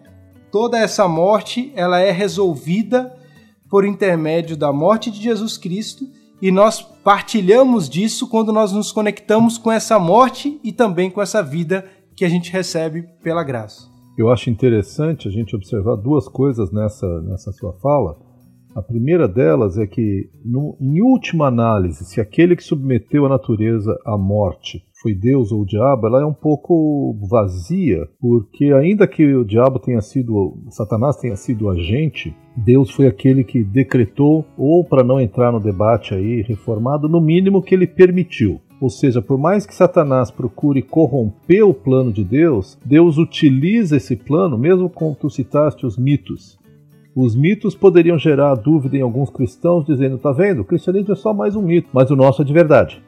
Toda 0.54 0.78
essa 0.78 1.08
morte, 1.08 1.72
ela 1.74 1.98
é 1.98 2.12
resolvida 2.12 3.12
por 3.68 3.84
intermédio 3.84 4.56
da 4.56 4.72
morte 4.72 5.10
de 5.10 5.20
Jesus 5.20 5.58
Cristo 5.58 6.04
e 6.40 6.52
nós 6.52 6.80
partilhamos 6.80 7.88
disso 7.88 8.28
quando 8.28 8.52
nós 8.52 8.70
nos 8.70 8.92
conectamos 8.92 9.58
com 9.58 9.72
essa 9.72 9.98
morte 9.98 10.60
e 10.62 10.70
também 10.70 11.10
com 11.10 11.20
essa 11.20 11.42
vida 11.42 11.84
que 12.14 12.24
a 12.24 12.28
gente 12.28 12.52
recebe 12.52 13.02
pela 13.20 13.42
graça. 13.42 13.90
Eu 14.16 14.30
acho 14.30 14.48
interessante 14.48 15.26
a 15.26 15.30
gente 15.32 15.56
observar 15.56 15.96
duas 15.96 16.28
coisas 16.28 16.70
nessa, 16.70 17.20
nessa 17.22 17.50
sua 17.50 17.72
fala. 17.80 18.16
A 18.76 18.80
primeira 18.80 19.26
delas 19.26 19.76
é 19.76 19.88
que, 19.88 20.30
no, 20.44 20.78
em 20.80 21.02
última 21.02 21.48
análise, 21.48 22.04
se 22.04 22.20
aquele 22.20 22.54
que 22.54 22.62
submeteu 22.62 23.26
a 23.26 23.28
natureza 23.28 23.98
à 24.06 24.16
morte 24.16 24.84
foi 25.04 25.14
Deus 25.14 25.52
ou 25.52 25.60
o 25.60 25.66
diabo, 25.66 26.06
ela 26.06 26.22
é 26.22 26.24
um 26.24 26.32
pouco 26.32 27.14
vazia, 27.28 28.08
porque 28.18 28.72
ainda 28.72 29.06
que 29.06 29.34
o 29.34 29.44
diabo 29.44 29.78
tenha 29.78 30.00
sido, 30.00 30.56
Satanás 30.70 31.18
tenha 31.18 31.36
sido 31.36 31.68
agente, 31.68 32.34
Deus 32.56 32.90
foi 32.90 33.06
aquele 33.06 33.44
que 33.44 33.62
decretou, 33.62 34.46
ou 34.56 34.82
para 34.82 35.04
não 35.04 35.20
entrar 35.20 35.52
no 35.52 35.60
debate 35.60 36.14
aí 36.14 36.40
reformado, 36.40 37.06
no 37.06 37.20
mínimo 37.20 37.60
que 37.60 37.74
ele 37.74 37.86
permitiu. 37.86 38.58
Ou 38.80 38.88
seja, 38.88 39.20
por 39.20 39.36
mais 39.36 39.66
que 39.66 39.74
Satanás 39.74 40.30
procure 40.30 40.80
corromper 40.80 41.68
o 41.68 41.74
plano 41.74 42.10
de 42.10 42.24
Deus, 42.24 42.78
Deus 42.82 43.18
utiliza 43.18 43.98
esse 43.98 44.16
plano, 44.16 44.56
mesmo 44.56 44.88
como 44.88 45.14
tu 45.14 45.28
citaste 45.28 45.84
os 45.84 45.98
mitos. 45.98 46.58
Os 47.14 47.36
mitos 47.36 47.74
poderiam 47.74 48.18
gerar 48.18 48.54
dúvida 48.54 48.96
em 48.96 49.02
alguns 49.02 49.28
cristãos, 49.28 49.84
dizendo: 49.84 50.16
tá 50.16 50.32
vendo, 50.32 50.62
o 50.62 50.64
cristianismo 50.64 51.12
é 51.12 51.16
só 51.16 51.34
mais 51.34 51.54
um 51.54 51.62
mito, 51.62 51.90
mas 51.92 52.10
o 52.10 52.16
nosso 52.16 52.40
é 52.40 52.44
de 52.44 52.52
verdade. 52.54 53.02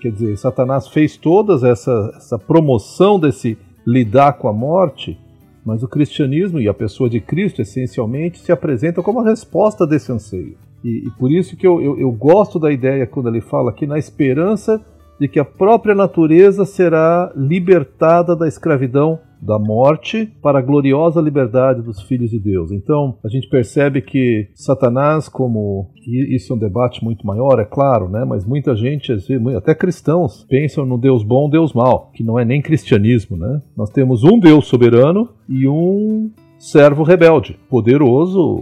Quer 0.00 0.12
dizer, 0.12 0.36
Satanás 0.36 0.88
fez 0.88 1.16
toda 1.16 1.54
essa, 1.68 2.12
essa 2.16 2.38
promoção 2.38 3.18
desse 3.18 3.58
lidar 3.86 4.34
com 4.34 4.48
a 4.48 4.52
morte, 4.52 5.18
mas 5.64 5.82
o 5.82 5.88
cristianismo 5.88 6.60
e 6.60 6.68
a 6.68 6.74
pessoa 6.74 7.10
de 7.10 7.20
Cristo, 7.20 7.60
essencialmente, 7.60 8.38
se 8.38 8.52
apresenta 8.52 9.02
como 9.02 9.20
a 9.20 9.24
resposta 9.24 9.86
desse 9.86 10.12
anseio. 10.12 10.56
E, 10.84 11.06
e 11.06 11.10
por 11.18 11.30
isso 11.30 11.56
que 11.56 11.66
eu, 11.66 11.80
eu, 11.82 11.98
eu 11.98 12.12
gosto 12.12 12.58
da 12.58 12.70
ideia 12.70 13.06
quando 13.06 13.28
ele 13.28 13.40
fala 13.40 13.70
aqui 13.70 13.86
na 13.86 13.98
esperança 13.98 14.80
de 15.18 15.26
que 15.26 15.40
a 15.40 15.44
própria 15.44 15.94
natureza 15.94 16.64
será 16.64 17.32
libertada 17.34 18.36
da 18.36 18.46
escravidão 18.46 19.18
da 19.40 19.58
morte 19.58 20.26
para 20.42 20.58
a 20.58 20.62
gloriosa 20.62 21.20
liberdade 21.20 21.82
dos 21.82 22.02
filhos 22.02 22.30
de 22.30 22.38
Deus. 22.38 22.72
Então, 22.72 23.18
a 23.24 23.28
gente 23.28 23.48
percebe 23.48 24.02
que 24.02 24.48
Satanás, 24.54 25.28
como 25.28 25.90
e 26.06 26.34
isso 26.34 26.52
é 26.52 26.56
um 26.56 26.58
debate 26.58 27.04
muito 27.04 27.26
maior, 27.26 27.58
é 27.60 27.64
claro, 27.64 28.08
né? 28.08 28.24
Mas 28.24 28.46
muita 28.46 28.74
gente, 28.74 29.12
até 29.56 29.74
cristãos, 29.74 30.46
pensam 30.48 30.86
no 30.86 30.96
Deus 30.96 31.22
bom, 31.22 31.50
Deus 31.50 31.72
mal, 31.72 32.10
que 32.14 32.24
não 32.24 32.38
é 32.38 32.44
nem 32.44 32.62
cristianismo, 32.62 33.36
né? 33.36 33.60
Nós 33.76 33.90
temos 33.90 34.24
um 34.24 34.38
Deus 34.38 34.66
soberano 34.66 35.28
e 35.48 35.68
um 35.68 36.30
servo 36.58 37.02
rebelde, 37.04 37.56
poderoso, 37.68 38.58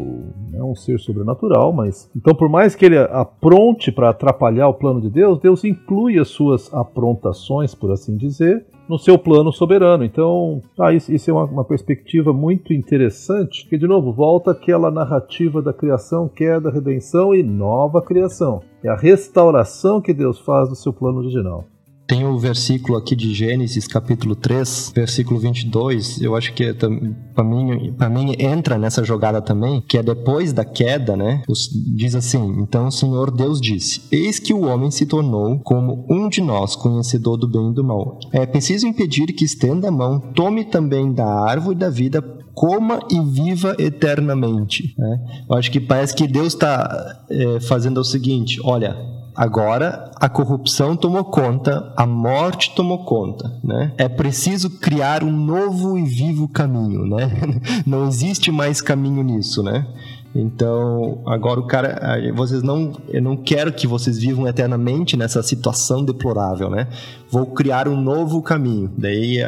é 0.52 0.62
um 0.62 0.74
ser 0.74 0.98
sobrenatural, 1.00 1.72
mas 1.72 2.10
então 2.14 2.34
por 2.34 2.48
mais 2.48 2.74
que 2.74 2.84
ele 2.84 2.98
apronte 2.98 3.90
para 3.90 4.10
atrapalhar 4.10 4.68
o 4.68 4.74
plano 4.74 5.00
de 5.00 5.08
Deus, 5.08 5.40
Deus 5.40 5.64
inclui 5.64 6.18
as 6.18 6.28
suas 6.28 6.72
aprontações, 6.74 7.74
por 7.74 7.90
assim 7.90 8.16
dizer, 8.16 8.66
no 8.88 8.98
seu 8.98 9.18
plano 9.18 9.52
soberano. 9.52 10.04
Então, 10.04 10.62
ah, 10.78 10.92
isso, 10.92 11.12
isso 11.12 11.30
é 11.30 11.32
uma, 11.32 11.44
uma, 11.44 11.64
perspectiva 11.64 12.32
muito 12.32 12.72
interessante, 12.72 13.66
que 13.68 13.76
de 13.76 13.86
novo 13.86 14.12
volta 14.12 14.52
aquela 14.52 14.90
narrativa 14.90 15.60
da 15.60 15.72
criação, 15.72 16.28
queda, 16.28 16.70
redenção 16.70 17.34
e 17.34 17.42
nova 17.42 18.00
criação. 18.00 18.60
É 18.82 18.88
a 18.88 18.96
restauração 18.96 20.00
que 20.00 20.14
Deus 20.14 20.38
faz 20.38 20.68
do 20.68 20.76
seu 20.76 20.92
plano 20.92 21.18
original. 21.18 21.64
Tem 22.06 22.24
o 22.24 22.38
versículo 22.38 22.96
aqui 22.96 23.16
de 23.16 23.34
Gênesis, 23.34 23.88
capítulo 23.88 24.36
3, 24.36 24.92
versículo 24.94 25.40
22, 25.40 26.20
eu 26.20 26.36
acho 26.36 26.52
que 26.52 26.64
é, 26.64 26.72
para 26.72 27.44
mim, 27.44 27.94
mim 28.10 28.36
entra 28.38 28.78
nessa 28.78 29.02
jogada 29.02 29.42
também, 29.42 29.82
que 29.88 29.98
é 29.98 30.02
depois 30.02 30.52
da 30.52 30.64
queda, 30.64 31.16
né? 31.16 31.42
Diz 31.96 32.14
assim: 32.14 32.60
Então 32.60 32.86
o 32.86 32.92
Senhor 32.92 33.30
Deus 33.30 33.60
disse: 33.60 34.02
Eis 34.12 34.38
que 34.38 34.54
o 34.54 34.66
homem 34.66 34.90
se 34.90 35.04
tornou 35.04 35.58
como 35.60 36.06
um 36.08 36.28
de 36.28 36.40
nós, 36.40 36.76
conhecedor 36.76 37.36
do 37.36 37.48
bem 37.48 37.70
e 37.70 37.74
do 37.74 37.82
mal. 37.82 38.18
É 38.32 38.46
preciso 38.46 38.86
impedir 38.86 39.26
que 39.32 39.44
estenda 39.44 39.88
a 39.88 39.92
mão, 39.92 40.20
tome 40.34 40.64
também 40.64 41.12
da 41.12 41.26
árvore 41.26 41.76
da 41.76 41.90
vida 41.90 42.22
coma 42.54 43.00
e 43.10 43.20
viva 43.20 43.76
eternamente. 43.78 44.94
Né? 44.96 45.44
Eu 45.48 45.56
acho 45.56 45.70
que 45.70 45.78
parece 45.78 46.14
que 46.14 46.26
Deus 46.26 46.54
está 46.54 47.24
é, 47.30 47.60
fazendo 47.60 47.98
o 47.98 48.04
seguinte: 48.04 48.58
olha, 48.64 48.96
Agora 49.36 50.10
a 50.16 50.28
corrupção 50.28 50.96
tomou 50.96 51.24
conta, 51.24 51.92
a 51.96 52.06
morte 52.06 52.74
tomou 52.74 53.04
conta, 53.04 53.52
né? 53.62 53.92
É 53.98 54.08
preciso 54.08 54.70
criar 54.78 55.22
um 55.22 55.30
novo 55.30 55.98
e 55.98 56.02
vivo 56.02 56.48
caminho, 56.48 57.04
né? 57.06 57.30
Não 57.86 58.08
existe 58.08 58.50
mais 58.50 58.80
caminho 58.80 59.22
nisso, 59.22 59.62
né? 59.62 59.86
Então, 60.34 61.22
agora 61.26 61.58
o 61.60 61.66
cara, 61.66 61.98
vocês 62.34 62.62
não, 62.62 62.92
eu 63.08 63.22
não 63.22 63.38
quero 63.38 63.72
que 63.72 63.86
vocês 63.86 64.18
vivam 64.18 64.46
eternamente 64.46 65.16
nessa 65.16 65.42
situação 65.42 66.04
deplorável, 66.04 66.68
né? 66.68 66.88
Vou 67.30 67.46
criar 67.46 67.88
um 67.88 67.98
novo 67.98 68.42
caminho. 68.42 68.92
Daí 68.98 69.38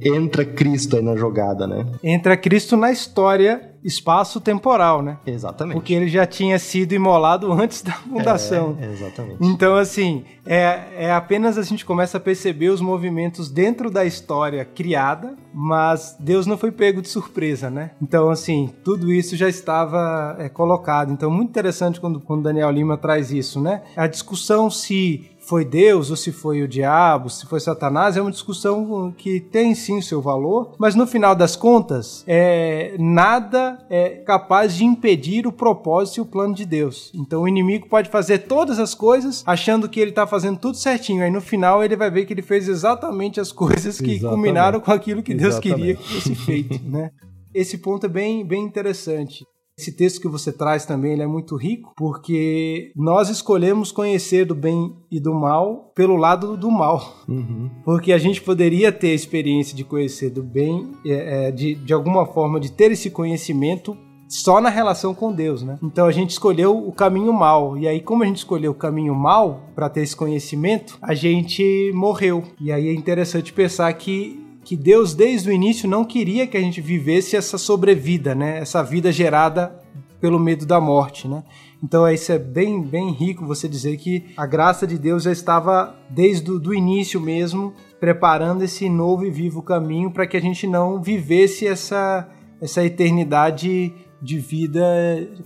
entra 0.00 0.44
Cristo 0.44 0.96
aí 0.96 1.02
na 1.02 1.16
jogada, 1.16 1.66
né? 1.66 1.84
Entra 2.02 2.36
Cristo 2.36 2.76
na 2.76 2.92
história 2.92 3.69
espaço-temporal, 3.82 5.02
né? 5.02 5.18
Exatamente. 5.26 5.74
Porque 5.74 5.94
ele 5.94 6.08
já 6.08 6.26
tinha 6.26 6.58
sido 6.58 6.92
imolado 6.92 7.52
antes 7.52 7.82
da 7.82 7.92
fundação. 7.92 8.76
É, 8.80 8.92
exatamente. 8.92 9.36
Então, 9.40 9.74
assim, 9.74 10.24
é, 10.46 11.06
é 11.06 11.12
apenas 11.12 11.56
a 11.56 11.62
gente 11.62 11.84
começa 11.84 12.18
a 12.18 12.20
perceber 12.20 12.68
os 12.68 12.80
movimentos 12.80 13.50
dentro 13.50 13.90
da 13.90 14.04
história 14.04 14.64
criada, 14.64 15.34
mas 15.52 16.16
Deus 16.18 16.46
não 16.46 16.58
foi 16.58 16.70
pego 16.70 17.00
de 17.00 17.08
surpresa, 17.08 17.70
né? 17.70 17.92
Então, 18.00 18.30
assim, 18.30 18.70
tudo 18.84 19.12
isso 19.12 19.36
já 19.36 19.48
estava 19.48 20.36
é, 20.38 20.48
colocado. 20.48 21.12
Então, 21.12 21.30
muito 21.30 21.50
interessante 21.50 22.00
quando, 22.00 22.20
quando 22.20 22.42
Daniel 22.42 22.70
Lima 22.70 22.96
traz 22.96 23.32
isso, 23.32 23.60
né? 23.60 23.82
A 23.96 24.06
discussão 24.06 24.70
se 24.70 25.30
foi 25.50 25.64
Deus 25.64 26.10
ou 26.10 26.16
se 26.16 26.30
foi 26.30 26.62
o 26.62 26.68
diabo, 26.68 27.28
se 27.28 27.44
foi 27.44 27.58
Satanás, 27.58 28.16
é 28.16 28.22
uma 28.22 28.30
discussão 28.30 29.12
que 29.18 29.40
tem 29.40 29.74
sim 29.74 29.98
o 29.98 30.02
seu 30.02 30.22
valor, 30.22 30.76
mas 30.78 30.94
no 30.94 31.08
final 31.08 31.34
das 31.34 31.56
contas, 31.56 32.22
é, 32.24 32.94
nada 33.00 33.84
é 33.90 34.10
capaz 34.10 34.76
de 34.76 34.84
impedir 34.84 35.48
o 35.48 35.52
propósito 35.52 36.18
e 36.18 36.20
o 36.20 36.24
plano 36.24 36.54
de 36.54 36.64
Deus. 36.64 37.10
Então 37.12 37.42
o 37.42 37.48
inimigo 37.48 37.88
pode 37.88 38.08
fazer 38.10 38.38
todas 38.38 38.78
as 38.78 38.94
coisas 38.94 39.42
achando 39.44 39.88
que 39.88 39.98
ele 39.98 40.10
está 40.10 40.24
fazendo 40.24 40.56
tudo 40.56 40.76
certinho, 40.76 41.24
aí 41.24 41.32
no 41.32 41.40
final 41.40 41.82
ele 41.82 41.96
vai 41.96 42.12
ver 42.12 42.26
que 42.26 42.32
ele 42.32 42.42
fez 42.42 42.68
exatamente 42.68 43.40
as 43.40 43.50
coisas 43.50 44.00
que 44.00 44.12
exatamente. 44.12 44.32
culminaram 44.32 44.78
com 44.78 44.92
aquilo 44.92 45.20
que 45.20 45.34
Deus 45.34 45.58
queria 45.58 45.96
que 45.96 46.14
fosse 46.14 46.34
feito, 46.36 46.80
né? 46.84 47.10
Esse 47.52 47.78
ponto 47.78 48.06
é 48.06 48.08
bem, 48.08 48.46
bem 48.46 48.62
interessante. 48.62 49.44
Esse 49.80 49.92
texto 49.92 50.20
que 50.20 50.28
você 50.28 50.52
traz 50.52 50.84
também 50.84 51.14
ele 51.14 51.22
é 51.22 51.26
muito 51.26 51.56
rico, 51.56 51.94
porque 51.96 52.92
nós 52.94 53.30
escolhemos 53.30 53.90
conhecer 53.90 54.44
do 54.44 54.54
bem 54.54 54.94
e 55.10 55.18
do 55.18 55.32
mal 55.32 55.90
pelo 55.94 56.16
lado 56.16 56.54
do 56.54 56.70
mal. 56.70 57.24
Uhum. 57.26 57.70
Porque 57.82 58.12
a 58.12 58.18
gente 58.18 58.42
poderia 58.42 58.92
ter 58.92 59.12
a 59.12 59.14
experiência 59.14 59.74
de 59.74 59.82
conhecer 59.82 60.28
do 60.28 60.42
bem, 60.42 60.90
é, 61.06 61.46
é, 61.46 61.50
de, 61.50 61.76
de 61.76 61.94
alguma 61.94 62.26
forma, 62.26 62.60
de 62.60 62.70
ter 62.70 62.92
esse 62.92 63.10
conhecimento 63.10 63.96
só 64.28 64.60
na 64.60 64.68
relação 64.68 65.14
com 65.14 65.32
Deus, 65.32 65.62
né? 65.62 65.78
Então 65.82 66.06
a 66.06 66.12
gente 66.12 66.30
escolheu 66.30 66.76
o 66.76 66.92
caminho 66.92 67.32
mal. 67.32 67.76
E 67.78 67.88
aí, 67.88 68.00
como 68.00 68.22
a 68.22 68.26
gente 68.26 68.36
escolheu 68.36 68.72
o 68.72 68.74
caminho 68.74 69.14
mal 69.14 69.62
para 69.74 69.88
ter 69.88 70.02
esse 70.02 70.14
conhecimento, 70.14 70.98
a 71.00 71.14
gente 71.14 71.90
morreu. 71.94 72.44
E 72.60 72.70
aí 72.70 72.88
é 72.88 72.92
interessante 72.92 73.50
pensar 73.50 73.90
que 73.94 74.39
que 74.64 74.76
Deus 74.76 75.14
desde 75.14 75.48
o 75.48 75.52
início 75.52 75.88
não 75.88 76.04
queria 76.04 76.46
que 76.46 76.56
a 76.56 76.60
gente 76.60 76.80
vivesse 76.80 77.36
essa 77.36 77.58
sobrevida, 77.58 78.34
né? 78.34 78.58
Essa 78.58 78.82
vida 78.82 79.10
gerada 79.10 79.78
pelo 80.20 80.38
medo 80.38 80.66
da 80.66 80.80
morte, 80.80 81.26
né? 81.26 81.42
Então 81.82 82.06
isso 82.08 82.30
é 82.30 82.38
bem, 82.38 82.82
bem 82.82 83.10
rico 83.10 83.46
você 83.46 83.66
dizer 83.66 83.96
que 83.96 84.26
a 84.36 84.46
graça 84.46 84.86
de 84.86 84.98
Deus 84.98 85.22
já 85.22 85.32
estava 85.32 85.96
desde 86.10 86.50
o 86.50 86.74
início 86.74 87.20
mesmo 87.20 87.72
preparando 87.98 88.62
esse 88.62 88.88
novo 88.88 89.24
e 89.24 89.30
vivo 89.30 89.62
caminho 89.62 90.10
para 90.10 90.26
que 90.26 90.36
a 90.36 90.40
gente 90.40 90.66
não 90.66 91.00
vivesse 91.00 91.66
essa, 91.66 92.28
essa 92.60 92.84
eternidade 92.84 93.94
de 94.20 94.38
vida 94.38 94.84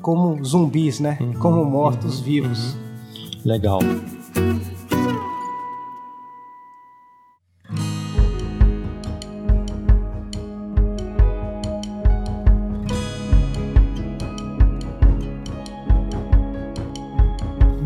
como 0.02 0.42
zumbis, 0.44 0.98
né? 0.98 1.18
Uhum, 1.20 1.32
como 1.34 1.64
mortos 1.64 2.18
uhum, 2.18 2.24
vivos. 2.24 2.74
Uhum. 2.74 2.80
Legal. 3.44 3.78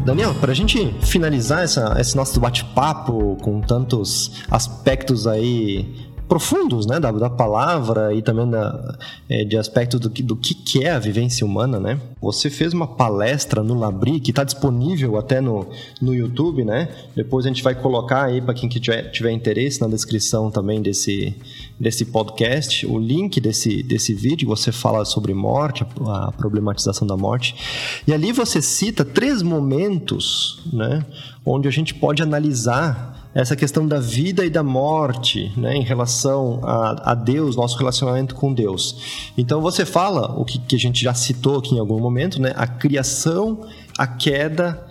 Daniel, 0.08 0.34
para 0.36 0.52
a 0.52 0.54
gente 0.54 0.90
finalizar 1.02 1.64
essa, 1.64 1.94
esse 2.00 2.16
nosso 2.16 2.40
bate-papo 2.40 3.36
com 3.42 3.60
tantos 3.60 4.42
aspectos 4.50 5.26
aí 5.26 6.07
profundos, 6.28 6.86
né, 6.86 7.00
da, 7.00 7.10
da 7.10 7.30
palavra 7.30 8.14
e 8.14 8.20
também 8.20 8.48
da, 8.48 8.98
é, 9.28 9.44
de 9.44 9.56
aspectos 9.56 9.98
do, 9.98 10.08
do 10.08 10.36
que, 10.36 10.54
que 10.54 10.84
é 10.84 10.90
a 10.90 10.98
vivência 10.98 11.46
humana, 11.46 11.80
né? 11.80 11.98
Você 12.20 12.50
fez 12.50 12.72
uma 12.74 12.86
palestra 12.86 13.62
no 13.62 13.74
Labri 13.78 14.20
que 14.20 14.30
está 14.30 14.44
disponível 14.44 15.16
até 15.16 15.40
no, 15.40 15.66
no 16.00 16.14
YouTube, 16.14 16.64
né? 16.64 16.88
Depois 17.16 17.46
a 17.46 17.48
gente 17.48 17.62
vai 17.62 17.74
colocar 17.74 18.24
aí 18.24 18.40
para 18.40 18.52
quem 18.52 18.68
que 18.68 18.78
tiver, 18.78 19.10
tiver 19.10 19.30
interesse 19.30 19.80
na 19.80 19.88
descrição 19.88 20.50
também 20.50 20.82
desse, 20.82 21.34
desse 21.80 22.04
podcast 22.04 22.86
o 22.86 22.98
link 22.98 23.40
desse, 23.40 23.82
desse 23.82 24.12
vídeo. 24.12 24.48
Você 24.48 24.70
fala 24.70 25.04
sobre 25.04 25.32
morte, 25.32 25.84
a, 26.04 26.28
a 26.28 26.32
problematização 26.32 27.06
da 27.06 27.16
morte. 27.16 28.02
E 28.06 28.12
ali 28.12 28.32
você 28.32 28.60
cita 28.60 29.04
três 29.04 29.42
momentos, 29.42 30.62
né? 30.72 31.04
Onde 31.44 31.66
a 31.66 31.70
gente 31.70 31.94
pode 31.94 32.22
analisar 32.22 33.17
essa 33.34 33.54
questão 33.54 33.86
da 33.86 34.00
vida 34.00 34.44
e 34.44 34.50
da 34.50 34.62
morte, 34.62 35.52
né, 35.56 35.76
em 35.76 35.82
relação 35.82 36.60
a, 36.62 37.12
a 37.12 37.14
Deus, 37.14 37.56
nosso 37.56 37.78
relacionamento 37.78 38.34
com 38.34 38.52
Deus. 38.52 39.32
Então 39.36 39.60
você 39.60 39.84
fala 39.84 40.32
o 40.38 40.44
que, 40.44 40.58
que 40.58 40.76
a 40.76 40.78
gente 40.78 41.02
já 41.02 41.14
citou 41.14 41.58
aqui 41.58 41.74
em 41.74 41.78
algum 41.78 42.00
momento, 42.00 42.40
né, 42.40 42.52
a 42.56 42.66
criação, 42.66 43.66
a 43.96 44.06
queda 44.06 44.86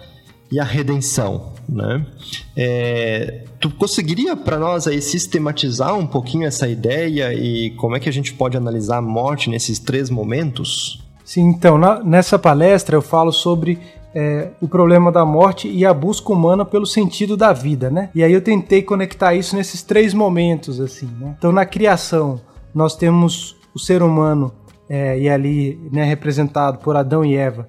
e 0.51 0.59
a 0.59 0.63
redenção, 0.63 1.51
né? 1.67 2.05
É, 2.55 3.43
tu 3.59 3.69
conseguiria 3.69 4.35
para 4.35 4.57
nós 4.57 4.88
aí 4.88 5.01
sistematizar 5.01 5.93
um 5.93 6.07
pouquinho 6.07 6.47
essa 6.47 6.67
ideia 6.69 7.33
e 7.33 7.71
como 7.71 7.97
é 7.97 7.99
que 7.99 8.07
a 8.07 8.13
gente 8.13 8.33
pode 8.33 8.55
analisar 8.55 8.97
a 8.97 9.01
morte 9.01 9.49
nesses 9.49 9.77
três 9.77 10.09
momentos? 10.09 11.03
Sim, 11.25 11.49
então 11.49 11.77
na, 11.77 12.01
nessa 12.01 12.39
palestra 12.39 12.95
eu 12.95 13.01
falo 13.01 13.33
sobre 13.33 13.77
é, 14.20 14.49
o 14.59 14.68
problema 14.68 15.11
da 15.11 15.24
morte 15.24 15.68
e 15.68 15.86
a 15.86 15.93
busca 15.93 16.34
humana 16.34 16.65
pelo 16.65 16.88
sentido 16.88 17.38
da 17.38 17.53
vida, 17.53 17.91
né? 17.91 18.09
E 18.15 18.24
aí 18.24 18.34
eu 18.34 18.41
tentei 18.41 18.82
conectar 18.82 19.36
isso 19.36 19.55
nesses 19.55 19.84
três 19.84 20.11
momentos, 20.11 20.82
assim, 20.82 21.07
né? 21.20 21.36
Então, 21.38 21.51
na 21.51 21.68
criação, 21.68 22.41
nós 22.74 22.95
temos 22.95 23.55
o 23.76 23.80
ser 23.80 24.01
humano, 24.01 24.51
é, 24.89 25.20
e 25.20 25.30
ali 25.30 25.80
né, 25.91 26.03
representado 26.03 26.80
por 26.80 26.95
Adão 26.95 27.24
e 27.24 27.36
Eva, 27.36 27.68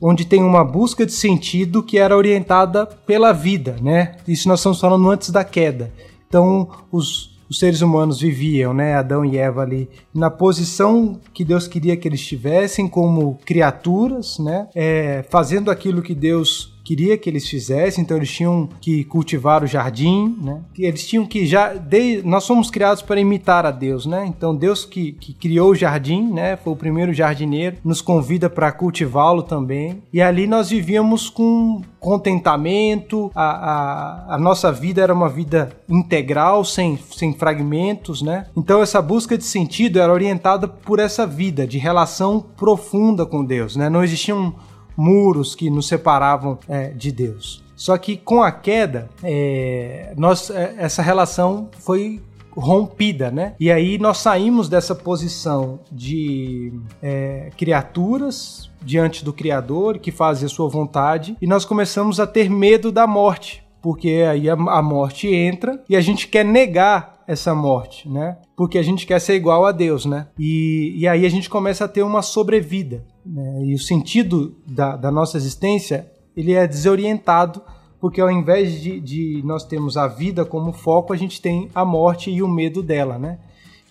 onde 0.00 0.24
tem 0.24 0.42
uma 0.42 0.64
busca 0.64 1.06
de 1.06 1.12
sentido 1.12 1.80
que 1.80 1.96
era 1.96 2.16
orientada 2.16 2.86
pela 2.86 3.30
vida, 3.32 3.76
né? 3.80 4.16
Isso 4.26 4.48
nós 4.48 4.58
estamos 4.58 4.80
falando 4.80 5.08
antes 5.08 5.30
da 5.30 5.44
queda. 5.44 5.92
Então, 6.26 6.70
os, 6.90 7.33
os 7.48 7.58
seres 7.58 7.80
humanos 7.80 8.20
viviam, 8.20 8.74
né, 8.74 8.94
Adão 8.94 9.24
e 9.24 9.36
Eva 9.36 9.62
ali, 9.62 9.88
na 10.12 10.30
posição 10.30 11.20
que 11.32 11.44
Deus 11.44 11.66
queria 11.66 11.96
que 11.96 12.08
eles 12.08 12.20
estivessem 12.20 12.88
como 12.88 13.38
criaturas, 13.44 14.38
né, 14.38 14.68
é, 14.74 15.24
fazendo 15.30 15.70
aquilo 15.70 16.02
que 16.02 16.14
Deus 16.14 16.73
queria 16.84 17.16
que 17.16 17.28
eles 17.30 17.48
fizessem, 17.48 18.04
então 18.04 18.16
eles 18.16 18.30
tinham 18.30 18.68
que 18.80 19.04
cultivar 19.04 19.64
o 19.64 19.66
jardim, 19.66 20.36
né? 20.40 20.60
Eles 20.78 21.06
tinham 21.06 21.24
que 21.24 21.46
já 21.46 21.72
de, 21.72 22.22
nós 22.22 22.44
somos 22.44 22.70
criados 22.70 23.02
para 23.02 23.18
imitar 23.18 23.64
a 23.64 23.70
Deus, 23.70 24.04
né? 24.04 24.26
Então 24.26 24.54
Deus 24.54 24.84
que, 24.84 25.12
que 25.12 25.32
criou 25.32 25.70
o 25.70 25.74
jardim, 25.74 26.30
né? 26.30 26.56
Foi 26.56 26.72
o 26.72 26.76
primeiro 26.76 27.12
jardineiro, 27.12 27.76
nos 27.82 28.02
convida 28.02 28.50
para 28.50 28.70
cultivá-lo 28.70 29.42
também. 29.42 30.02
E 30.12 30.20
ali 30.20 30.46
nós 30.46 30.68
vivíamos 30.68 31.30
com 31.30 31.80
contentamento, 31.98 33.32
a, 33.34 33.44
a, 33.44 34.34
a, 34.34 34.38
nossa 34.38 34.70
vida 34.70 35.00
era 35.00 35.14
uma 35.14 35.28
vida 35.28 35.70
integral, 35.88 36.62
sem, 36.62 36.98
sem 37.10 37.32
fragmentos, 37.32 38.20
né? 38.20 38.44
Então 38.54 38.82
essa 38.82 39.00
busca 39.00 39.38
de 39.38 39.44
sentido 39.44 39.98
era 39.98 40.12
orientada 40.12 40.68
por 40.68 40.98
essa 40.98 41.26
vida 41.26 41.66
de 41.66 41.78
relação 41.78 42.44
profunda 42.56 43.24
com 43.24 43.42
Deus, 43.42 43.74
né? 43.74 43.88
Não 43.88 44.04
existia 44.04 44.36
um 44.36 44.52
muros 44.96 45.54
que 45.54 45.70
nos 45.70 45.88
separavam 45.88 46.58
é, 46.68 46.88
de 46.88 47.10
Deus. 47.12 47.62
Só 47.76 47.98
que 47.98 48.16
com 48.16 48.42
a 48.42 48.52
queda, 48.52 49.08
é, 49.22 50.12
nós, 50.16 50.50
é, 50.50 50.74
essa 50.78 51.02
relação 51.02 51.68
foi 51.78 52.22
rompida, 52.56 53.30
né? 53.30 53.54
E 53.58 53.70
aí 53.70 53.98
nós 53.98 54.18
saímos 54.18 54.68
dessa 54.68 54.94
posição 54.94 55.80
de 55.90 56.72
é, 57.02 57.50
criaturas 57.56 58.70
diante 58.80 59.24
do 59.24 59.32
Criador 59.32 59.98
que 59.98 60.12
fazem 60.12 60.46
a 60.46 60.48
sua 60.48 60.68
vontade 60.68 61.36
e 61.40 61.46
nós 61.46 61.64
começamos 61.64 62.20
a 62.20 62.26
ter 62.26 62.48
medo 62.48 62.92
da 62.92 63.06
morte, 63.06 63.64
porque 63.82 64.24
aí 64.30 64.48
a, 64.48 64.54
a 64.54 64.82
morte 64.82 65.26
entra 65.28 65.82
e 65.88 65.96
a 65.96 66.00
gente 66.00 66.28
quer 66.28 66.44
negar 66.44 67.13
essa 67.26 67.54
morte, 67.54 68.08
né? 68.08 68.38
Porque 68.56 68.78
a 68.78 68.82
gente 68.82 69.06
quer 69.06 69.20
ser 69.20 69.34
igual 69.34 69.64
a 69.64 69.72
Deus, 69.72 70.04
né? 70.04 70.28
E, 70.38 70.94
e 70.96 71.08
aí 71.08 71.24
a 71.24 71.28
gente 71.28 71.48
começa 71.48 71.84
a 71.84 71.88
ter 71.88 72.02
uma 72.02 72.22
sobrevida. 72.22 73.04
Né? 73.24 73.64
E 73.64 73.74
o 73.74 73.78
sentido 73.78 74.56
da, 74.66 74.96
da 74.96 75.10
nossa 75.10 75.36
existência, 75.36 76.10
ele 76.36 76.52
é 76.52 76.66
desorientado, 76.66 77.62
porque 78.00 78.20
ao 78.20 78.30
invés 78.30 78.80
de, 78.80 79.00
de 79.00 79.42
nós 79.44 79.64
termos 79.64 79.96
a 79.96 80.06
vida 80.06 80.44
como 80.44 80.72
foco, 80.72 81.12
a 81.12 81.16
gente 81.16 81.40
tem 81.40 81.70
a 81.74 81.84
morte 81.84 82.30
e 82.30 82.42
o 82.42 82.48
medo 82.48 82.82
dela, 82.82 83.18
né? 83.18 83.38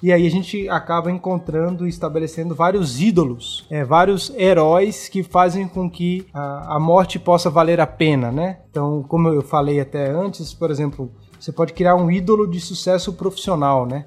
E 0.04 0.12
aí 0.12 0.28
a 0.28 0.30
gente 0.30 0.68
acaba 0.68 1.10
encontrando 1.10 1.86
e 1.86 1.90
estabelecendo 1.90 2.54
vários 2.54 3.00
ídolos, 3.00 3.66
é, 3.70 3.86
vários 3.86 4.30
heróis 4.36 5.08
que 5.08 5.24
fazem 5.24 5.66
com 5.66 5.90
que 5.90 6.28
a, 6.34 6.76
a 6.76 6.80
morte 6.80 7.18
possa 7.18 7.50
valer 7.50 7.80
a 7.80 7.88
pena, 7.88 8.30
né? 8.30 8.60
Então, 8.70 9.02
como 9.04 9.30
eu 9.30 9.42
falei 9.42 9.80
até 9.80 10.12
antes, 10.12 10.54
por 10.54 10.70
exemplo, 10.70 11.10
você 11.44 11.52
pode 11.52 11.74
criar 11.74 11.98
um 11.98 12.10
ídolo 12.10 12.48
de 12.48 12.58
sucesso 12.62 13.12
profissional, 13.12 13.86
né? 13.86 14.06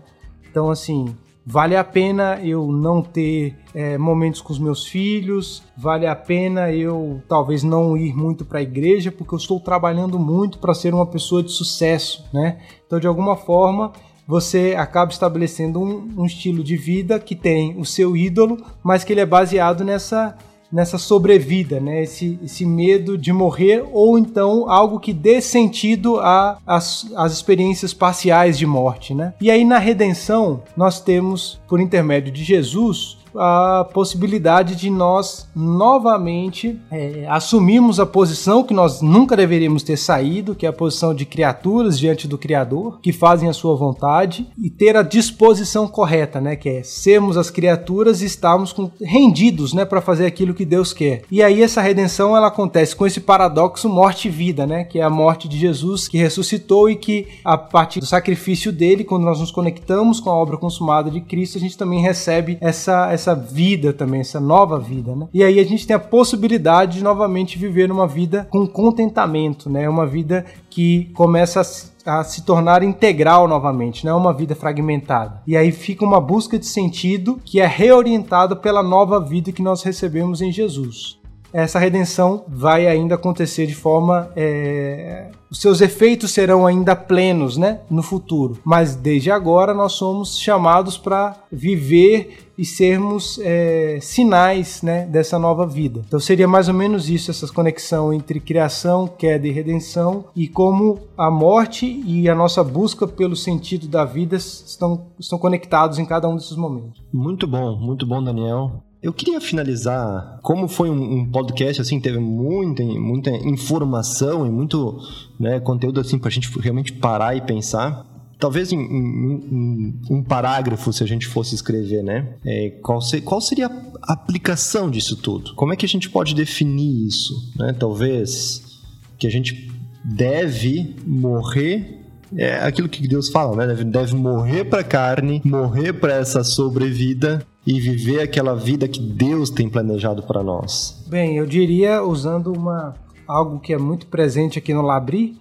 Então, 0.50 0.70
assim, 0.70 1.14
vale 1.44 1.76
a 1.76 1.84
pena 1.84 2.40
eu 2.42 2.72
não 2.72 3.02
ter 3.02 3.54
é, 3.74 3.98
momentos 3.98 4.40
com 4.40 4.54
os 4.54 4.58
meus 4.58 4.86
filhos, 4.86 5.62
vale 5.76 6.06
a 6.06 6.16
pena 6.16 6.72
eu 6.72 7.20
talvez 7.28 7.62
não 7.62 7.94
ir 7.94 8.16
muito 8.16 8.42
para 8.42 8.60
a 8.60 8.62
igreja, 8.62 9.12
porque 9.12 9.34
eu 9.34 9.38
estou 9.38 9.60
trabalhando 9.60 10.18
muito 10.18 10.58
para 10.58 10.72
ser 10.72 10.94
uma 10.94 11.04
pessoa 11.04 11.42
de 11.42 11.52
sucesso, 11.52 12.24
né? 12.32 12.56
Então, 12.86 12.98
de 12.98 13.06
alguma 13.06 13.36
forma, 13.36 13.92
você 14.26 14.74
acaba 14.74 15.12
estabelecendo 15.12 15.78
um, 15.78 16.08
um 16.16 16.24
estilo 16.24 16.64
de 16.64 16.74
vida 16.74 17.20
que 17.20 17.36
tem 17.36 17.78
o 17.78 17.84
seu 17.84 18.16
ídolo, 18.16 18.64
mas 18.82 19.04
que 19.04 19.12
ele 19.12 19.20
é 19.20 19.26
baseado 19.26 19.84
nessa 19.84 20.34
nessa 20.72 20.98
sobrevida, 20.98 21.80
né? 21.80 22.02
Esse, 22.02 22.38
esse 22.42 22.66
medo 22.66 23.16
de 23.16 23.32
morrer 23.32 23.84
ou 23.92 24.18
então 24.18 24.70
algo 24.70 25.00
que 25.00 25.12
dê 25.12 25.40
sentido 25.40 26.18
às 26.20 27.32
experiências 27.32 27.94
parciais 27.94 28.58
de 28.58 28.66
morte, 28.66 29.14
né? 29.14 29.34
E 29.40 29.50
aí 29.50 29.64
na 29.64 29.78
redenção 29.78 30.62
nós 30.76 31.00
temos, 31.00 31.60
por 31.68 31.80
intermédio 31.80 32.32
de 32.32 32.44
Jesus, 32.44 33.18
a 33.38 33.88
possibilidade 33.92 34.74
de 34.74 34.90
nós 34.90 35.48
novamente 35.54 36.78
é, 36.90 37.26
assumirmos 37.28 38.00
a 38.00 38.06
posição 38.06 38.62
que 38.62 38.74
nós 38.74 39.00
nunca 39.00 39.36
deveríamos 39.36 39.82
ter 39.82 39.96
saído, 39.96 40.54
que 40.54 40.66
é 40.66 40.68
a 40.68 40.72
posição 40.72 41.14
de 41.14 41.24
criaturas 41.24 41.98
diante 41.98 42.28
do 42.28 42.38
Criador, 42.38 43.00
que 43.00 43.12
fazem 43.12 43.48
a 43.48 43.52
sua 43.52 43.74
vontade, 43.74 44.46
e 44.58 44.70
ter 44.70 44.96
a 44.96 45.02
disposição 45.02 45.88
correta, 45.88 46.40
né? 46.40 46.56
Que 46.56 46.68
é 46.68 46.82
sermos 46.82 47.36
as 47.36 47.50
criaturas 47.50 48.22
e 48.22 48.26
estarmos 48.26 48.72
com, 48.72 48.90
rendidos, 49.00 49.72
né? 49.72 49.84
Para 49.84 50.00
fazer 50.00 50.26
aquilo 50.26 50.54
que 50.54 50.64
Deus 50.64 50.92
quer. 50.92 51.22
E 51.30 51.42
aí 51.42 51.62
essa 51.62 51.80
redenção 51.80 52.36
ela 52.36 52.48
acontece 52.48 52.94
com 52.94 53.06
esse 53.06 53.20
paradoxo 53.20 53.88
morte 53.88 54.28
e 54.28 54.30
vida, 54.30 54.66
né? 54.66 54.84
Que 54.84 55.00
é 55.00 55.02
a 55.02 55.10
morte 55.10 55.48
de 55.48 55.58
Jesus 55.58 56.08
que 56.08 56.18
ressuscitou 56.18 56.88
e 56.90 56.96
que 56.96 57.26
a 57.44 57.56
partir 57.56 58.00
do 58.00 58.06
sacrifício 58.06 58.72
dele, 58.72 59.04
quando 59.04 59.24
nós 59.24 59.40
nos 59.40 59.50
conectamos 59.50 60.20
com 60.20 60.30
a 60.30 60.34
obra 60.34 60.56
consumada 60.56 61.10
de 61.10 61.20
Cristo, 61.20 61.58
a 61.58 61.60
gente 61.60 61.76
também 61.76 62.00
recebe 62.00 62.58
essa, 62.60 63.10
essa 63.12 63.25
essa 63.26 63.34
vida 63.34 63.92
também, 63.92 64.20
essa 64.20 64.40
nova 64.40 64.78
vida, 64.78 65.14
né? 65.16 65.28
E 65.34 65.42
aí 65.42 65.58
a 65.58 65.64
gente 65.64 65.86
tem 65.86 65.96
a 65.96 66.00
possibilidade 66.00 66.98
de 66.98 67.04
novamente 67.04 67.58
viver 67.58 67.90
uma 67.90 68.06
vida 68.06 68.46
com 68.50 68.66
contentamento, 68.66 69.68
né? 69.68 69.88
Uma 69.88 70.06
vida 70.06 70.44
que 70.70 71.10
começa 71.14 71.60
a 71.60 71.96
a 72.06 72.22
se 72.22 72.44
tornar 72.44 72.84
integral 72.84 73.48
novamente, 73.48 74.04
não 74.04 74.12
é 74.12 74.14
uma 74.14 74.32
vida 74.32 74.54
fragmentada. 74.54 75.42
E 75.44 75.56
aí 75.56 75.72
fica 75.72 76.04
uma 76.04 76.20
busca 76.20 76.56
de 76.56 76.64
sentido 76.64 77.40
que 77.44 77.60
é 77.60 77.66
reorientada 77.66 78.54
pela 78.54 78.80
nova 78.80 79.18
vida 79.18 79.50
que 79.50 79.60
nós 79.60 79.82
recebemos 79.82 80.40
em 80.40 80.52
Jesus 80.52 81.18
essa 81.62 81.78
redenção 81.78 82.44
vai 82.46 82.86
ainda 82.86 83.14
acontecer 83.14 83.66
de 83.66 83.74
forma. 83.74 84.30
É, 84.36 85.30
os 85.50 85.58
seus 85.58 85.80
efeitos 85.80 86.32
serão 86.32 86.66
ainda 86.66 86.94
plenos 86.94 87.56
né, 87.56 87.80
no 87.88 88.02
futuro. 88.02 88.58
Mas 88.62 88.94
desde 88.94 89.30
agora 89.30 89.72
nós 89.72 89.92
somos 89.92 90.38
chamados 90.38 90.98
para 90.98 91.34
viver 91.50 92.50
e 92.58 92.64
sermos 92.64 93.38
é, 93.42 93.98
sinais 94.02 94.82
né, 94.82 95.06
dessa 95.06 95.38
nova 95.38 95.66
vida. 95.66 96.02
Então 96.06 96.20
seria 96.20 96.46
mais 96.46 96.68
ou 96.68 96.74
menos 96.74 97.08
isso, 97.08 97.30
essa 97.30 97.46
conexão 97.48 98.12
entre 98.12 98.38
criação, 98.38 99.06
queda 99.06 99.46
e 99.46 99.50
redenção, 99.50 100.26
e 100.34 100.48
como 100.48 100.98
a 101.16 101.30
morte 101.30 102.02
e 102.04 102.28
a 102.28 102.34
nossa 102.34 102.62
busca 102.62 103.06
pelo 103.06 103.36
sentido 103.36 103.88
da 103.88 104.04
vida 104.04 104.36
estão, 104.36 105.06
estão 105.18 105.38
conectados 105.38 105.98
em 105.98 106.04
cada 106.04 106.28
um 106.28 106.36
desses 106.36 106.56
momentos. 106.56 107.02
Muito 107.12 107.46
bom, 107.46 107.76
muito 107.76 108.06
bom, 108.06 108.22
Daniel. 108.22 108.82
Eu 109.06 109.12
queria 109.12 109.40
finalizar, 109.40 110.40
como 110.42 110.66
foi 110.66 110.90
um, 110.90 111.18
um, 111.18 111.30
podcast 111.30 111.80
assim, 111.80 112.00
teve 112.00 112.18
muita, 112.18 112.82
muita 112.82 113.30
informação 113.30 114.44
e 114.44 114.50
muito 114.50 114.98
né, 115.38 115.60
conteúdo 115.60 116.00
assim 116.00 116.18
para 116.18 116.26
a 116.26 116.32
gente 116.32 116.50
realmente 116.58 116.92
parar 116.92 117.36
e 117.36 117.40
pensar. 117.40 118.04
Talvez 118.36 118.72
em, 118.72 118.80
em, 118.80 119.32
em, 119.52 120.00
um 120.10 120.24
parágrafo, 120.24 120.92
se 120.92 121.04
a 121.04 121.06
gente 121.06 121.24
fosse 121.24 121.54
escrever, 121.54 122.02
né? 122.02 122.34
É, 122.44 122.70
qual, 122.82 123.00
ser, 123.00 123.20
qual, 123.20 123.40
seria 123.40 123.68
a 124.02 124.12
aplicação 124.12 124.90
disso 124.90 125.14
tudo? 125.14 125.54
Como 125.54 125.72
é 125.72 125.76
que 125.76 125.86
a 125.86 125.88
gente 125.88 126.10
pode 126.10 126.34
definir 126.34 127.06
isso? 127.06 127.32
Né? 127.56 127.72
Talvez 127.78 128.82
que 129.16 129.28
a 129.28 129.30
gente 129.30 129.70
deve 130.04 130.96
morrer 131.06 132.02
é 132.36 132.56
aquilo 132.56 132.88
que 132.88 133.06
Deus 133.06 133.28
fala, 133.28 133.54
né? 133.56 133.68
Deve, 133.68 133.84
deve 133.84 134.16
morrer 134.16 134.64
para 134.64 134.80
a 134.80 134.84
carne, 134.84 135.40
morrer 135.44 135.92
para 135.92 136.14
essa 136.14 136.42
sobrevida 136.42 137.46
e 137.66 137.80
viver 137.80 138.20
aquela 138.20 138.54
vida 138.54 138.86
que 138.86 139.00
Deus 139.00 139.50
tem 139.50 139.68
planejado 139.68 140.22
para 140.22 140.42
nós? 140.42 141.04
Bem, 141.08 141.36
eu 141.36 141.46
diria 141.46 142.02
usando 142.02 142.52
uma 142.52 142.94
algo 143.26 143.58
que 143.58 143.72
é 143.72 143.78
muito 143.78 144.06
presente 144.06 144.58
aqui 144.58 144.72
no 144.72 144.82
Labri, 144.82 145.36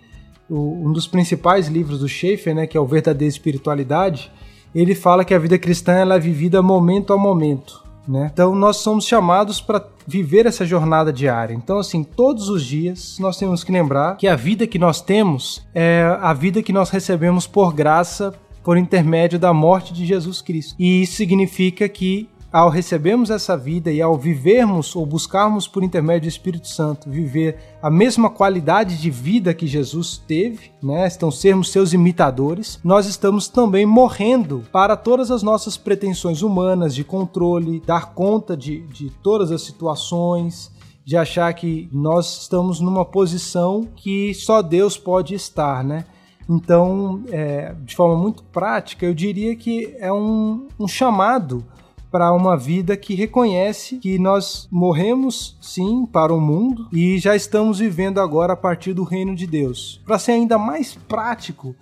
o, 0.50 0.88
um 0.88 0.92
dos 0.92 1.06
principais 1.06 1.68
livros 1.68 2.00
do 2.00 2.10
Schaefer, 2.10 2.56
né, 2.56 2.66
que 2.66 2.76
é 2.76 2.82
o 2.82 2.86
Verdadeira 2.86 3.30
Espiritualidade, 3.30 4.32
ele 4.74 4.96
fala 4.96 5.24
que 5.24 5.34
a 5.34 5.40
vida 5.40 5.58
cristã 5.58 5.94
ela 5.94 6.16
é 6.16 6.20
vivida 6.20 6.62
momento 6.62 7.14
a 7.14 7.18
momento. 7.18 7.84
Né? 8.08 8.30
Então 8.32 8.54
nós 8.56 8.78
somos 8.78 9.06
chamados 9.06 9.60
para 9.60 9.84
viver 10.06 10.46
essa 10.46 10.66
jornada 10.66 11.12
diária. 11.12 11.54
Então 11.54 11.80
assim, 11.80 12.04
todos 12.04 12.50
os 12.50 12.64
dias 12.64 13.18
nós 13.20 13.38
temos 13.38 13.64
que 13.64 13.72
lembrar 13.72 14.18
que 14.18 14.28
a 14.28 14.36
vida 14.36 14.68
que 14.68 14.78
nós 14.78 15.02
temos 15.02 15.66
é 15.74 16.18
a 16.22 16.34
vida 16.34 16.62
que 16.62 16.74
nós 16.74 16.90
recebemos 16.90 17.48
por 17.48 17.74
graça 17.74 18.34
por 18.66 18.78
intermédio 18.78 19.38
da 19.38 19.54
morte 19.54 19.94
de 19.94 20.08
Jesus 20.08 20.42
Cristo. 20.42 20.76
E 20.80 21.04
isso 21.04 21.14
significa 21.14 21.88
que 21.88 22.28
ao 22.52 22.70
recebermos 22.70 23.30
essa 23.30 23.56
vida 23.56 23.92
e 23.92 24.02
ao 24.02 24.18
vivermos 24.18 24.96
ou 24.96 25.06
buscarmos 25.06 25.68
por 25.68 25.84
intermédio 25.84 26.22
do 26.22 26.32
Espírito 26.32 26.68
Santo 26.68 27.10
viver 27.10 27.58
a 27.82 27.92
mesma 27.92 28.30
qualidade 28.30 28.98
de 28.98 29.12
vida 29.12 29.54
que 29.54 29.68
Jesus 29.68 30.18
teve, 30.26 30.72
né? 30.82 31.08
Então 31.14 31.30
sermos 31.30 31.70
seus 31.70 31.94
imitadores, 31.94 32.80
nós 32.84 33.06
estamos 33.06 33.48
também 33.48 33.86
morrendo 33.86 34.64
para 34.72 34.96
todas 34.96 35.30
as 35.30 35.44
nossas 35.44 35.78
pretensões 35.78 36.42
humanas 36.42 36.96
de 36.96 37.04
controle, 37.04 37.84
dar 37.86 38.14
conta 38.14 38.58
de, 38.58 38.82
de 38.88 39.12
todas 39.22 39.52
as 39.52 39.62
situações, 39.62 40.72
de 41.04 41.16
achar 41.16 41.54
que 41.54 41.88
nós 41.92 42.44
estamos 42.44 42.80
numa 42.80 43.06
posição 43.06 43.88
que 43.96 44.34
só 44.34 44.64
Deus 44.64 44.98
pode 44.98 45.36
estar, 45.36 45.84
né? 45.84 46.06
Então, 46.50 47.24
é, 47.32 47.74
de 47.84 47.96
forma 47.96 48.16
muito 48.16 48.44
prática, 48.44 49.06
eu 49.06 49.14
diria 49.14 49.56
que 49.56 49.96
é 50.00 50.12
um, 50.12 50.68
um 50.80 50.88
chamado 50.88 51.66
para 52.12 52.32
uma 52.32 52.56
vida 52.56 52.96
que 52.96 53.14
reconhece 53.14 53.98
que 53.98 54.18
nós 54.18 54.70
morremos 54.72 55.58
sim 55.60 56.06
para 56.06 56.34
o 56.34 56.40
mundo 56.40 56.88
e 56.94 57.18
já 57.18 57.36
estamos 57.36 57.80
vivendo 57.80 58.22
agora 58.22 58.54
a 58.54 58.56
partir 58.56 58.94
do 58.94 59.04
reino 59.04 59.36
de 59.36 59.46
Deus. 59.46 60.02
Para 60.06 60.18
ser 60.18 60.32
ainda 60.34 60.58
mais 60.58 60.96
prático, 60.96 61.76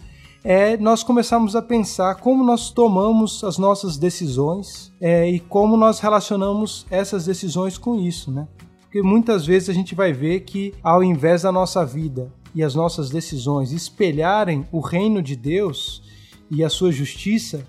é 0.44 0.76
nós 0.76 1.04
começarmos 1.04 1.56
a 1.56 1.62
pensar 1.62 2.16
como 2.16 2.44
nós 2.44 2.72
tomamos 2.72 3.44
as 3.44 3.58
nossas 3.58 3.96
decisões 3.96 4.92
é, 5.00 5.30
e 5.30 5.40
como 5.40 5.78
nós 5.78 6.00
relacionamos 6.00 6.86
essas 6.90 7.26
decisões 7.26 7.78
com 7.78 7.96
isso, 7.96 8.32
né? 8.32 8.48
Porque 8.82 9.02
muitas 9.02 9.46
vezes 9.46 9.70
a 9.70 9.74
gente 9.74 9.94
vai 9.96 10.12
ver 10.12 10.42
que 10.42 10.74
ao 10.84 11.04
invés 11.04 11.44
da 11.44 11.52
nossa 11.52 11.86
vida 11.86 12.32
e 12.54 12.64
as 12.64 12.76
nossas 12.76 13.10
decisões 13.10 13.72
espelharem 13.72 14.68
o 14.72 14.80
reino 14.80 15.22
de 15.22 15.36
Deus 15.36 16.04
e 16.50 16.64
a 16.64 16.70
sua 16.70 16.92
justiça, 16.92 17.66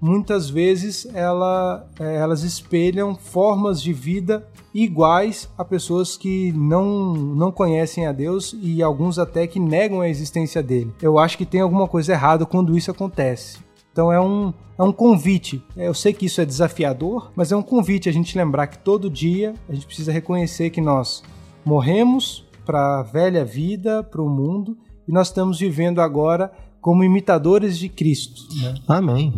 muitas 0.00 0.50
vezes 0.50 1.06
ela, 1.14 1.88
é, 1.98 2.16
elas 2.16 2.42
espelham 2.42 3.14
formas 3.14 3.80
de 3.80 3.92
vida 3.92 4.46
iguais 4.74 5.48
a 5.56 5.64
pessoas 5.64 6.16
que 6.16 6.52
não, 6.52 7.14
não 7.14 7.50
conhecem 7.50 8.06
a 8.06 8.12
Deus 8.12 8.54
e 8.60 8.82
alguns 8.82 9.18
até 9.18 9.46
que 9.46 9.58
negam 9.58 10.00
a 10.00 10.08
existência 10.08 10.62
dele. 10.62 10.92
Eu 11.00 11.18
acho 11.18 11.38
que 11.38 11.46
tem 11.46 11.60
alguma 11.60 11.88
coisa 11.88 12.12
errada 12.12 12.44
quando 12.44 12.76
isso 12.76 12.90
acontece. 12.90 13.58
Então 13.90 14.12
é 14.12 14.20
um, 14.20 14.52
é 14.78 14.82
um 14.82 14.92
convite. 14.92 15.64
Eu 15.74 15.94
sei 15.94 16.12
que 16.12 16.26
isso 16.26 16.42
é 16.42 16.44
desafiador, 16.44 17.32
mas 17.34 17.50
é 17.50 17.56
um 17.56 17.62
convite 17.62 18.10
a 18.10 18.12
gente 18.12 18.36
lembrar 18.36 18.66
que 18.66 18.78
todo 18.78 19.08
dia 19.08 19.54
a 19.66 19.72
gente 19.72 19.86
precisa 19.86 20.12
reconhecer 20.12 20.68
que 20.68 20.82
nós 20.82 21.22
morremos 21.64 22.45
para 22.66 22.98
a 22.98 23.02
velha 23.02 23.44
vida, 23.44 24.02
para 24.02 24.20
o 24.20 24.28
mundo, 24.28 24.76
e 25.06 25.12
nós 25.12 25.28
estamos 25.28 25.60
vivendo 25.60 26.00
agora 26.00 26.52
como 26.80 27.04
imitadores 27.04 27.78
de 27.78 27.88
Cristo. 27.88 28.42
Né? 28.60 28.74
Amém. 28.86 29.32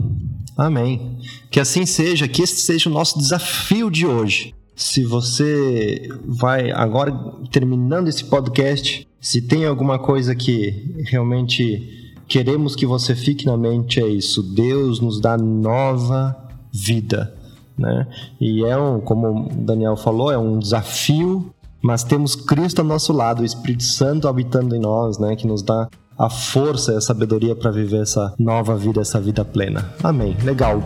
Amém. 0.56 1.18
Que 1.50 1.60
assim 1.60 1.86
seja, 1.86 2.26
que 2.26 2.42
esse 2.42 2.56
seja 2.56 2.90
o 2.90 2.92
nosso 2.92 3.18
desafio 3.18 3.90
de 3.90 4.06
hoje. 4.06 4.54
Se 4.74 5.04
você 5.04 6.08
vai 6.24 6.70
agora 6.70 7.12
terminando 7.50 8.08
esse 8.08 8.24
podcast, 8.24 9.06
se 9.20 9.42
tem 9.42 9.66
alguma 9.66 9.98
coisa 9.98 10.34
que 10.34 10.94
realmente 11.06 12.14
queremos 12.26 12.76
que 12.76 12.86
você 12.86 13.14
fique 13.14 13.46
na 13.46 13.56
mente 13.56 14.00
é 14.00 14.06
isso. 14.06 14.42
Deus 14.42 15.00
nos 15.00 15.20
dá 15.20 15.36
nova 15.36 16.36
vida, 16.72 17.34
né? 17.76 18.06
E 18.40 18.64
é 18.64 18.76
um, 18.76 19.00
como 19.00 19.46
o 19.46 19.48
Daniel 19.48 19.96
falou, 19.96 20.30
é 20.30 20.38
um 20.38 20.58
desafio, 20.58 21.52
mas 21.82 22.02
temos 22.02 22.34
Cristo 22.34 22.80
ao 22.80 22.84
nosso 22.84 23.12
lado, 23.12 23.42
o 23.42 23.44
Espírito 23.44 23.84
Santo 23.84 24.28
habitando 24.28 24.74
em 24.74 24.80
nós, 24.80 25.18
né? 25.18 25.36
Que 25.36 25.46
nos 25.46 25.62
dá 25.62 25.88
a 26.18 26.28
força 26.28 26.92
e 26.92 26.96
a 26.96 27.00
sabedoria 27.00 27.54
para 27.54 27.70
viver 27.70 28.02
essa 28.02 28.34
nova 28.38 28.76
vida, 28.76 29.00
essa 29.00 29.20
vida 29.20 29.44
plena. 29.44 29.92
Amém. 30.02 30.36
Legal. 30.42 30.82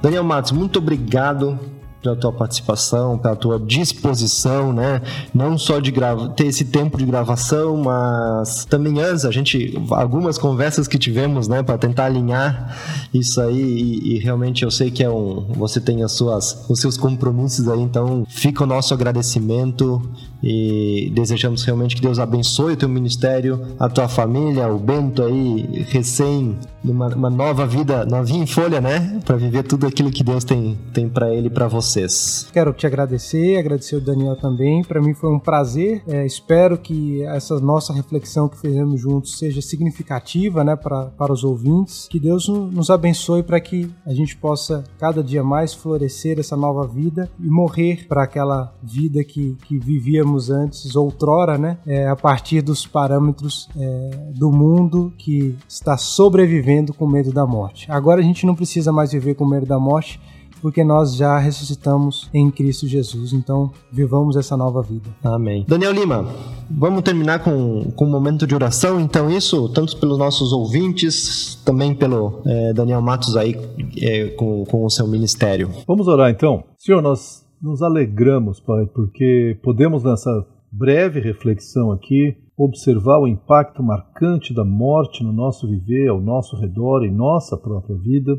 Daniel 0.00 0.24
Matos, 0.24 0.52
muito 0.52 0.78
obrigado 0.78 1.58
pela 2.02 2.16
tua 2.16 2.32
participação, 2.32 3.18
pela 3.18 3.34
tua 3.34 3.58
disposição, 3.58 4.72
né? 4.72 5.02
Não 5.34 5.58
só 5.58 5.80
de 5.80 5.92
ter 6.36 6.46
esse 6.46 6.64
tempo 6.64 6.96
de 6.96 7.04
gravação, 7.04 7.76
mas 7.76 8.64
também 8.64 9.00
antes 9.00 9.24
a 9.24 9.30
gente 9.30 9.80
algumas 9.90 10.38
conversas 10.38 10.86
que 10.86 10.98
tivemos, 10.98 11.48
né, 11.48 11.62
para 11.62 11.76
tentar 11.76 12.06
alinhar 12.06 12.76
isso 13.12 13.40
aí 13.40 13.58
e, 13.58 14.14
e, 14.14 14.18
realmente 14.18 14.62
eu 14.62 14.70
sei 14.70 14.90
que 14.90 15.02
é 15.02 15.10
um 15.10 15.46
você 15.56 15.80
tem 15.80 16.02
as 16.02 16.12
suas 16.12 16.66
os 16.68 16.80
seus 16.80 16.96
compromissos 16.96 17.68
aí, 17.68 17.80
então 17.80 18.24
fica 18.28 18.62
o 18.62 18.66
nosso 18.66 18.94
agradecimento 18.94 20.00
e 20.42 21.10
desejamos 21.14 21.64
realmente 21.64 21.96
que 21.96 22.02
Deus 22.02 22.18
abençoe 22.18 22.74
o 22.74 22.76
teu 22.76 22.88
ministério, 22.88 23.60
a 23.78 23.88
tua 23.88 24.08
família, 24.08 24.68
o 24.68 24.78
Bento 24.78 25.22
aí 25.22 25.84
recém 25.88 26.56
numa 26.84 27.08
uma 27.08 27.30
nova 27.30 27.66
vida, 27.66 28.04
novinha 28.04 28.42
em 28.42 28.46
folha, 28.46 28.80
né, 28.80 29.20
para 29.24 29.36
viver 29.36 29.64
tudo 29.64 29.86
aquilo 29.86 30.10
que 30.10 30.22
Deus 30.22 30.44
tem 30.44 30.78
tem 30.92 31.08
para 31.08 31.34
ele 31.34 31.48
e 31.48 31.50
para 31.50 31.66
você 31.66 31.88
vocês. 31.88 32.48
Quero 32.52 32.72
te 32.72 32.86
agradecer, 32.86 33.56
agradecer 33.56 33.96
o 33.96 34.00
Daniel 34.00 34.36
também. 34.36 34.82
Para 34.82 35.00
mim 35.00 35.14
foi 35.14 35.30
um 35.30 35.38
prazer. 35.38 36.02
É, 36.06 36.26
espero 36.26 36.76
que 36.76 37.22
essa 37.22 37.58
nossa 37.60 37.92
reflexão 37.92 38.48
que 38.48 38.58
fizemos 38.58 39.00
juntos 39.00 39.38
seja 39.38 39.62
significativa 39.62 40.62
né, 40.62 40.76
pra, 40.76 41.06
para 41.06 41.32
os 41.32 41.44
ouvintes. 41.44 42.06
Que 42.08 42.20
Deus 42.20 42.48
nos 42.48 42.90
abençoe 42.90 43.42
para 43.42 43.60
que 43.60 43.90
a 44.04 44.12
gente 44.12 44.36
possa 44.36 44.84
cada 44.98 45.22
dia 45.22 45.42
mais 45.42 45.72
florescer 45.72 46.38
essa 46.38 46.56
nova 46.56 46.86
vida 46.86 47.30
e 47.38 47.48
morrer 47.48 48.06
para 48.08 48.24
aquela 48.24 48.74
vida 48.82 49.22
que, 49.24 49.56
que 49.66 49.78
vivíamos 49.78 50.27
antes, 50.50 50.94
outrora, 50.96 51.56
né? 51.58 51.78
É, 51.86 52.08
a 52.08 52.16
partir 52.16 52.62
dos 52.62 52.86
parâmetros 52.86 53.68
é, 53.76 54.10
do 54.34 54.50
mundo 54.50 55.12
que 55.16 55.56
está 55.68 55.96
sobrevivendo 55.96 56.92
com 56.92 57.06
medo 57.06 57.32
da 57.32 57.46
morte. 57.46 57.90
Agora 57.90 58.20
a 58.20 58.24
gente 58.24 58.46
não 58.46 58.54
precisa 58.54 58.92
mais 58.92 59.12
viver 59.12 59.34
com 59.34 59.46
medo 59.46 59.66
da 59.66 59.78
morte 59.78 60.20
porque 60.60 60.84
nós 60.84 61.14
já 61.14 61.38
ressuscitamos 61.38 62.28
em 62.32 62.50
Cristo 62.50 62.86
Jesus. 62.86 63.32
Então, 63.32 63.70
vivamos 63.90 64.36
essa 64.36 64.56
nova 64.56 64.82
vida. 64.82 65.08
Amém. 65.22 65.64
Daniel 65.66 65.92
Lima, 65.92 66.26
vamos 66.70 67.02
terminar 67.02 67.42
com, 67.42 67.90
com 67.92 68.04
um 68.04 68.10
momento 68.10 68.46
de 68.46 68.54
oração. 68.54 69.00
Então, 69.00 69.30
isso, 69.30 69.68
tanto 69.70 69.96
pelos 69.98 70.18
nossos 70.18 70.52
ouvintes, 70.52 71.60
também 71.64 71.94
pelo 71.94 72.42
é, 72.46 72.72
Daniel 72.72 73.00
Matos 73.00 73.36
aí 73.36 73.56
é, 74.00 74.28
com, 74.30 74.64
com 74.64 74.84
o 74.84 74.90
seu 74.90 75.06
ministério. 75.06 75.70
Vamos 75.86 76.08
orar 76.08 76.30
então. 76.30 76.64
Senhor, 76.76 77.00
nós 77.00 77.44
nos 77.60 77.82
alegramos, 77.82 78.60
Pai, 78.60 78.86
porque 78.86 79.58
podemos 79.62 80.04
nessa 80.04 80.46
breve 80.70 81.20
reflexão 81.20 81.90
aqui 81.90 82.36
observar 82.56 83.18
o 83.20 83.28
impacto 83.28 83.82
marcante 83.82 84.52
da 84.52 84.64
morte 84.64 85.22
no 85.22 85.32
nosso 85.32 85.68
viver, 85.68 86.08
ao 86.08 86.20
nosso 86.20 86.56
redor, 86.56 87.04
em 87.04 87.12
nossa 87.12 87.56
própria 87.56 87.96
vida. 87.96 88.38